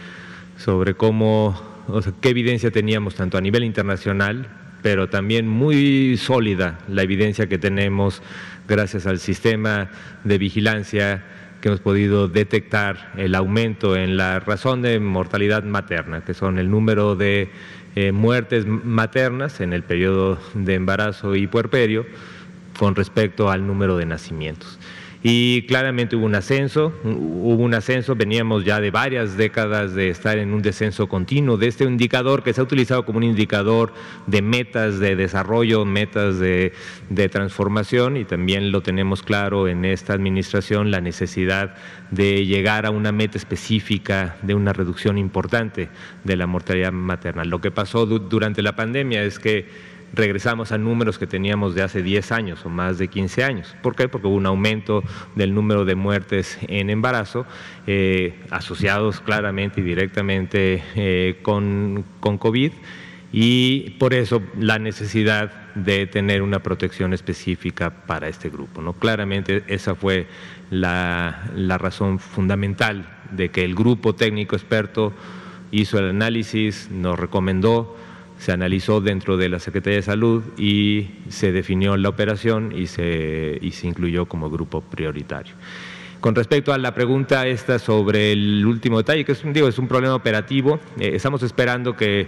sobre 0.56 0.94
cómo, 0.94 1.54
o 1.86 2.00
sea, 2.00 2.14
qué 2.18 2.30
evidencia 2.30 2.70
teníamos 2.70 3.14
tanto 3.14 3.36
a 3.36 3.42
nivel 3.42 3.62
internacional, 3.62 4.48
pero 4.80 5.10
también 5.10 5.46
muy 5.46 6.16
sólida 6.16 6.78
la 6.88 7.02
evidencia 7.02 7.50
que 7.50 7.58
tenemos 7.58 8.22
gracias 8.66 9.04
al 9.04 9.18
sistema 9.18 9.90
de 10.24 10.38
vigilancia 10.38 11.22
que 11.60 11.68
hemos 11.68 11.80
podido 11.80 12.26
detectar 12.26 13.12
el 13.16 13.34
aumento 13.34 13.96
en 13.96 14.16
la 14.16 14.40
razón 14.40 14.82
de 14.82 14.98
mortalidad 14.98 15.62
materna, 15.62 16.24
que 16.24 16.34
son 16.34 16.58
el 16.58 16.70
número 16.70 17.14
de 17.14 17.50
eh, 17.94 18.12
muertes 18.12 18.66
maternas 18.66 19.60
en 19.60 19.72
el 19.72 19.82
periodo 19.82 20.38
de 20.54 20.74
embarazo 20.74 21.34
y 21.34 21.46
puerperio 21.46 22.06
con 22.78 22.94
respecto 22.94 23.50
al 23.50 23.66
número 23.66 23.96
de 23.96 24.06
nacimientos 24.06 24.78
y 25.24 25.62
claramente 25.62 26.16
hubo 26.16 26.26
un 26.26 26.34
ascenso, 26.34 26.92
hubo 27.04 27.62
un 27.62 27.74
ascenso, 27.74 28.16
veníamos 28.16 28.64
ya 28.64 28.80
de 28.80 28.90
varias 28.90 29.36
décadas 29.36 29.94
de 29.94 30.08
estar 30.08 30.36
en 30.38 30.52
un 30.52 30.62
descenso 30.62 31.08
continuo 31.08 31.56
de 31.56 31.68
este 31.68 31.84
indicador 31.84 32.42
que 32.42 32.52
se 32.52 32.60
ha 32.60 32.64
utilizado 32.64 33.04
como 33.04 33.18
un 33.18 33.24
indicador 33.24 33.92
de 34.26 34.42
metas 34.42 34.98
de 34.98 35.14
desarrollo, 35.14 35.84
metas 35.84 36.40
de, 36.40 36.72
transformación 37.30 38.16
y 38.16 38.24
también 38.24 38.72
lo 38.72 38.82
tenemos 38.82 39.22
claro 39.22 39.68
en 39.68 39.84
esta 39.84 40.12
administración 40.12 40.90
la 40.90 41.00
necesidad 41.00 41.76
de 42.10 42.44
llegar 42.44 42.84
a 42.84 42.90
una 42.90 43.12
meta 43.12 43.38
específica 43.38 44.36
de 44.42 44.54
una 44.54 44.72
reducción 44.72 45.18
importante 45.18 45.88
de 46.24 46.36
la 46.36 46.48
mortalidad 46.48 46.90
materna. 46.90 47.44
Lo 47.44 47.60
que 47.60 47.70
pasó 47.70 48.06
durante 48.06 48.60
la 48.60 48.74
pandemia 48.74 49.22
es 49.22 49.38
que 49.38 49.91
regresamos 50.12 50.72
a 50.72 50.78
números 50.78 51.18
que 51.18 51.26
teníamos 51.26 51.74
de 51.74 51.82
hace 51.82 52.02
10 52.02 52.32
años 52.32 52.64
o 52.64 52.68
más 52.68 52.98
de 52.98 53.08
15 53.08 53.44
años. 53.44 53.76
¿Por 53.82 53.96
qué? 53.96 54.08
Porque 54.08 54.26
hubo 54.26 54.36
un 54.36 54.46
aumento 54.46 55.02
del 55.34 55.54
número 55.54 55.84
de 55.84 55.94
muertes 55.94 56.58
en 56.68 56.90
embarazo 56.90 57.46
eh, 57.86 58.40
asociados 58.50 59.20
claramente 59.20 59.80
y 59.80 59.84
directamente 59.84 60.82
eh, 60.94 61.38
con, 61.42 62.04
con 62.20 62.38
COVID 62.38 62.72
y 63.32 63.90
por 63.98 64.12
eso 64.12 64.42
la 64.58 64.78
necesidad 64.78 65.50
de 65.74 66.06
tener 66.06 66.42
una 66.42 66.62
protección 66.62 67.14
específica 67.14 67.90
para 68.06 68.28
este 68.28 68.50
grupo. 68.50 68.82
¿no? 68.82 68.92
Claramente 68.92 69.64
esa 69.68 69.94
fue 69.94 70.26
la, 70.70 71.50
la 71.56 71.78
razón 71.78 72.18
fundamental 72.18 73.08
de 73.30 73.50
que 73.50 73.64
el 73.64 73.74
grupo 73.74 74.14
técnico 74.14 74.54
experto 74.54 75.14
hizo 75.70 75.98
el 75.98 76.10
análisis, 76.10 76.90
nos 76.90 77.18
recomendó, 77.18 77.96
se 78.42 78.50
analizó 78.50 79.00
dentro 79.00 79.36
de 79.36 79.48
la 79.48 79.60
Secretaría 79.60 79.98
de 79.98 80.02
Salud 80.02 80.42
y 80.58 81.10
se 81.28 81.52
definió 81.52 81.96
la 81.96 82.08
operación 82.08 82.72
y 82.76 82.88
se, 82.88 83.56
y 83.62 83.70
se 83.70 83.86
incluyó 83.86 84.26
como 84.26 84.50
grupo 84.50 84.80
prioritario. 84.80 85.54
Con 86.18 86.34
respecto 86.34 86.72
a 86.72 86.78
la 86.78 86.92
pregunta 86.92 87.46
esta 87.46 87.78
sobre 87.78 88.32
el 88.32 88.66
último 88.66 88.98
detalle, 88.98 89.24
que 89.24 89.30
es, 89.30 89.42
digo, 89.44 89.68
es 89.68 89.78
un 89.78 89.86
problema 89.86 90.16
operativo, 90.16 90.80
eh, 90.98 91.12
estamos 91.14 91.44
esperando 91.44 91.94
que 91.94 92.26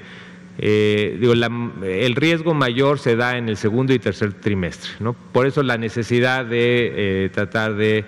eh, 0.59 1.19
digo, 1.21 1.33
el 1.33 2.15
riesgo 2.15 2.55
mayor 2.55 3.01
se 3.01 3.17
da 3.17 3.37
en 3.37 3.49
el 3.49 3.57
segundo 3.57 3.93
y 3.93 3.99
tercer 3.99 4.35
trimestre. 4.35 4.93
¿no? 5.01 5.15
Por 5.15 5.49
eso 5.49 5.65
la 5.65 5.79
necesidad 5.79 6.45
de 6.47 7.25
eh, 7.25 7.29
tratar 7.31 7.75
de 7.75 8.05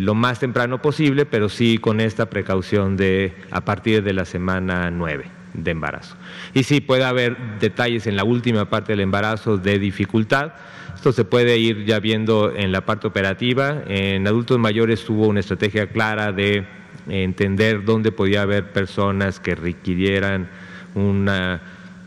lo 0.00 0.14
más 0.14 0.40
temprano 0.40 0.80
posible, 0.80 1.26
pero 1.26 1.50
sí 1.50 1.76
con 1.76 2.00
esta 2.00 2.30
precaución 2.30 2.96
de 2.96 3.34
a 3.50 3.60
partir 3.62 4.02
de 4.02 4.14
la 4.14 4.24
semana 4.24 4.90
9 4.90 5.35
de 5.56 5.70
embarazo. 5.70 6.16
Y 6.54 6.62
sí 6.62 6.80
puede 6.80 7.04
haber 7.04 7.58
detalles 7.58 8.06
en 8.06 8.16
la 8.16 8.24
última 8.24 8.68
parte 8.68 8.92
del 8.92 9.00
embarazo 9.00 9.58
de 9.58 9.78
dificultad. 9.78 10.52
Esto 10.94 11.12
se 11.12 11.24
puede 11.24 11.58
ir 11.58 11.84
ya 11.84 12.00
viendo 12.00 12.52
en 12.54 12.72
la 12.72 12.82
parte 12.82 13.06
operativa. 13.06 13.82
En 13.86 14.26
adultos 14.26 14.58
mayores 14.58 15.08
hubo 15.08 15.26
una 15.26 15.40
estrategia 15.40 15.88
clara 15.88 16.32
de 16.32 16.66
entender 17.08 17.84
dónde 17.84 18.12
podía 18.12 18.42
haber 18.42 18.72
personas 18.72 19.38
que 19.38 19.54
requirieran 19.54 20.48
una 20.94 21.60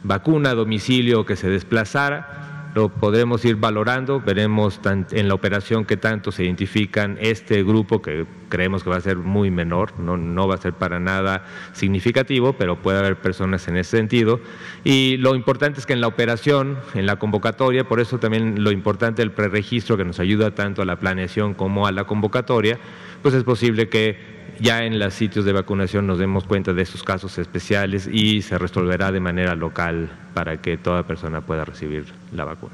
vacuna 0.04 0.52
a 0.52 0.56
domicilio 0.56 1.26
que 1.26 1.36
se 1.36 1.50
desplazara. 1.50 2.49
Lo 2.76 2.90
podremos 2.90 3.44
ir 3.46 3.56
valorando, 3.56 4.22
veremos 4.22 4.80
en 5.12 5.28
la 5.28 5.34
operación 5.34 5.86
que 5.86 5.98
tanto 5.98 6.32
se 6.32 6.44
identifican 6.44 7.18
este 7.20 7.64
grupo 7.64 8.02
que 8.02 8.28
creemos 8.48 8.84
que 8.84 8.92
va 8.92 8.98
a 8.98 9.02
ser 9.02 9.18
muy 9.18 9.50
menor, 9.50 10.00
no, 10.00 10.18
no 10.18 10.48
va 10.48 10.56
a 10.56 10.58
ser 10.60 10.74
para 10.74 11.00
nada 11.00 11.46
significativo, 11.74 12.54
pero 12.54 12.80
puede 12.80 13.00
haber 13.00 13.16
personas 13.16 13.68
en 13.68 13.78
ese 13.78 13.98
sentido. 13.98 14.40
Y 14.84 15.18
lo 15.18 15.34
importante 15.36 15.80
es 15.80 15.88
que 15.88 15.94
en 15.94 16.02
la 16.02 16.08
operación, 16.08 16.78
en 16.94 17.08
la 17.08 17.18
convocatoria, 17.18 17.86
por 17.86 18.00
eso 18.00 18.20
también 18.20 18.64
lo 18.64 18.72
importante 18.72 19.24
del 19.24 19.32
preregistro 19.32 19.98
que 19.98 20.06
nos 20.06 20.20
ayuda 20.20 20.52
tanto 20.52 20.84
a 20.84 20.86
la 20.86 21.00
planeación 21.00 21.56
como 21.56 21.88
a 21.88 21.92
la 21.92 22.04
convocatoria, 22.04 22.80
pues 23.24 23.34
es 23.34 23.44
posible 23.44 23.90
que 23.90 24.39
ya 24.60 24.86
en 24.86 25.00
los 25.00 25.14
sitios 25.14 25.46
de 25.46 25.54
vacunación 25.54 26.08
nos 26.08 26.20
demos 26.20 26.44
cuenta 26.44 26.74
de 26.74 26.82
estos 26.82 27.04
casos 27.04 27.38
especiales 27.38 28.10
y 28.12 28.42
se 28.42 28.58
resolverá 28.58 29.12
de 29.12 29.20
manera 29.20 29.56
local 29.56 30.10
para 30.34 30.58
que 30.58 30.78
toda 30.78 31.04
persona 31.04 31.42
pueda 31.42 31.66
recibir 31.66 32.06
la 32.34 32.46
vacuna. 32.46 32.74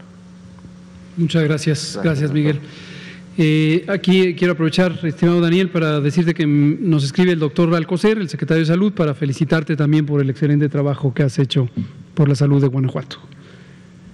Muchas 1.17 1.43
gracias, 1.43 1.99
gracias 2.03 2.31
Miguel. 2.31 2.59
Eh, 3.37 3.85
aquí 3.89 4.33
quiero 4.35 4.53
aprovechar, 4.53 4.97
estimado 5.03 5.41
Daniel, 5.41 5.69
para 5.69 5.99
decirte 5.99 6.33
que 6.33 6.45
nos 6.45 7.03
escribe 7.03 7.33
el 7.33 7.39
doctor 7.39 7.73
Alcocer, 7.75 8.17
el 8.17 8.29
secretario 8.29 8.61
de 8.61 8.67
Salud, 8.67 8.93
para 8.93 9.13
felicitarte 9.13 9.75
también 9.75 10.05
por 10.05 10.21
el 10.21 10.29
excelente 10.29 10.69
trabajo 10.69 11.13
que 11.13 11.23
has 11.23 11.37
hecho 11.37 11.67
por 12.13 12.29
la 12.29 12.35
salud 12.35 12.61
de 12.61 12.67
Guanajuato. 12.67 13.17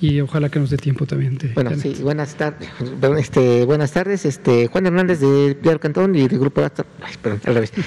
y 0.00 0.20
ojalá 0.20 0.48
que 0.48 0.58
nos 0.58 0.70
dé 0.70 0.76
tiempo 0.76 1.06
también. 1.06 1.38
bueno, 1.54 1.70
sí, 1.76 1.96
buenas 2.02 2.34
tardes. 2.34 2.68
Este, 3.18 3.64
buenas 3.64 3.92
tardes, 3.92 4.24
este, 4.24 4.66
Juan 4.66 4.86
Hernández 4.86 5.20
de 5.20 5.56
Pilar 5.60 5.80
Cantón 5.80 6.14
y 6.14 6.26
del 6.26 6.38
grupo. 6.38 6.62
Ay, 6.62 7.14
perdón, 7.22 7.40
al 7.44 7.54
revés. 7.54 7.72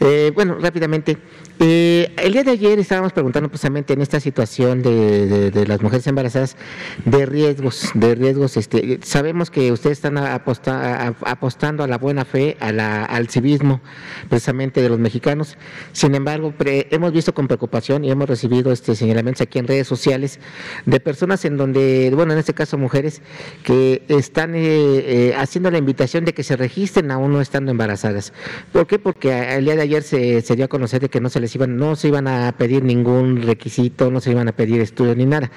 Eh, 0.00 0.32
bueno, 0.34 0.56
rápidamente. 0.60 1.16
Eh, 1.60 2.12
el 2.16 2.32
día 2.32 2.42
de 2.42 2.50
ayer 2.50 2.78
estábamos 2.80 3.12
preguntando 3.12 3.48
precisamente 3.48 3.92
en 3.92 4.00
esta 4.00 4.18
situación 4.18 4.82
de, 4.82 5.64
las 5.68 5.80
mujeres 5.80 6.04
embarazadas 6.08 6.56
de 7.04 7.24
riesgos, 7.24 7.90
de 7.94 8.16
riesgos. 8.16 8.56
Este, 8.56 8.98
sabemos 9.04 9.50
que 9.50 9.70
ustedes 9.70 9.98
están 9.98 10.18
apostando 10.18 11.84
a 11.84 11.86
la 11.86 11.98
buena 11.98 12.24
fe, 12.24 12.56
a 12.58 12.72
la, 12.72 13.04
al 13.04 13.28
civismo, 13.28 13.80
precisamente 14.28 14.82
de 14.82 14.88
los 14.88 14.98
mexicanos. 14.98 15.56
Sin 15.92 16.16
embargo, 16.16 16.52
hemos 16.58 17.12
visto 17.12 17.32
con 17.32 17.46
preocupación 17.46 18.04
y 18.04 18.10
hemos 18.10 18.28
recibido 18.28 18.72
este 18.72 18.96
señalamientos 18.96 19.42
aquí 19.42 19.60
en 19.60 19.68
redes 19.68 19.86
sociales 19.86 20.40
de 20.84 20.98
personas 20.98 21.41
en 21.44 21.56
donde, 21.56 22.10
bueno, 22.14 22.32
en 22.32 22.38
este 22.38 22.54
caso 22.54 22.78
mujeres 22.78 23.22
que 23.64 24.02
están 24.08 24.54
eh, 24.54 24.60
eh, 24.64 25.34
haciendo 25.36 25.70
la 25.70 25.78
invitación 25.78 26.24
de 26.24 26.34
que 26.34 26.42
se 26.42 26.56
registren 26.56 27.10
aún 27.10 27.32
no 27.32 27.40
estando 27.40 27.70
embarazadas. 27.70 28.32
¿Por 28.72 28.86
qué? 28.86 28.98
Porque 28.98 29.56
el 29.56 29.64
día 29.64 29.76
de 29.76 29.82
ayer 29.82 30.02
se, 30.02 30.42
se 30.42 30.56
dio 30.56 30.64
a 30.64 30.68
conocer 30.68 31.00
de 31.00 31.08
que 31.08 31.20
no 31.20 31.28
se 31.28 31.40
les 31.40 31.54
iban, 31.54 31.76
no 31.76 31.96
se 31.96 32.08
iban 32.08 32.28
a 32.28 32.52
pedir 32.52 32.82
ningún 32.84 33.42
requisito, 33.42 34.10
no 34.10 34.20
se 34.20 34.30
iban 34.30 34.48
a 34.48 34.52
pedir 34.52 34.80
estudios 34.80 35.16
ni 35.16 35.26
nada. 35.26 35.50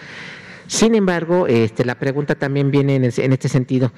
Sin 0.67 0.95
embargo, 0.95 1.47
este, 1.47 1.85
la 1.85 1.95
pregunta 1.95 2.35
también 2.35 2.71
viene 2.71 2.95
en, 2.95 3.03
este 3.05 3.49
sentido. 3.49 3.91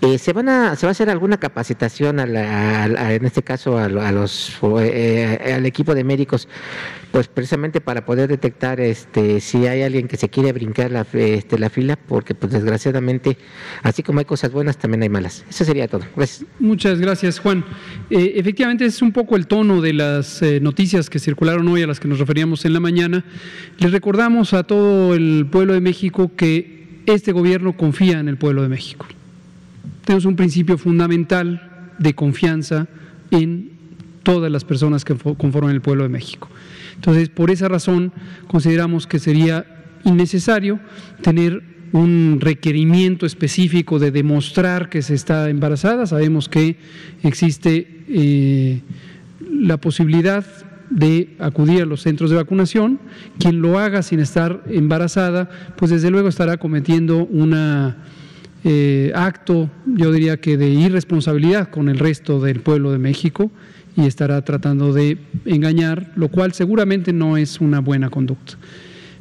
Eh, 0.00 0.18
¿se, 0.18 0.32
van 0.32 0.48
a, 0.48 0.76
¿Se 0.76 0.86
va 0.86 0.90
a 0.90 0.92
hacer 0.92 1.10
alguna 1.10 1.38
capacitación, 1.38 2.20
en 2.20 3.24
este 3.24 3.42
caso, 3.42 3.76
a, 3.76 3.88
los, 3.88 4.58
eh, 4.80 5.54
al 5.56 5.66
equipo 5.66 5.94
de 5.94 6.04
médicos, 6.04 6.48
pues 7.10 7.28
precisamente 7.28 7.80
para 7.80 8.06
poder 8.06 8.28
detectar 8.28 8.80
este, 8.80 9.40
si 9.40 9.66
hay 9.66 9.82
alguien 9.82 10.06
que 10.06 10.16
se 10.16 10.28
quiere 10.28 10.52
brincar 10.52 10.90
la, 10.92 11.06
este, 11.12 11.58
la 11.58 11.70
fila? 11.70 11.96
Porque, 11.96 12.34
pues 12.34 12.52
desgraciadamente, 12.52 13.36
así 13.82 14.02
como 14.02 14.20
hay 14.20 14.24
cosas 14.24 14.52
buenas, 14.52 14.78
también 14.78 15.02
hay 15.02 15.08
malas. 15.08 15.44
Eso 15.48 15.64
sería 15.64 15.88
todo. 15.88 16.02
Gracias. 16.14 16.46
Muchas 16.60 17.00
gracias, 17.00 17.40
Juan. 17.40 17.64
Eh, 18.10 18.34
efectivamente, 18.36 18.84
es 18.84 19.02
un 19.02 19.12
poco 19.12 19.34
el 19.36 19.48
tono 19.48 19.80
de 19.80 19.92
las 19.92 20.40
noticias 20.60 21.10
que 21.10 21.18
circularon 21.18 21.66
hoy, 21.68 21.82
a 21.82 21.86
las 21.86 21.98
que 21.98 22.06
nos 22.06 22.20
referíamos 22.20 22.64
en 22.64 22.72
la 22.74 22.80
mañana. 22.80 23.24
Les 23.78 23.90
recordamos 23.90 24.52
a 24.54 24.62
todo 24.62 25.14
el 25.14 25.48
pueblo 25.50 25.74
de 25.74 25.80
México 25.80 26.11
que 26.36 27.02
este 27.06 27.32
gobierno 27.32 27.76
confía 27.76 28.20
en 28.20 28.28
el 28.28 28.36
pueblo 28.36 28.62
de 28.62 28.68
México. 28.68 29.06
Tenemos 30.04 30.24
un 30.24 30.36
principio 30.36 30.78
fundamental 30.78 31.92
de 31.98 32.14
confianza 32.14 32.86
en 33.30 33.70
todas 34.22 34.50
las 34.50 34.64
personas 34.64 35.04
que 35.04 35.14
conforman 35.14 35.72
el 35.72 35.80
pueblo 35.80 36.04
de 36.04 36.08
México. 36.08 36.48
Entonces, 36.94 37.28
por 37.28 37.50
esa 37.50 37.68
razón, 37.68 38.12
consideramos 38.46 39.06
que 39.06 39.18
sería 39.18 39.66
innecesario 40.04 40.78
tener 41.22 41.62
un 41.92 42.38
requerimiento 42.40 43.26
específico 43.26 43.98
de 43.98 44.10
demostrar 44.10 44.88
que 44.88 45.02
se 45.02 45.14
está 45.14 45.50
embarazada. 45.50 46.06
Sabemos 46.06 46.48
que 46.48 46.76
existe 47.22 48.04
eh, 48.08 48.80
la 49.50 49.76
posibilidad 49.76 50.44
de 50.92 51.34
acudir 51.38 51.82
a 51.82 51.86
los 51.86 52.02
centros 52.02 52.30
de 52.30 52.36
vacunación. 52.36 53.00
Quien 53.38 53.62
lo 53.62 53.78
haga 53.78 54.02
sin 54.02 54.20
estar 54.20 54.62
embarazada, 54.68 55.48
pues 55.76 55.90
desde 55.90 56.10
luego 56.10 56.28
estará 56.28 56.58
cometiendo 56.58 57.24
un 57.24 57.54
eh, 58.64 59.12
acto, 59.14 59.70
yo 59.86 60.12
diría 60.12 60.40
que 60.40 60.56
de 60.56 60.68
irresponsabilidad 60.68 61.70
con 61.70 61.88
el 61.88 61.98
resto 61.98 62.40
del 62.40 62.60
pueblo 62.60 62.92
de 62.92 62.98
México 62.98 63.50
y 63.96 64.06
estará 64.06 64.42
tratando 64.42 64.92
de 64.92 65.18
engañar, 65.44 66.12
lo 66.16 66.28
cual 66.28 66.52
seguramente 66.52 67.12
no 67.12 67.36
es 67.36 67.60
una 67.60 67.80
buena 67.80 68.10
conducta. 68.10 68.54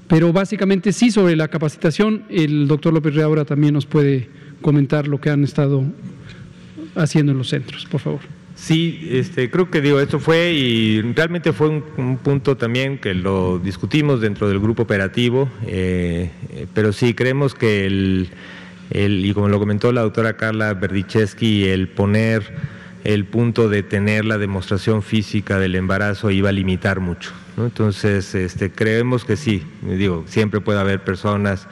Pero 0.07 0.34
básicamente 0.34 0.91
sí, 0.91 1.09
sobre 1.09 1.38
la 1.38 1.47
capacitación, 1.47 2.24
el 2.30 2.67
doctor 2.67 2.93
López 2.93 3.17
ahora 3.17 3.45
también 3.45 3.74
nos 3.74 3.86
puede 3.86 4.30
comentar 4.61 5.07
lo 5.07 5.22
que 5.22 5.30
han 5.30 5.43
estado 5.43 5.84
haciendo 6.95 7.32
en 7.32 7.38
los 7.38 7.49
centros, 7.49 7.86
por 7.86 8.01
favor. 8.01 8.41
Sí, 8.62 9.09
este, 9.09 9.49
creo 9.49 9.72
que 9.72 9.82
digo, 9.82 9.99
esto 9.99 10.20
fue 10.20 10.53
y 10.53 11.01
realmente 11.01 11.51
fue 11.51 11.68
un, 11.70 12.20
punto 12.24 12.57
también 12.57 12.99
que 12.99 13.16
lo 13.16 13.57
discutimos 13.57 14.22
dentro 14.22 14.47
del 14.47 14.59
grupo 14.59 14.84
operativo, 14.84 15.49
eh, 15.66 16.30
pero 16.76 16.93
sí 16.93 17.16
creemos 17.16 17.55
que 17.55 17.88
el, 17.88 18.30
el, 18.91 19.26
y 19.26 19.34
como 19.34 19.49
lo 19.49 19.57
comentó 19.57 19.91
la 19.91 20.01
doctora 20.01 20.38
Carla 20.38 20.76
Berdichevsky, 20.76 21.70
el 21.70 21.88
poner 21.88 22.53
el 23.03 23.26
punto 23.26 23.68
de 23.68 23.82
tener 23.82 24.26
la 24.26 24.38
demostración 24.38 25.01
física 25.01 25.57
del 25.57 25.74
embarazo 25.74 26.30
iba 26.30 26.49
a 26.49 26.51
limitar 26.51 26.99
mucho. 26.99 27.32
Entonces, 27.57 28.36
este, 28.36 28.70
creemos 28.72 29.26
que 29.26 29.38
sí, 29.38 29.64
digo, 29.82 30.24
siempre 30.28 30.62
puede 30.62 30.80
haber 30.80 31.03
personas 31.03 31.68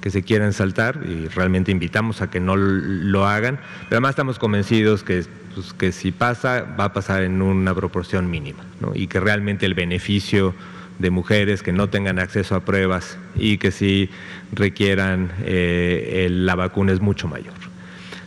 que 0.00 0.10
se 0.10 0.22
quieran 0.22 0.52
saltar 0.52 1.00
y 1.08 1.28
realmente 1.28 1.70
invitamos 1.70 2.20
a 2.20 2.28
que 2.28 2.38
no 2.40 2.56
lo 2.56 3.24
hagan, 3.24 3.56
pero 3.84 3.98
además 3.98 4.10
estamos 4.10 4.38
convencidos 4.38 5.02
que, 5.04 5.24
pues, 5.54 5.72
que 5.72 5.92
si 5.92 6.12
pasa, 6.12 6.62
va 6.78 6.84
a 6.84 6.92
pasar 6.92 7.22
en 7.22 7.42
una 7.42 7.74
proporción 7.74 8.30
mínima 8.30 8.64
y 8.94 9.06
que 9.06 9.20
realmente 9.20 9.66
el 9.66 9.74
beneficio 9.74 10.54
de 10.98 11.10
mujeres 11.10 11.62
que 11.62 11.72
no 11.72 11.88
tengan 11.88 12.18
acceso 12.18 12.54
a 12.54 12.60
pruebas 12.60 13.18
y 13.34 13.58
que 13.58 13.70
sí 13.70 14.10
requieran 14.52 15.32
eh, 15.44 16.28
la 16.30 16.54
vacuna 16.54 16.92
es 16.92 17.00
mucho 17.00 17.28
mayor. 17.28 17.54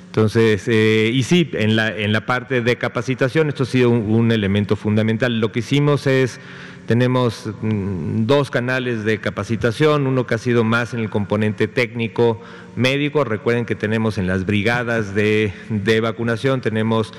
Entonces, 0.07 0.63
eh, 0.67 1.11
y 1.13 1.23
sí, 1.23 1.49
en 1.53 1.75
la, 1.75 1.95
en 1.95 2.11
la 2.11 2.25
parte 2.25 2.61
de 2.61 2.75
capacitación 2.77 3.49
esto 3.49 3.63
ha 3.63 3.67
sido 3.67 3.91
un 3.91 4.31
elemento 4.31 4.75
fundamental. 4.75 5.39
Lo 5.39 5.51
que 5.51 5.59
hicimos 5.59 6.07
es 6.07 6.39
tenemos 6.87 7.49
mm, 7.61 8.25
dos 8.25 8.49
canales 8.49 9.03
de 9.03 9.19
capacitación, 9.19 10.07
uno 10.07 10.25
que 10.25 10.35
ha 10.35 10.37
sido 10.39 10.63
más 10.63 10.93
en 10.93 11.01
el 11.01 11.09
componente 11.09 11.67
técnico 11.67 12.41
médico. 12.75 13.23
Recuerden 13.25 13.65
que 13.65 13.75
tenemos 13.75 14.17
en 14.17 14.25
las 14.25 14.45
brigadas 14.45 15.13
de, 15.13 15.53
de 15.69 16.01
vacunación, 16.01 16.61
tenemos 16.61 17.13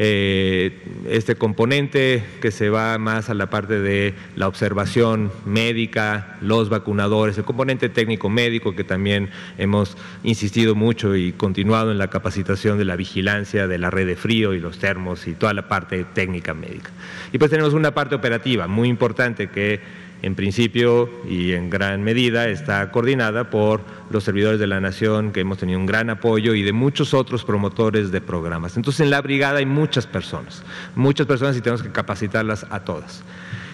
eh, 0.00 0.78
este 1.08 1.34
componente 1.34 2.22
que 2.40 2.52
se 2.52 2.70
va 2.70 2.96
más 2.98 3.30
a 3.30 3.34
la 3.34 3.50
parte 3.50 3.80
de 3.80 4.14
la 4.36 4.46
observación 4.46 5.32
médica, 5.44 6.38
los 6.40 6.68
vacunadores, 6.68 7.36
el 7.36 7.44
componente 7.44 7.88
técnico 7.88 8.28
médico 8.28 8.76
que 8.76 8.84
también 8.84 9.30
hemos 9.58 9.96
insistido 10.22 10.76
mucho 10.76 11.16
y 11.16 11.32
continuado 11.32 11.90
en 11.90 11.98
la 11.98 12.10
capacitación 12.10 12.78
de 12.78 12.84
la 12.84 12.94
vigilancia 12.94 13.66
de 13.66 13.78
la 13.78 13.90
red 13.90 14.06
de 14.06 14.14
frío 14.14 14.54
y 14.54 14.60
los 14.60 14.78
termos 14.78 15.26
y 15.26 15.34
toda 15.34 15.52
la 15.52 15.66
parte 15.66 16.04
técnica 16.04 16.54
médica. 16.54 16.90
Y 17.32 17.38
pues 17.38 17.50
tenemos 17.50 17.74
una 17.74 17.92
parte 17.92 18.14
operativa 18.14 18.68
muy 18.68 18.88
importante 18.88 19.48
que 19.48 20.07
en 20.22 20.34
principio 20.34 21.08
y 21.28 21.52
en 21.52 21.70
gran 21.70 22.02
medida 22.02 22.48
está 22.48 22.90
coordinada 22.90 23.50
por 23.50 23.80
los 24.10 24.24
servidores 24.24 24.58
de 24.58 24.66
la 24.66 24.80
Nación, 24.80 25.32
que 25.32 25.40
hemos 25.40 25.58
tenido 25.58 25.78
un 25.78 25.86
gran 25.86 26.10
apoyo, 26.10 26.54
y 26.54 26.62
de 26.62 26.72
muchos 26.72 27.14
otros 27.14 27.44
promotores 27.44 28.10
de 28.10 28.20
programas. 28.20 28.76
Entonces, 28.76 29.00
en 29.00 29.10
la 29.10 29.20
brigada 29.20 29.58
hay 29.58 29.66
muchas 29.66 30.06
personas, 30.06 30.62
muchas 30.94 31.26
personas 31.26 31.56
y 31.56 31.60
tenemos 31.60 31.82
que 31.82 31.92
capacitarlas 31.92 32.66
a 32.70 32.80
todas. 32.80 33.22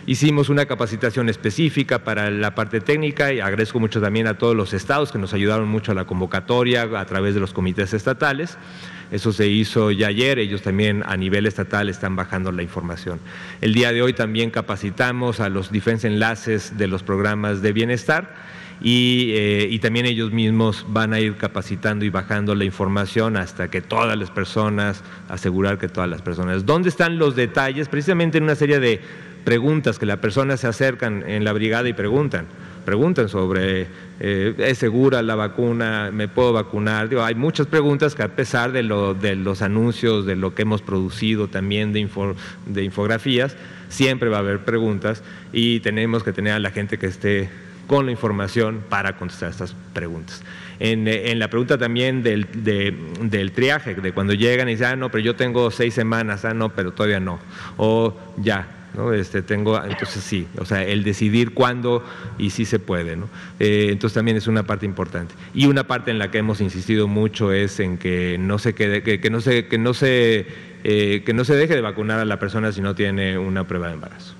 Hicimos 0.06 0.50
una 0.50 0.66
capacitación 0.66 1.30
específica 1.30 2.04
para 2.04 2.30
la 2.30 2.54
parte 2.54 2.82
técnica 2.82 3.32
y 3.32 3.40
agradezco 3.40 3.80
mucho 3.80 4.02
también 4.02 4.26
a 4.26 4.36
todos 4.36 4.54
los 4.54 4.74
estados 4.74 5.10
que 5.10 5.18
nos 5.18 5.32
ayudaron 5.32 5.66
mucho 5.66 5.92
a 5.92 5.94
la 5.94 6.04
convocatoria 6.04 6.82
a 6.82 7.06
través 7.06 7.32
de 7.32 7.40
los 7.40 7.54
comités 7.54 7.94
estatales. 7.94 8.58
Eso 9.14 9.32
se 9.32 9.46
hizo 9.46 9.92
ya 9.92 10.08
ayer, 10.08 10.40
ellos 10.40 10.62
también 10.62 11.04
a 11.06 11.16
nivel 11.16 11.46
estatal 11.46 11.88
están 11.88 12.16
bajando 12.16 12.50
la 12.50 12.64
información. 12.64 13.20
El 13.60 13.72
día 13.72 13.92
de 13.92 14.02
hoy 14.02 14.12
también 14.12 14.50
capacitamos 14.50 15.38
a 15.38 15.48
los 15.48 15.70
diferentes 15.70 16.04
enlaces 16.04 16.76
de 16.76 16.88
los 16.88 17.04
programas 17.04 17.62
de 17.62 17.72
bienestar 17.72 18.34
y, 18.82 19.30
eh, 19.34 19.68
y, 19.70 19.78
también 19.78 20.06
ellos 20.06 20.32
mismos 20.32 20.84
van 20.88 21.12
a 21.12 21.20
ir 21.20 21.36
capacitando 21.36 22.04
y 22.04 22.10
bajando 22.10 22.56
la 22.56 22.64
información 22.64 23.36
hasta 23.36 23.68
que 23.68 23.80
todas 23.80 24.18
las 24.18 24.32
personas, 24.32 25.04
asegurar 25.28 25.78
que 25.78 25.86
todas 25.86 26.10
las 26.10 26.20
personas. 26.20 26.66
¿Dónde 26.66 26.88
están 26.88 27.16
los 27.16 27.36
detalles? 27.36 27.88
Precisamente 27.88 28.38
en 28.38 28.44
una 28.44 28.56
serie 28.56 28.80
de 28.80 29.00
preguntas 29.44 30.00
que 30.00 30.06
las 30.06 30.18
personas 30.18 30.58
se 30.58 30.66
acercan 30.66 31.22
en 31.28 31.44
la 31.44 31.52
brigada 31.52 31.88
y 31.88 31.92
preguntan. 31.92 32.46
Preguntan 32.84 33.28
sobre, 33.28 33.86
eh, 34.20 34.54
¿es 34.58 34.78
segura 34.78 35.22
la 35.22 35.34
vacuna? 35.34 36.10
¿Me 36.12 36.28
puedo 36.28 36.52
vacunar? 36.52 37.10
hay 37.20 37.34
muchas 37.34 37.66
preguntas 37.66 38.14
que 38.14 38.22
a 38.22 38.28
pesar 38.28 38.72
de, 38.72 38.82
lo, 38.82 39.14
de, 39.14 39.34
los 39.34 39.62
anuncios, 39.62 40.24
de 40.24 40.36
lo 40.36 40.54
que 40.54 40.62
hemos 40.62 40.82
producido 40.82 41.48
también 41.48 41.92
de, 41.92 42.82
infografías, 42.82 43.56
siempre 43.88 44.28
va 44.28 44.36
a 44.38 44.40
haber 44.40 44.64
preguntas 44.64 45.22
y 45.52 45.80
tenemos 45.80 46.22
que 46.22 46.32
tener 46.32 46.52
a 46.52 46.58
la 46.58 46.70
gente 46.70 46.98
que 46.98 47.06
esté 47.06 47.50
con 47.86 48.06
la 48.06 48.12
información 48.12 48.82
para 48.88 49.16
contestar 49.16 49.50
estas 49.50 49.74
preguntas. 49.92 50.42
En, 50.78 51.06
en 51.06 51.38
la 51.38 51.48
pregunta 51.48 51.76
también 51.76 52.22
del, 52.22 52.46
del, 52.54 53.52
triaje, 53.52 53.94
de 53.94 54.12
cuando 54.12 54.32
llegan 54.32 54.68
y 54.68 54.72
dicen, 54.72 54.86
ah, 54.86 54.96
no, 54.96 55.10
pero 55.10 55.22
yo 55.22 55.36
tengo 55.36 55.70
seis 55.70 55.94
semanas, 55.94 56.44
ah, 56.44 56.54
no, 56.54 56.70
pero 56.70 56.92
todavía 56.92 57.20
no, 57.20 57.38
o 57.76 58.16
ya, 58.38 58.83
¿no? 58.94 59.12
Este, 59.12 59.42
tengo, 59.42 59.82
entonces 59.82 60.22
sí, 60.22 60.46
o 60.58 60.64
sea, 60.64 60.84
el 60.84 61.04
decidir 61.04 61.54
cuándo 61.54 62.04
y 62.38 62.50
si 62.50 62.64
se 62.64 62.78
puede, 62.78 63.16
¿no? 63.16 63.28
Eh, 63.60 63.88
entonces 63.90 64.14
también 64.14 64.36
es 64.36 64.46
una 64.46 64.64
parte 64.64 64.86
importante. 64.86 65.34
Y 65.54 65.66
una 65.66 65.84
parte 65.84 66.10
en 66.10 66.18
la 66.18 66.30
que 66.30 66.38
hemos 66.38 66.60
insistido 66.60 67.08
mucho 67.08 67.52
es 67.52 67.80
en 67.80 67.98
que 67.98 68.36
no 68.38 68.58
se 68.58 68.74
quede, 68.74 69.02
que, 69.02 69.30
no 69.30 69.40
se, 69.40 69.66
que 69.66 69.78
no 69.78 69.94
se, 69.94 70.46
eh, 70.84 71.22
que 71.24 71.34
no 71.34 71.44
se 71.44 71.54
deje 71.56 71.74
de 71.74 71.80
vacunar 71.80 72.20
a 72.20 72.24
la 72.24 72.38
persona 72.38 72.72
si 72.72 72.80
no 72.80 72.94
tiene 72.94 73.38
una 73.38 73.66
prueba 73.66 73.88
de 73.88 73.94
embarazo. 73.94 74.34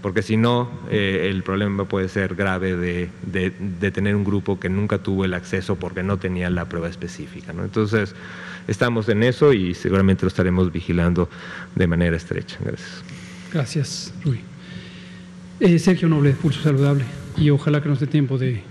Porque 0.00 0.22
si 0.22 0.36
no, 0.36 0.68
eh, 0.90 1.28
el 1.30 1.44
problema 1.44 1.84
puede 1.84 2.08
ser 2.08 2.34
grave 2.34 2.76
de, 2.76 3.08
de, 3.22 3.90
tener 3.92 4.16
un 4.16 4.24
grupo 4.24 4.58
que 4.58 4.68
nunca 4.68 4.98
tuvo 4.98 5.24
el 5.24 5.32
acceso 5.32 5.76
porque 5.76 6.02
no 6.02 6.16
tenía 6.16 6.50
la 6.50 6.64
prueba 6.64 6.88
específica. 6.88 7.52
¿no? 7.52 7.62
Entonces, 7.62 8.16
estamos 8.66 9.08
en 9.08 9.22
eso 9.22 9.52
y 9.52 9.74
seguramente 9.74 10.22
lo 10.22 10.28
estaremos 10.28 10.72
vigilando 10.72 11.28
de 11.76 11.86
manera 11.86 12.16
estrecha. 12.16 12.58
Gracias. 12.64 13.21
Gracias, 13.52 14.14
Rui. 14.24 14.40
Eh, 15.60 15.78
Sergio 15.78 16.08
Noble, 16.08 16.30
de 16.30 16.34
Pulso 16.34 16.62
Saludable, 16.62 17.04
y 17.36 17.50
ojalá 17.50 17.82
que 17.82 17.88
nos 17.88 18.00
dé 18.00 18.06
tiempo 18.06 18.38
de... 18.38 18.62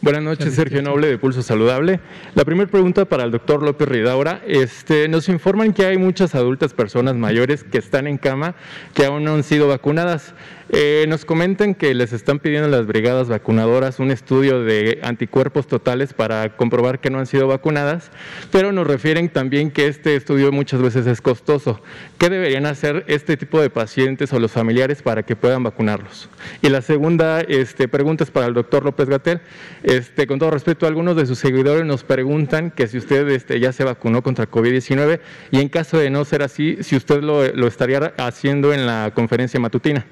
Buenas 0.00 0.22
noches, 0.22 0.54
Sergio 0.54 0.82
Noble, 0.82 1.08
de 1.08 1.18
Pulso 1.18 1.42
Saludable. 1.42 2.00
La 2.34 2.44
primera 2.44 2.70
pregunta 2.70 3.04
para 3.04 3.24
el 3.24 3.30
doctor 3.30 3.62
López 3.62 3.88
Ridaura. 3.88 4.40
Este, 4.46 5.08
nos 5.08 5.28
informan 5.28 5.72
que 5.72 5.84
hay 5.84 5.98
muchas 5.98 6.34
adultas 6.34 6.72
personas 6.72 7.14
mayores 7.16 7.64
que 7.64 7.78
están 7.78 8.06
en 8.06 8.16
cama 8.16 8.54
que 8.94 9.04
aún 9.04 9.24
no 9.24 9.34
han 9.34 9.42
sido 9.42 9.68
vacunadas. 9.68 10.34
Eh, 10.68 11.06
nos 11.08 11.24
comentan 11.24 11.76
que 11.76 11.94
les 11.94 12.12
están 12.12 12.40
pidiendo 12.40 12.66
a 12.66 12.70
las 12.70 12.88
brigadas 12.88 13.28
vacunadoras 13.28 14.00
un 14.00 14.10
estudio 14.10 14.64
de 14.64 14.98
anticuerpos 15.02 15.68
totales 15.68 16.12
para 16.12 16.56
comprobar 16.56 16.98
que 16.98 17.08
no 17.08 17.20
han 17.20 17.26
sido 17.26 17.46
vacunadas, 17.46 18.10
pero 18.50 18.72
nos 18.72 18.84
refieren 18.84 19.28
también 19.28 19.70
que 19.70 19.86
este 19.86 20.16
estudio 20.16 20.50
muchas 20.50 20.82
veces 20.82 21.06
es 21.06 21.20
costoso. 21.20 21.80
¿Qué 22.18 22.30
deberían 22.30 22.66
hacer 22.66 23.04
este 23.06 23.36
tipo 23.36 23.60
de 23.60 23.70
pacientes 23.70 24.32
o 24.32 24.40
los 24.40 24.50
familiares 24.50 25.02
para 25.02 25.22
que 25.22 25.36
puedan 25.36 25.62
vacunarlos? 25.62 26.28
Y 26.62 26.68
la 26.68 26.82
segunda 26.82 27.42
este, 27.42 27.86
pregunta 27.86 28.24
es 28.24 28.32
para 28.32 28.46
el 28.46 28.54
doctor 28.54 28.84
López 28.84 29.08
Gatel. 29.08 29.40
Este, 29.84 30.26
con 30.26 30.40
todo 30.40 30.50
respeto, 30.50 30.88
algunos 30.88 31.14
de 31.14 31.26
sus 31.26 31.38
seguidores 31.38 31.84
nos 31.84 32.02
preguntan 32.02 32.72
que 32.72 32.88
si 32.88 32.98
usted 32.98 33.28
este, 33.28 33.60
ya 33.60 33.72
se 33.72 33.84
vacunó 33.84 34.24
contra 34.24 34.50
COVID-19 34.50 35.20
y 35.52 35.60
en 35.60 35.68
caso 35.68 35.96
de 35.98 36.10
no 36.10 36.24
ser 36.24 36.42
así, 36.42 36.78
si 36.80 36.96
usted 36.96 37.22
lo, 37.22 37.46
lo 37.54 37.68
estaría 37.68 38.14
haciendo 38.18 38.74
en 38.74 38.84
la 38.84 39.12
conferencia 39.14 39.60
matutina. 39.60 40.04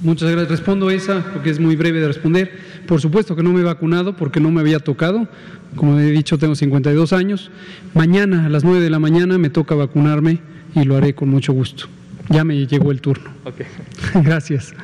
Muchas 0.00 0.30
gracias. 0.30 0.50
Respondo 0.50 0.90
esa 0.90 1.24
porque 1.32 1.50
es 1.50 1.58
muy 1.58 1.76
breve 1.76 2.00
de 2.00 2.08
responder. 2.08 2.58
Por 2.86 3.00
supuesto 3.00 3.36
que 3.36 3.42
no 3.42 3.52
me 3.52 3.60
he 3.60 3.64
vacunado 3.64 4.16
porque 4.16 4.40
no 4.40 4.50
me 4.50 4.60
había 4.60 4.78
tocado. 4.78 5.28
Como 5.76 5.98
he 5.98 6.10
dicho, 6.10 6.38
tengo 6.38 6.54
52 6.54 7.12
años. 7.12 7.50
Mañana 7.94 8.46
a 8.46 8.48
las 8.48 8.64
9 8.64 8.80
de 8.80 8.90
la 8.90 8.98
mañana 8.98 9.38
me 9.38 9.50
toca 9.50 9.74
vacunarme 9.74 10.38
y 10.74 10.84
lo 10.84 10.96
haré 10.96 11.14
con 11.14 11.28
mucho 11.28 11.52
gusto. 11.52 11.86
Ya 12.28 12.44
me 12.44 12.66
llegó 12.66 12.90
el 12.90 13.00
turno. 13.00 13.30
gracias. 14.14 14.74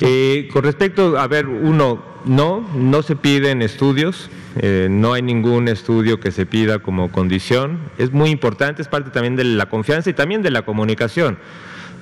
Eh, 0.00 0.48
con 0.52 0.64
respecto, 0.64 1.18
a 1.18 1.26
ver, 1.28 1.46
uno, 1.46 2.02
no, 2.24 2.68
no 2.76 3.02
se 3.02 3.16
piden 3.16 3.62
estudios, 3.62 4.28
eh, 4.60 4.88
no 4.90 5.12
hay 5.12 5.22
ningún 5.22 5.68
estudio 5.68 6.18
que 6.18 6.32
se 6.32 6.46
pida 6.46 6.80
como 6.80 7.12
condición. 7.12 7.78
Es 7.96 8.12
muy 8.12 8.30
importante, 8.30 8.82
es 8.82 8.88
parte 8.88 9.10
también 9.10 9.36
de 9.36 9.44
la 9.44 9.66
confianza 9.66 10.10
y 10.10 10.14
también 10.14 10.42
de 10.42 10.50
la 10.50 10.62
comunicación. 10.62 11.38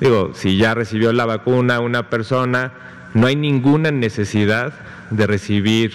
Digo, 0.00 0.32
si 0.34 0.56
ya 0.56 0.74
recibió 0.74 1.12
la 1.12 1.24
vacuna 1.24 1.80
una 1.80 2.10
persona, 2.10 2.72
no 3.14 3.26
hay 3.26 3.36
ninguna 3.36 3.90
necesidad 3.90 4.74
de 5.10 5.26
recibir 5.26 5.92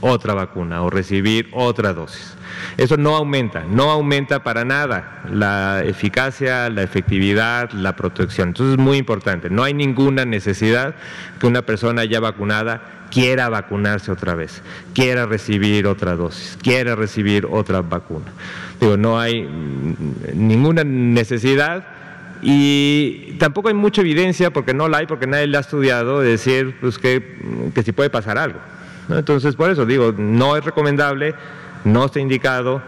otra 0.00 0.34
vacuna 0.34 0.82
o 0.82 0.90
recibir 0.90 1.48
otra 1.52 1.92
dosis. 1.92 2.34
Eso 2.76 2.96
no 2.96 3.16
aumenta, 3.16 3.64
no 3.64 3.90
aumenta 3.90 4.42
para 4.42 4.64
nada 4.64 5.22
la 5.30 5.82
eficacia, 5.84 6.70
la 6.70 6.82
efectividad, 6.82 7.70
la 7.72 7.96
protección. 7.96 8.48
Entonces 8.48 8.74
es 8.74 8.78
muy 8.78 8.98
importante, 8.98 9.50
no 9.50 9.64
hay 9.64 9.74
ninguna 9.74 10.24
necesidad 10.24 10.94
que 11.40 11.46
una 11.46 11.62
persona 11.62 12.04
ya 12.04 12.20
vacunada 12.20 12.82
quiera 13.10 13.48
vacunarse 13.48 14.12
otra 14.12 14.34
vez, 14.34 14.62
quiera 14.94 15.26
recibir 15.26 15.86
otra 15.86 16.16
dosis, 16.16 16.58
quiera 16.62 16.94
recibir 16.94 17.46
otra 17.50 17.82
vacuna. 17.82 18.26
Digo, 18.80 18.96
no 18.96 19.18
hay 19.18 19.48
ninguna 20.34 20.84
necesidad 20.84 21.95
y 22.42 23.36
tampoco 23.38 23.68
hay 23.68 23.74
mucha 23.74 24.00
evidencia, 24.00 24.52
porque 24.52 24.74
no 24.74 24.88
la 24.88 24.98
hay, 24.98 25.06
porque 25.06 25.26
nadie 25.26 25.46
la 25.46 25.58
ha 25.58 25.60
estudiado, 25.60 26.20
de 26.20 26.30
decir 26.30 26.76
pues, 26.80 26.98
que, 26.98 27.70
que 27.74 27.82
si 27.82 27.92
puede 27.92 28.10
pasar 28.10 28.38
algo. 28.38 28.58
Entonces, 29.08 29.54
por 29.54 29.70
eso 29.70 29.86
digo, 29.86 30.12
no 30.16 30.56
es 30.56 30.64
recomendable, 30.64 31.34
no 31.84 32.06
está 32.06 32.20
indicado, 32.20 32.82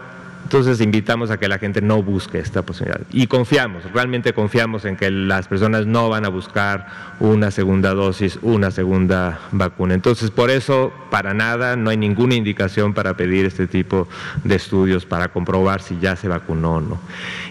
Entonces 0.49 0.81
invitamos 0.81 1.29
a 1.29 1.37
que 1.37 1.47
la 1.47 1.59
gente 1.59 1.79
no 1.79 2.01
busque 2.01 2.39
esta 2.39 2.63
posibilidad. 2.63 3.01
Y 3.11 3.27
confiamos, 3.27 3.83
realmente 3.93 4.33
confiamos 4.33 4.83
en 4.85 4.95
que 4.95 5.11
las 5.11 5.47
personas 5.47 5.85
no 5.85 6.09
van 6.09 6.25
a 6.25 6.29
buscar 6.29 6.87
una 7.19 7.51
segunda 7.51 7.93
dosis, 7.93 8.39
una 8.41 8.71
segunda 8.71 9.41
vacuna. 9.51 9.93
Entonces 9.93 10.31
por 10.31 10.49
eso, 10.49 10.91
para 11.11 11.35
nada, 11.35 11.75
no 11.75 11.91
hay 11.91 11.97
ninguna 11.97 12.33
indicación 12.33 12.95
para 12.95 13.15
pedir 13.15 13.45
este 13.45 13.67
tipo 13.67 14.07
de 14.43 14.55
estudios 14.55 15.05
para 15.05 15.27
comprobar 15.27 15.83
si 15.83 15.99
ya 15.99 16.15
se 16.15 16.27
vacunó 16.27 16.77
o 16.77 16.81
no. 16.81 16.99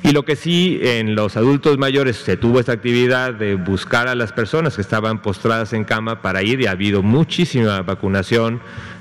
Y 0.03 0.11
lo 0.11 0.25
que 0.25 0.35
sí, 0.35 0.81
en 0.83 1.15
los 1.15 1.37
adultos 1.37 1.79
mayores 1.79 2.17
se 2.17 2.37
tuvo 2.37 2.59
esta 2.59 2.73
actividad 2.73 3.33
de 3.33 3.55
buscar 3.55 4.09
a 4.09 4.17
las 4.17 4.33
personas 4.33 4.75
que 4.75 4.83
estaban 4.83 5.23
postradas 5.23 5.73
en 5.73 5.85
cama 5.85 6.21
para 6.21 6.43
ir 6.43 6.63
y 6.63 6.67
ha 6.67 6.73
habido 6.73 7.05
muchísima 7.05 7.81
vacunación 7.83 8.61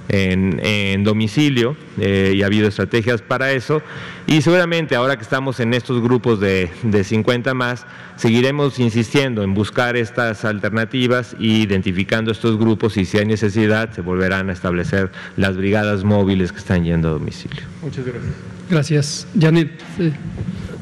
en, 0.09 1.03
domicilio 1.03 1.75
eh, 1.99 2.33
y 2.35 2.43
ha 2.43 2.45
habido 2.45 2.67
estrategias 2.67 3.21
para 3.21 3.51
eso. 3.51 3.81
Y 4.25 4.41
seguramente 4.41 4.95
ahora 4.95 5.15
que 5.15 5.23
estamos 5.23 5.59
en 5.59 5.73
estos 5.73 6.01
grupos 6.01 6.39
de, 6.39 6.69
de 6.83 7.03
50 7.03 7.53
más, 7.53 7.85
seguiremos 8.17 8.79
insistiendo 8.79 9.43
en 9.43 9.53
buscar 9.53 9.95
estas 9.95 10.43
alternativas 10.45 11.35
e 11.39 11.45
identificando 11.45 12.31
estos 12.31 12.57
grupos 12.57 12.97
y 12.97 13.05
si 13.05 13.17
hay 13.17 13.25
necesidad 13.25 13.93
se 13.93 14.01
volverán 14.01 14.49
a 14.49 14.53
establecer 14.53 15.11
las 15.37 15.55
brigadas 15.55 16.03
móviles 16.03 16.51
que 16.51 16.59
están 16.59 16.83
yendo 16.83 17.09
a 17.09 17.11
domicilio. 17.11 17.63
Muchas 17.81 18.05
gracias. 18.05 18.33
Gracias. 18.69 19.27
Janet 19.39 19.81
eh, 19.99 20.11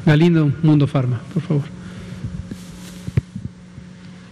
Galindo, 0.04 0.52
Mundo 0.62 0.86
Farma, 0.86 1.20
por 1.32 1.42
favor. 1.42 1.75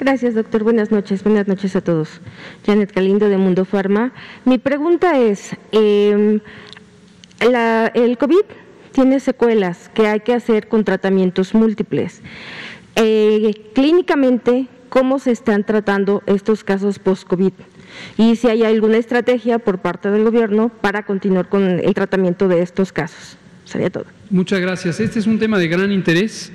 Gracias, 0.05 0.35
doctor. 0.35 0.65
Buenas 0.65 0.91
noches. 0.91 1.25
Buenas 1.25 1.49
noches 1.49 1.75
a 1.77 1.81
todos. 1.81 2.21
Janet 2.67 2.93
Calindo 2.93 3.31
de 3.31 3.39
Mundo 3.39 3.65
Farma. 3.65 4.13
Mi 4.45 4.59
pregunta 4.59 5.19
es, 5.19 5.57
em, 5.73 6.41
el 7.41 8.19
COVID 8.19 8.45
tiene 8.93 9.19
secuelas 9.19 9.89
que 9.95 10.07
hay 10.07 10.21
que 10.21 10.35
hacer 10.35 10.69
con 10.69 10.85
tratamientos 10.85 11.55
múltiples. 11.55 12.21
Eh, 12.97 13.71
clínicamente, 13.75 14.67
¿cómo 14.91 15.19
se 15.19 15.31
están 15.31 15.65
tratando 15.65 16.23
estos 16.27 16.65
casos 16.65 16.99
post-COVID? 16.99 17.55
Y 18.19 18.37
si 18.37 18.49
hay 18.49 18.63
alguna 18.63 18.99
estrategia 18.99 19.59
por 19.59 19.79
parte 19.79 20.11
del 20.11 20.23
gobierno 20.23 20.69
para 20.69 21.07
continuar 21.07 21.49
con 21.49 21.63
el 21.63 21.95
tratamiento 21.95 22.47
de 22.47 22.61
estos 22.61 22.93
casos. 22.93 23.39
Sería 23.65 23.91
todo. 23.91 24.05
Muchas 24.31 24.61
gracias. 24.61 25.01
Este 25.01 25.19
es 25.19 25.27
un 25.27 25.39
tema 25.39 25.59
de 25.59 25.69
gran 25.69 25.91
interés. 25.93 26.53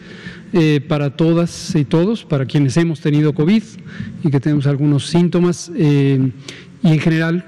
Eh, 0.52 0.82
para 0.82 1.16
todas 1.16 1.76
y 1.76 1.86
todos, 1.86 2.26
para 2.26 2.48
quienes 2.48 2.76
hemos 2.76 3.02
tenido 3.02 3.34
COVID 3.34 3.62
y 4.24 4.32
que 4.32 4.40
tenemos 4.40 4.66
algunos 4.66 5.06
síntomas. 5.06 5.72
Eh, 5.76 6.32
y 6.82 6.88
en 6.88 7.00
general 7.00 7.46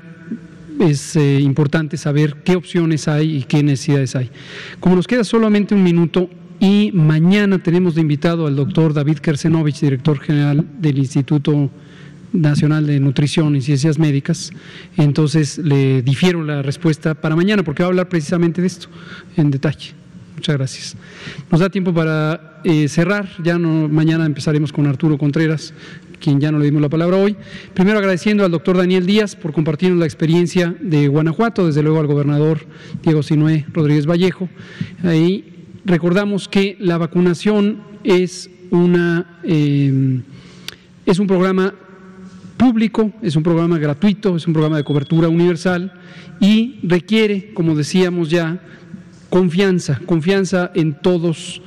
es 0.80 1.16
eh, 1.16 1.40
importante 1.40 1.98
saber 1.98 2.44
qué 2.44 2.56
opciones 2.56 3.08
hay 3.08 3.38
y 3.38 3.44
qué 3.44 3.64
necesidades 3.64 4.16
hay. 4.16 4.30
Como 4.80 4.96
nos 4.96 5.08
queda 5.08 5.24
solamente 5.24 5.74
un 5.74 5.82
minuto 5.82 6.30
y 6.60 6.92
mañana 6.94 7.58
tenemos 7.58 7.96
de 7.96 8.02
invitado 8.02 8.46
al 8.46 8.56
doctor 8.56 8.94
David 8.94 9.18
Kersenovich, 9.18 9.80
director 9.80 10.20
general 10.20 10.64
del 10.80 11.00
Instituto 11.00 11.72
Nacional 12.34 12.88
de 12.88 13.00
Nutrición 13.00 13.56
y 13.56 13.62
Ciencias 13.62 14.00
Médicas, 14.00 14.52
entonces 14.98 15.58
le 15.58 16.02
difiero 16.02 16.44
la 16.44 16.62
respuesta 16.62 17.14
para 17.14 17.36
mañana 17.36 17.64
porque 17.64 17.84
va 17.84 17.88
a 17.88 17.92
hablar 17.92 18.10
precisamente 18.10 18.62
de 18.62 18.68
esto 18.68 18.88
en 19.38 19.52
detalle. 19.52 19.94
Muchas 20.36 20.58
gracias. 20.58 20.96
Nos 21.52 21.60
da 21.60 21.70
tiempo 21.70 21.94
para 21.94 22.62
eh, 22.64 22.88
cerrar. 22.88 23.30
Ya 23.44 23.60
no, 23.60 23.88
mañana 23.88 24.26
empezaremos 24.26 24.72
con 24.72 24.88
Arturo 24.88 25.18
Contreras, 25.18 25.74
quien 26.20 26.40
ya 26.40 26.52
no 26.52 26.58
le 26.58 26.66
dimos 26.66 26.82
la 26.82 26.90
palabra 26.90 27.18
hoy. 27.18 27.36
Primero 27.74 28.00
agradeciendo 28.00 28.44
al 28.44 28.52
doctor 28.52 28.78
Daniel 28.78 29.06
Díaz 29.06 29.36
por 29.36 29.54
compartirnos 29.54 30.00
la 30.00 30.06
experiencia 30.06 30.76
de 30.80 31.08
Guanajuato, 31.08 31.68
desde 31.68 31.84
luego 31.84 32.00
al 32.00 32.08
gobernador 32.08 32.66
Diego 33.04 33.22
Sinué 33.22 33.66
Rodríguez 33.72 34.08
Vallejo. 34.08 34.50
Ahí 35.04 35.68
recordamos 35.86 36.48
que 36.48 36.76
la 36.80 36.98
vacunación 36.98 37.84
es 38.04 38.50
una 38.72 39.40
eh, 39.44 40.22
es 41.06 41.20
un 41.20 41.28
programa 41.28 41.76
público, 42.62 43.12
es 43.24 43.36
un 43.36 43.42
programa 43.42 43.80
gratuito, 43.80 44.36
es 44.36 44.46
un 44.46 44.54
programa 44.54 44.78
de 44.78 44.84
cobertura 44.84 45.28
universal 45.28 45.94
y 46.40 46.78
requiere, 46.84 47.56
como 47.56 47.74
decíamos 47.74 48.30
ya, 48.30 48.62
confianza, 49.32 50.00
confianza 50.06 50.72
en 50.76 50.94
todos 50.94 51.64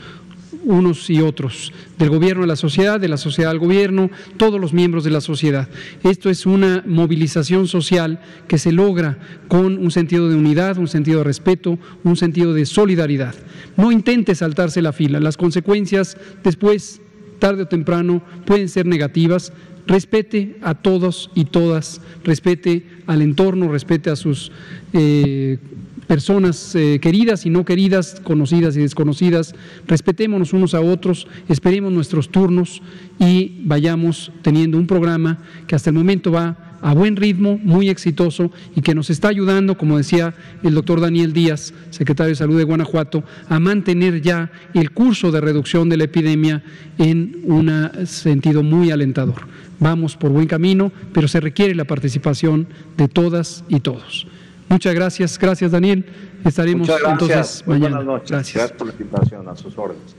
unos 0.62 1.10
y 1.10 1.20
otros, 1.20 1.72
del 1.98 2.10
gobierno 2.10 2.44
a 2.44 2.46
la 2.46 2.54
sociedad, 2.54 3.00
de 3.00 3.08
la 3.08 3.16
sociedad 3.16 3.50
al 3.50 3.58
gobierno, 3.58 4.08
todos 4.36 4.60
los 4.60 4.72
miembros 4.72 5.02
de 5.02 5.10
la 5.10 5.20
sociedad. 5.20 5.68
Esto 6.04 6.30
es 6.30 6.46
una 6.46 6.84
movilización 6.86 7.66
social 7.66 8.20
que 8.46 8.58
se 8.58 8.70
logra 8.70 9.18
con 9.48 9.78
un 9.78 9.90
sentido 9.90 10.28
de 10.28 10.36
unidad, 10.36 10.78
un 10.78 10.86
sentido 10.86 11.18
de 11.18 11.24
respeto, 11.24 11.76
un 12.04 12.16
sentido 12.16 12.54
de 12.54 12.66
solidaridad. 12.66 13.34
No 13.76 13.90
intente 13.90 14.36
saltarse 14.36 14.80
la 14.80 14.92
fila, 14.92 15.18
las 15.18 15.36
consecuencias 15.36 16.16
después, 16.44 17.00
tarde 17.44 17.64
o 17.64 17.68
temprano, 17.68 18.22
pueden 18.46 18.70
ser 18.70 18.86
negativas. 18.86 19.52
Respete 19.86 20.56
a 20.62 20.72
todos 20.72 21.28
y 21.34 21.44
todas, 21.44 22.00
respete 22.24 22.86
al 23.06 23.20
entorno, 23.20 23.68
respete 23.68 24.08
a 24.08 24.16
sus 24.16 24.50
eh, 24.94 25.58
personas 26.06 26.74
eh, 26.74 26.98
queridas 27.00 27.46
y 27.46 27.50
no 27.50 27.64
queridas, 27.64 28.20
conocidas 28.22 28.76
y 28.76 28.80
desconocidas, 28.80 29.54
respetémonos 29.86 30.52
unos 30.52 30.74
a 30.74 30.80
otros, 30.80 31.26
esperemos 31.48 31.92
nuestros 31.92 32.28
turnos 32.28 32.82
y 33.18 33.62
vayamos 33.64 34.32
teniendo 34.42 34.78
un 34.78 34.86
programa 34.86 35.38
que 35.66 35.74
hasta 35.74 35.90
el 35.90 35.96
momento 35.96 36.30
va 36.30 36.74
a 36.84 36.92
buen 36.92 37.16
ritmo, 37.16 37.58
muy 37.62 37.88
exitoso 37.88 38.52
y 38.76 38.82
que 38.82 38.94
nos 38.94 39.08
está 39.08 39.28
ayudando, 39.28 39.78
como 39.78 39.96
decía 39.96 40.34
el 40.62 40.74
doctor 40.74 41.00
Daniel 41.00 41.32
Díaz, 41.32 41.72
secretario 41.88 42.28
de 42.28 42.36
Salud 42.36 42.58
de 42.58 42.64
Guanajuato, 42.64 43.24
a 43.48 43.58
mantener 43.58 44.20
ya 44.20 44.52
el 44.74 44.90
curso 44.90 45.32
de 45.32 45.40
reducción 45.40 45.88
de 45.88 45.96
la 45.96 46.04
epidemia 46.04 46.62
en 46.98 47.40
un 47.44 48.06
sentido 48.06 48.62
muy 48.62 48.90
alentador. 48.90 49.46
Vamos 49.80 50.16
por 50.16 50.30
buen 50.30 50.46
camino, 50.46 50.92
pero 51.14 51.26
se 51.26 51.40
requiere 51.40 51.74
la 51.74 51.86
participación 51.86 52.68
de 52.98 53.08
todas 53.08 53.64
y 53.68 53.80
todos. 53.80 54.26
Muchas 54.68 54.94
gracias, 54.94 55.38
gracias 55.38 55.70
Daniel. 55.70 56.04
Estaremos 56.44 56.88
entonces 56.88 57.64
mañana. 57.66 57.96
Buenas 57.96 58.04
noches. 58.04 58.30
Gracias. 58.30 58.54
gracias 58.54 58.78
por 58.78 58.86
la 58.86 58.92
invitación, 58.92 59.48
a 59.48 59.56
sus 59.56 59.78
órdenes. 59.78 60.16